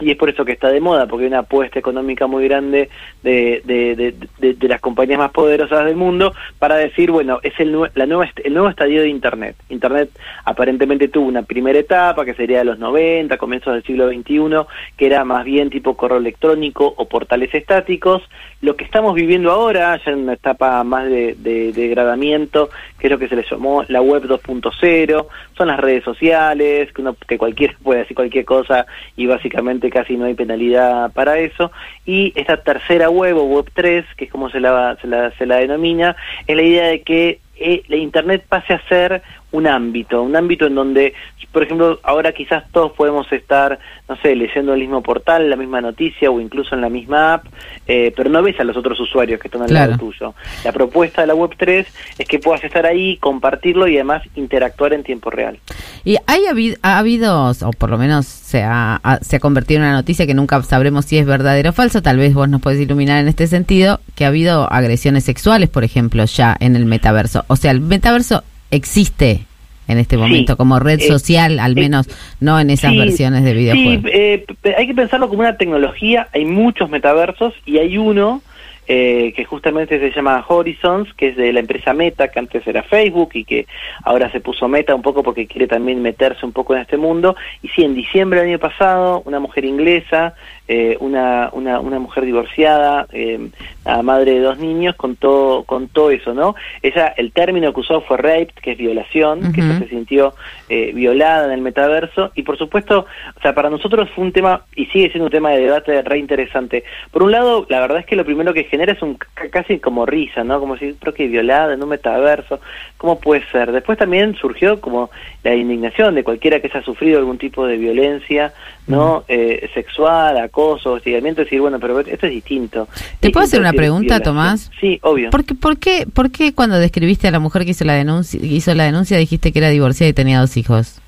[0.00, 2.90] y es por eso que está de moda, porque hay una apuesta económica muy grande
[3.22, 3.94] de, de,
[4.38, 8.30] de, de- las compañías más poderosas del mundo para decir, bueno, es el, la nueva,
[8.44, 9.56] el nuevo estadio de Internet.
[9.70, 10.10] Internet
[10.44, 14.66] aparentemente tuvo una primera etapa, que sería de los 90, comienzos del siglo XXI,
[14.96, 18.22] que era más bien tipo correo electrónico o portales estáticos.
[18.60, 21.34] Lo que estamos viviendo ahora, ya en una etapa más de
[21.74, 26.92] degradamiento, que es lo que se le llamó la web 2.0, son las redes sociales,
[26.92, 31.38] que, uno, que cualquiera puede decir cualquier cosa y básicamente casi no hay penalidad para
[31.38, 31.72] eso.
[32.04, 35.56] Y esta tercera web web 3, que es como se la, se la, se la
[35.56, 36.16] denomina,
[36.46, 39.22] es la idea de que eh, la Internet pase a ser
[39.52, 41.14] un ámbito, un ámbito en donde,
[41.52, 43.78] por ejemplo, ahora quizás todos podemos estar,
[44.08, 47.46] no sé, leyendo el mismo portal, la misma noticia o incluso en la misma app,
[47.86, 49.92] eh, pero no ves a los otros usuarios que están al Claro.
[49.92, 50.34] lado tuyo.
[50.64, 51.86] La propuesta de la Web3
[52.18, 55.58] es que puedas estar ahí, compartirlo y además interactuar en tiempo real.
[56.04, 59.78] Y hay habido, ha habido, o por lo menos se ha, ha- se ha convertido
[59.78, 62.60] en una noticia que nunca sabremos si es verdadero o falso, tal vez vos nos
[62.60, 66.84] podés iluminar en este sentido, que ha habido agresiones sexuales, por ejemplo, ya en el
[66.84, 67.44] metaverso.
[67.48, 69.40] O sea, el metaverso existe.
[69.88, 70.20] en este Sí.
[70.20, 72.08] momento como red Eh, social, al eh, menos
[72.40, 74.02] no en esas Sí, versiones de videojuegos.
[74.02, 74.44] Sí, eh,
[74.76, 76.26] hay que pensarlo como una tecnología.
[76.34, 78.42] Hay muchos metaversos y hay uno
[78.88, 82.82] eh, que justamente se llama Horizons, que es de la empresa Meta, que antes era
[82.84, 83.66] Facebook y que
[84.04, 87.34] ahora se puso Meta un poco porque quiere también meterse un poco en este mundo.
[87.62, 90.34] Y sí, en diciembre del año pasado, una mujer inglesa,
[90.68, 93.50] eh, una, una, una mujer divorciada, eh,
[93.84, 96.56] la madre de dos niños, contó, contó eso, ¿no?
[96.82, 100.34] Ella, el término que usó fue raped, que es violación, que ella se sintió
[100.68, 103.06] eh, violada en el metaverso y por supuesto,
[103.36, 106.18] o sea, para nosotros fue un tema y sigue siendo un tema de debate re
[106.18, 106.84] interesante.
[107.12, 109.16] Por un lado, la verdad es que lo primero que genera es un
[109.50, 110.58] casi como risa, ¿no?
[110.58, 112.60] Como si, pero que violada en un metaverso,
[112.96, 113.70] ¿cómo puede ser?
[113.70, 115.10] Después también surgió como
[115.44, 118.52] la indignación de cualquiera que haya sufrido algún tipo de violencia,
[118.86, 119.24] ¿no?
[119.28, 122.88] Eh, sexual, acoso, hostigamiento, decir, bueno, pero esto es distinto.
[123.20, 124.20] ¿Te puedo hacer una pregunta.
[124.20, 124.70] Tomás?
[124.80, 125.30] Sí, obvio.
[125.30, 128.40] ¿Por qué, por, qué, ¿Por qué cuando describiste a la mujer que hizo la denuncia,
[128.42, 131.02] hizo la denuncia dijiste que era divorciada y tenía dos hijos?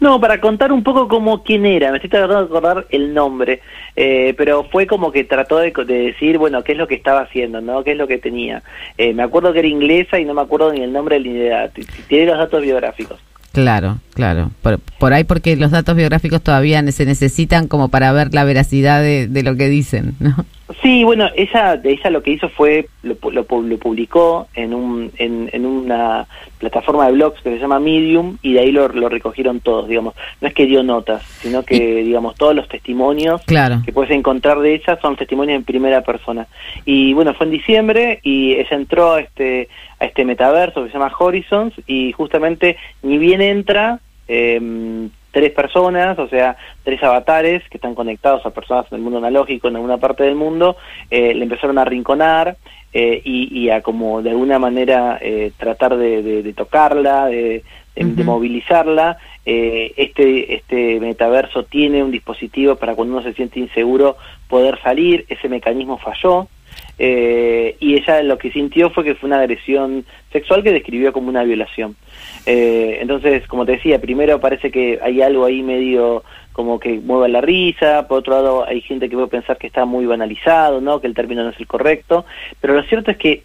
[0.00, 3.60] No, para contar un poco como quién era, me estoy tratando de acordar el nombre,
[3.96, 7.20] eh, pero fue como que trató de, de decir, bueno, qué es lo que estaba
[7.20, 7.84] haciendo, ¿no?
[7.84, 8.62] ¿Qué es lo que tenía?
[8.96, 11.48] Eh, me acuerdo que era inglesa y no me acuerdo ni el nombre ni de
[11.48, 11.72] edad.
[12.08, 13.20] Tiene los datos biográficos.
[13.54, 14.50] Claro, claro.
[14.62, 19.00] Por, por ahí porque los datos biográficos todavía se necesitan como para ver la veracidad
[19.00, 20.44] de, de lo que dicen, ¿no?
[20.80, 25.50] Sí, bueno, ella, ella lo que hizo fue, lo, lo, lo publicó en, un, en,
[25.52, 26.26] en una
[26.58, 30.14] plataforma de blogs que se llama Medium y de ahí lo, lo recogieron todos, digamos.
[30.40, 33.82] No es que dio notas, sino que, digamos, todos los testimonios Claro.
[33.84, 36.46] que puedes encontrar de ella son testimonios en primera persona.
[36.86, 39.68] Y bueno, fue en diciembre y ella entró a este,
[40.00, 46.18] a este metaverso que se llama Horizons y justamente ni bien entra, eh, tres personas,
[46.18, 49.98] o sea, tres avatares que están conectados a personas en el mundo analógico en alguna
[49.98, 50.76] parte del mundo,
[51.10, 52.56] eh, le empezaron a arrinconar
[52.94, 57.62] eh, y, y a como de alguna manera eh, tratar de, de- de tocarla, de,
[58.24, 59.18] movilizarla.
[59.46, 64.16] Eh, este, este metaverso tiene un dispositivo para cuando uno se siente inseguro
[64.48, 66.46] poder salir, ese mecanismo falló.
[66.98, 71.28] Eh, y ella lo que sintió fue que fue una agresión sexual que describió como
[71.28, 71.96] una violación.
[72.46, 76.22] Eh, entonces, como te decía, primero parece que hay algo ahí medio
[76.52, 79.86] como que mueve la risa, por otro lado hay gente que puede pensar que está
[79.86, 81.00] muy banalizado, ¿no?
[81.00, 82.24] que el término no es el correcto,
[82.60, 83.42] pero lo cierto es que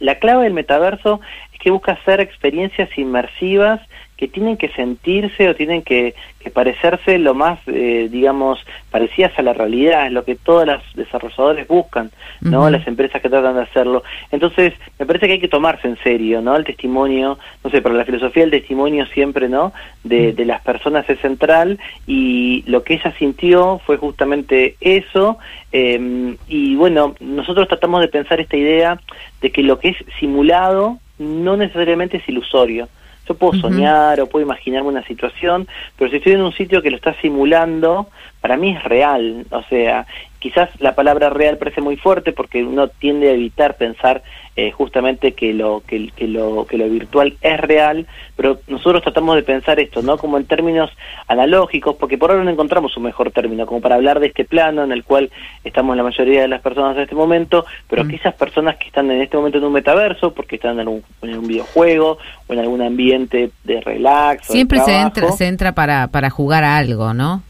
[0.00, 1.20] la clave del metaverso
[1.52, 3.82] es que busca hacer experiencias inmersivas
[4.18, 8.58] que tienen que sentirse o tienen que, que parecerse lo más, eh, digamos,
[8.90, 12.68] parecidas a la realidad, es lo que todos los desarrolladores buscan, ¿no?
[12.68, 14.02] Las empresas que tratan de hacerlo.
[14.32, 16.56] Entonces, me parece que hay que tomarse en serio, ¿no?
[16.56, 19.72] El testimonio, no sé, pero la filosofía del testimonio siempre, ¿no?
[20.02, 25.38] De, de las personas es central y lo que ella sintió fue justamente eso.
[25.70, 29.00] eh, y bueno, nosotros tratamos de pensar esta idea
[29.40, 32.88] de que lo que es simulado no necesariamente es ilusorio.
[33.28, 35.68] Yo puedo soñar o puedo imaginarme una situación,
[35.98, 38.08] pero si estoy en un sitio que lo está simulando,
[38.40, 39.46] para mí es real.
[39.50, 40.06] O sea,
[40.38, 44.22] quizás la palabra real parece muy fuerte porque uno tiende a evitar pensar
[44.56, 48.06] eh, justamente que lo que, que lo que lo virtual es real,
[48.36, 50.18] pero nosotros tratamos de pensar esto, ¿no?
[50.18, 50.90] Como en términos
[51.28, 54.82] analógicos, porque por ahora no encontramos un mejor término como para hablar de este plano
[54.82, 55.30] en el cual
[55.62, 58.08] estamos la mayoría de las personas en este momento, pero Mm.
[58.08, 61.46] que esas personas que están en este momento en un metaverso, porque están en, un
[61.46, 66.08] videojuego o en algún ambiente de relax, o de Siempre se entra, se entra para,
[66.08, 67.42] para jugar a algo, ¿no?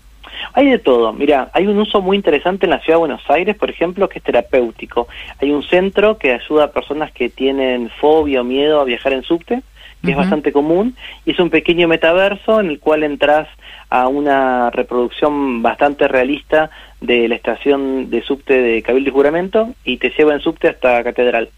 [0.52, 1.12] Hay de todo.
[1.12, 4.18] Mira, hay un uso muy interesante en la ciudad de Buenos Aires, por ejemplo, que
[4.18, 5.08] es terapéutico.
[5.40, 9.22] Hay un centro que ayuda a personas que tienen fobia o miedo a viajar en
[9.22, 9.62] subte,
[10.04, 10.94] que es bastante común,
[11.24, 13.48] y es un pequeño metaverso en el cual entras
[13.90, 16.70] a una reproducción bastante realista
[17.00, 21.02] de la estación de subte de Cabildo y Juramento y te lleva en subte hasta
[21.04, 21.50] Catedral.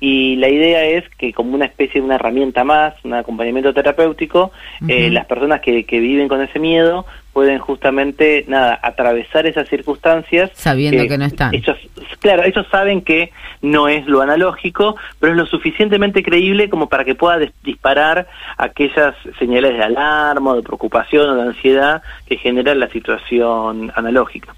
[0.00, 4.52] Y la idea es que como una especie de una herramienta más, un acompañamiento terapéutico,
[4.86, 10.50] eh, las personas que, que viven con ese miedo pueden justamente, nada, atravesar esas circunstancias.
[10.54, 11.54] Sabiendo que no están.
[11.54, 11.76] Ellos,
[12.20, 13.30] claro, ellos saben que
[13.62, 19.14] no es lo analógico, pero es lo suficientemente creíble como para que pueda disparar aquellas
[19.38, 21.77] señales de alarma, de preocupación o de ansiedad
[22.26, 24.54] que genera la situación analógica.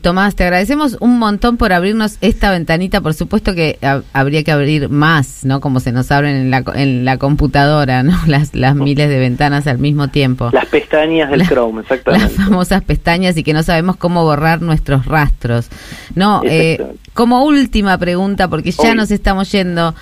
[0.00, 3.00] Tomás, te agradecemos un montón por abrirnos esta ventanita.
[3.00, 5.60] Por supuesto que ha- habría que abrir más, ¿no?
[5.60, 8.16] Como se nos abren en la, en la computadora, ¿no?
[8.28, 10.50] Las, las miles de ventanas al mismo tiempo.
[10.52, 12.26] Las pestañas del Chrome, exactamente.
[12.28, 15.68] Las famosas pestañas y que no sabemos cómo borrar nuestros rastros.
[16.14, 16.80] No, eh,
[17.12, 19.96] como última pregunta, porque ya nos estamos yendo.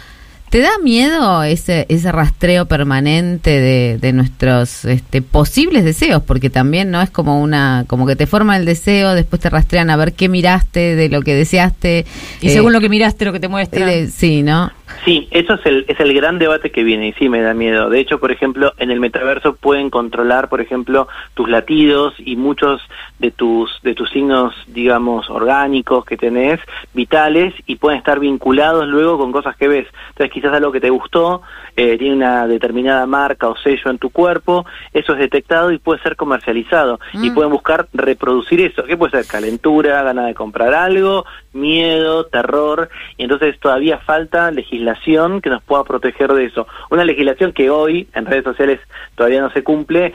[0.51, 6.25] ¿Te da miedo ese, ese rastreo permanente de, de nuestros este, posibles deseos?
[6.25, 9.91] Porque también no es como una, como que te forma el deseo, después te rastrean
[9.91, 12.05] a ver qué miraste de lo que deseaste.
[12.41, 13.93] Y eh, según lo que miraste, lo que te muestra.
[13.93, 14.73] eh, sí, ¿no?
[15.05, 17.89] Sí, eso es el, es el gran debate que viene y sí me da miedo.
[17.89, 22.83] De hecho, por ejemplo, en el metaverso pueden controlar, por ejemplo, tus latidos y muchos
[23.19, 26.61] de tus de tus signos, digamos, orgánicos que tenés,
[26.93, 29.87] vitales y pueden estar vinculados luego con cosas que ves.
[30.11, 31.43] Entonces, quizás algo que te gustó
[31.83, 36.03] eh, tiene una determinada marca o sello en tu cuerpo, eso es detectado y puede
[36.03, 37.35] ser comercializado y Mm.
[37.35, 38.85] pueden buscar reproducir eso.
[38.85, 39.25] ¿Qué puede ser?
[39.27, 41.25] Calentura, ganas de comprar algo,
[41.55, 46.67] miedo, terror y entonces todavía falta legislación que nos pueda proteger de eso.
[46.91, 48.81] Una legislación que hoy en redes sociales
[49.15, 50.13] todavía no se cumple,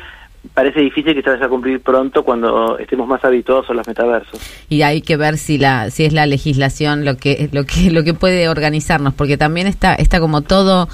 [0.54, 4.40] parece difícil que se vaya a cumplir pronto cuando estemos más habituados a los metaversos.
[4.70, 8.04] y hay que ver si la si es la legislación lo que lo que lo
[8.04, 10.88] que puede organizarnos porque también está está como todo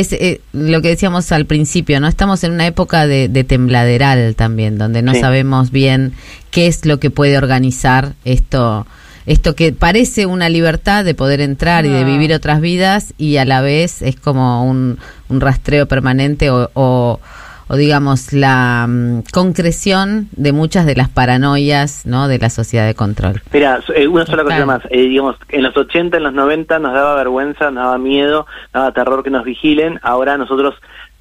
[0.00, 4.34] es eh, lo que decíamos al principio no estamos en una época de, de tembladeral
[4.34, 5.20] también donde no Sí.
[5.20, 6.12] sabemos bien
[6.50, 8.86] qué es lo que puede organizar esto
[9.26, 13.44] esto que parece una libertad de poder entrar y de vivir otras vidas y a
[13.46, 14.98] la vez es como un,
[15.30, 17.20] un rastreo permanente o, o,
[17.68, 22.94] o digamos la mm, concreción de muchas de las paranoias no de la sociedad de
[22.94, 24.82] control Mira, eh, una sola cosa más.
[24.90, 28.82] Eh, digamos, en los 80, en los 90 nos daba vergüenza, nos daba miedo, nos
[28.82, 30.00] daba terror que nos vigilen.
[30.02, 30.74] Ahora nosotros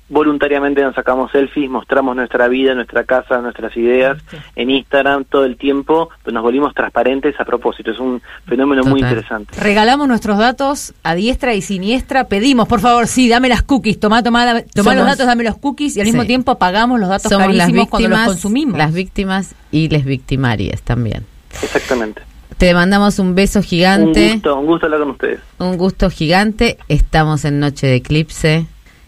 [0.10, 4.18] voluntariamente nos sacamos selfies, mostramos nuestra vida, nuestra casa, nuestras ideas
[4.56, 7.92] en Instagram todo el tiempo, pues nos volvimos transparentes a propósito.
[7.92, 9.60] Es un fenómeno muy interesante.
[9.60, 12.26] Regalamos nuestros datos a diestra y siniestra.
[12.28, 14.00] Pedimos, por favor, sí, dame las cookies.
[14.00, 15.98] Tomá, tomá, dame- tomá Somos- los datos, dame los cookies.
[15.98, 18.78] Y al mismo tiempo pagamos los datos somos las carísimos cuando los víctimas consumimos.
[18.78, 21.26] las víctimas y les victimarias también
[21.62, 22.22] Exactamente.
[22.58, 25.40] te mandamos un beso gigante Un gusto, un gusto hablar con ustedes.
[25.60, 26.78] Un gusto gigante.
[26.88, 28.66] Estamos en noche de eclipse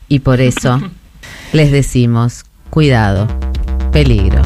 [0.07, 0.80] y por eso
[1.53, 3.27] les decimos cuidado,
[3.91, 4.41] peligro,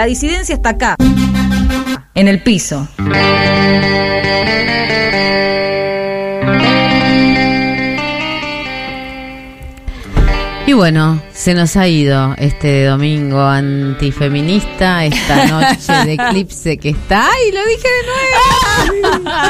[0.00, 0.96] La disidencia está acá,
[2.14, 2.88] en el piso.
[10.66, 17.28] Y bueno, se nos ha ido este domingo antifeminista, esta noche de eclipse que está.
[17.30, 19.42] ¡Ay, lo dije de nuevo!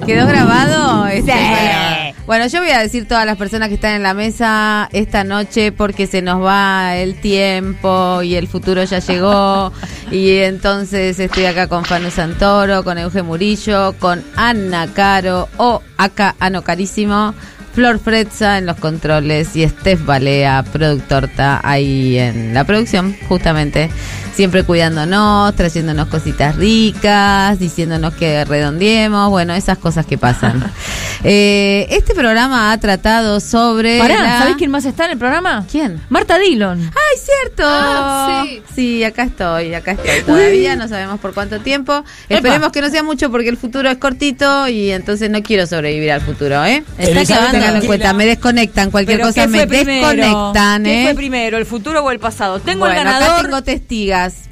[0.06, 1.08] ¿Quedó grabado?
[1.08, 2.03] Este, bueno.
[2.26, 5.72] Bueno, yo voy a decir todas las personas que están en la mesa esta noche
[5.72, 9.72] porque se nos va el tiempo y el futuro ya llegó.
[10.10, 16.36] Y entonces estoy acá con Fanu Santoro, con Euge Murillo, con Ana Caro o acá
[16.38, 17.34] Ano Carísimo.
[17.74, 23.90] Flor Fretza en los controles y Steph Balea, productorta, ahí en la producción, justamente.
[24.34, 30.62] Siempre cuidándonos, trayéndonos cositas ricas, diciéndonos que redondeemos, bueno, esas cosas que pasan.
[31.26, 33.98] Eh, este programa ha tratado sobre.
[33.98, 35.64] Pará, la- ¿sabés quién más está en el programa?
[35.70, 36.02] ¿Quién?
[36.10, 36.78] Marta Dillon.
[36.82, 37.62] ¡Ay, cierto!
[37.66, 38.44] Ah,
[38.74, 39.02] sí.
[39.04, 42.04] acá estoy, acá estoy todavía, no sabemos por cuánto tiempo.
[42.28, 46.12] Esperemos que no sea mucho porque el futuro es cortito y entonces no quiero sobrevivir
[46.12, 46.84] al futuro, ¿eh?
[46.98, 47.78] Está acabando.
[47.78, 50.08] En cuenta, me desconectan, cualquier cosa ¿qué me primero?
[50.10, 51.04] desconectan, ¿Qué ¿eh?
[51.06, 52.58] fue primero, el futuro o el pasado?
[52.60, 53.42] Tengo bueno, el acá ganador.
[53.46, 53.62] tengo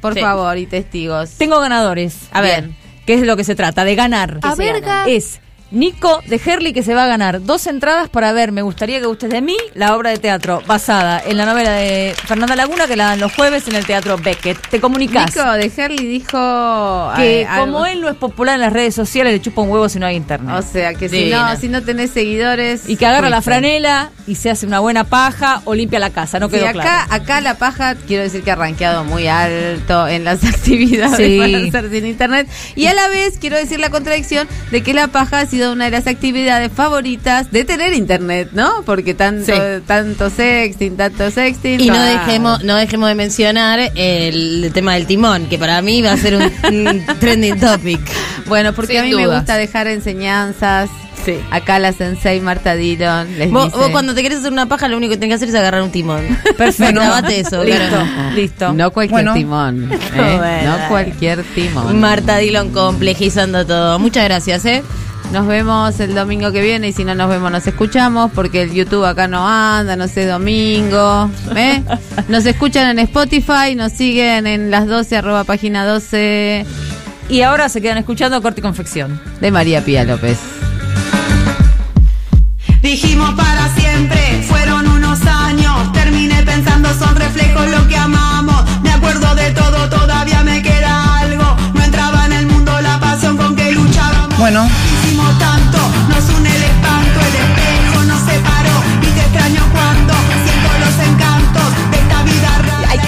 [0.01, 0.21] por Sí.
[0.21, 1.31] favor, y testigos.
[1.37, 2.15] Tengo ganadores.
[2.31, 2.75] A ver, Bien.
[3.05, 3.83] ¿qué es lo que se trata?
[3.85, 4.39] De ganar.
[4.41, 4.87] A ¿Qué se verga.
[4.87, 5.05] gana?
[5.11, 5.39] Es
[5.73, 9.05] Nico de Herley que se va a ganar dos entradas para ver Me gustaría que
[9.07, 12.95] gustes de mí, la obra de teatro basada en la novela de Fernanda Laguna que
[12.95, 14.57] la dan los jueves en el Teatro Beckett.
[14.69, 18.73] Te comunicas Nico de Herley dijo que algo- como él no es popular en las
[18.73, 20.55] redes sociales le chupa un huevo si no hay internet.
[20.57, 22.87] O sea, que si no, si no tenés seguidores.
[22.87, 26.39] y que agarra la franela y se hace una buena paja o limpia la casa,
[26.39, 27.13] no Sí, quedó acá, claro.
[27.23, 31.37] acá la paja, quiero decir que ha rankeado muy alto en las actividades Sí.
[31.39, 32.47] para hacer sin internet.
[32.75, 35.73] Y a la vez quiero decir la contradicción de que la paja ha sido sido
[35.73, 38.83] una de las actividades favoritas de tener internet, ¿no?
[38.85, 39.53] Porque tanto, Sí.
[39.87, 41.79] tanto sexting, tanto sexting.
[41.79, 46.01] Y no ah, dejemos, no dejemos de mencionar el, tema del timón, que para mí
[46.01, 46.43] va a ser un,
[46.87, 48.01] un trending topic.
[48.47, 50.89] Bueno, porque Sin a mí me gusta dejar enseñanzas.
[51.51, 53.77] Acá la sensei Marta Dillon les Vos, dice...
[53.77, 55.81] vos cuando te querés hacer una paja, lo único que tenés que hacer es agarrar
[55.81, 56.21] un timón.
[56.57, 57.63] Perfecto, grabate eso.
[57.63, 58.05] Listo, claro.
[58.35, 58.73] listo.
[58.73, 59.33] No cualquier Bueno.
[59.33, 59.89] timón.
[59.93, 59.99] ¿eh?
[60.37, 60.77] Bueno.
[60.77, 61.97] No cualquier timón.
[62.01, 63.99] Marta Dillon complejizando todo.
[63.99, 64.83] Muchas gracias, ¿eh?
[65.33, 68.71] Nos vemos el domingo que viene y si no nos vemos nos escuchamos porque el
[68.71, 71.27] YouTube acá no anda, no sé, domingo.
[71.55, 71.81] ¿eh?
[72.27, 76.67] Nos escuchan en Spotify, nos siguen en las 12 arroba página 12
[77.29, 79.19] Y ahora se quedan escuchando Corte y Confección.
[79.41, 80.37] de María Pía López.
[82.83, 85.91] Dijimos para siempre, fueron unos años.
[85.93, 88.63] Terminé pensando, son reflejos lo que amamos.
[88.83, 91.57] Me acuerdo de todo, todavía me queda algo.
[91.73, 94.37] No entraba en el mundo la pasión con que luchábamos.
[94.37, 94.69] Bueno.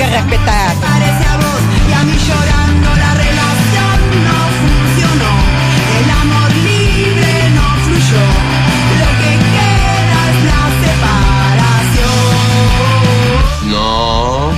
[0.06, 0.76] Que respetar.
[0.76, 5.34] Parece a vos y a mí llorando la relación no funcionó.
[6.00, 8.26] El amor libre no fluyó.
[9.02, 12.12] Lo que queda es la separación.
[13.72, 14.52] No.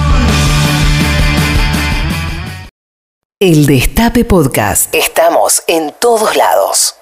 [3.40, 4.94] El Destape Podcast.
[4.94, 6.96] Estamos en todos lados.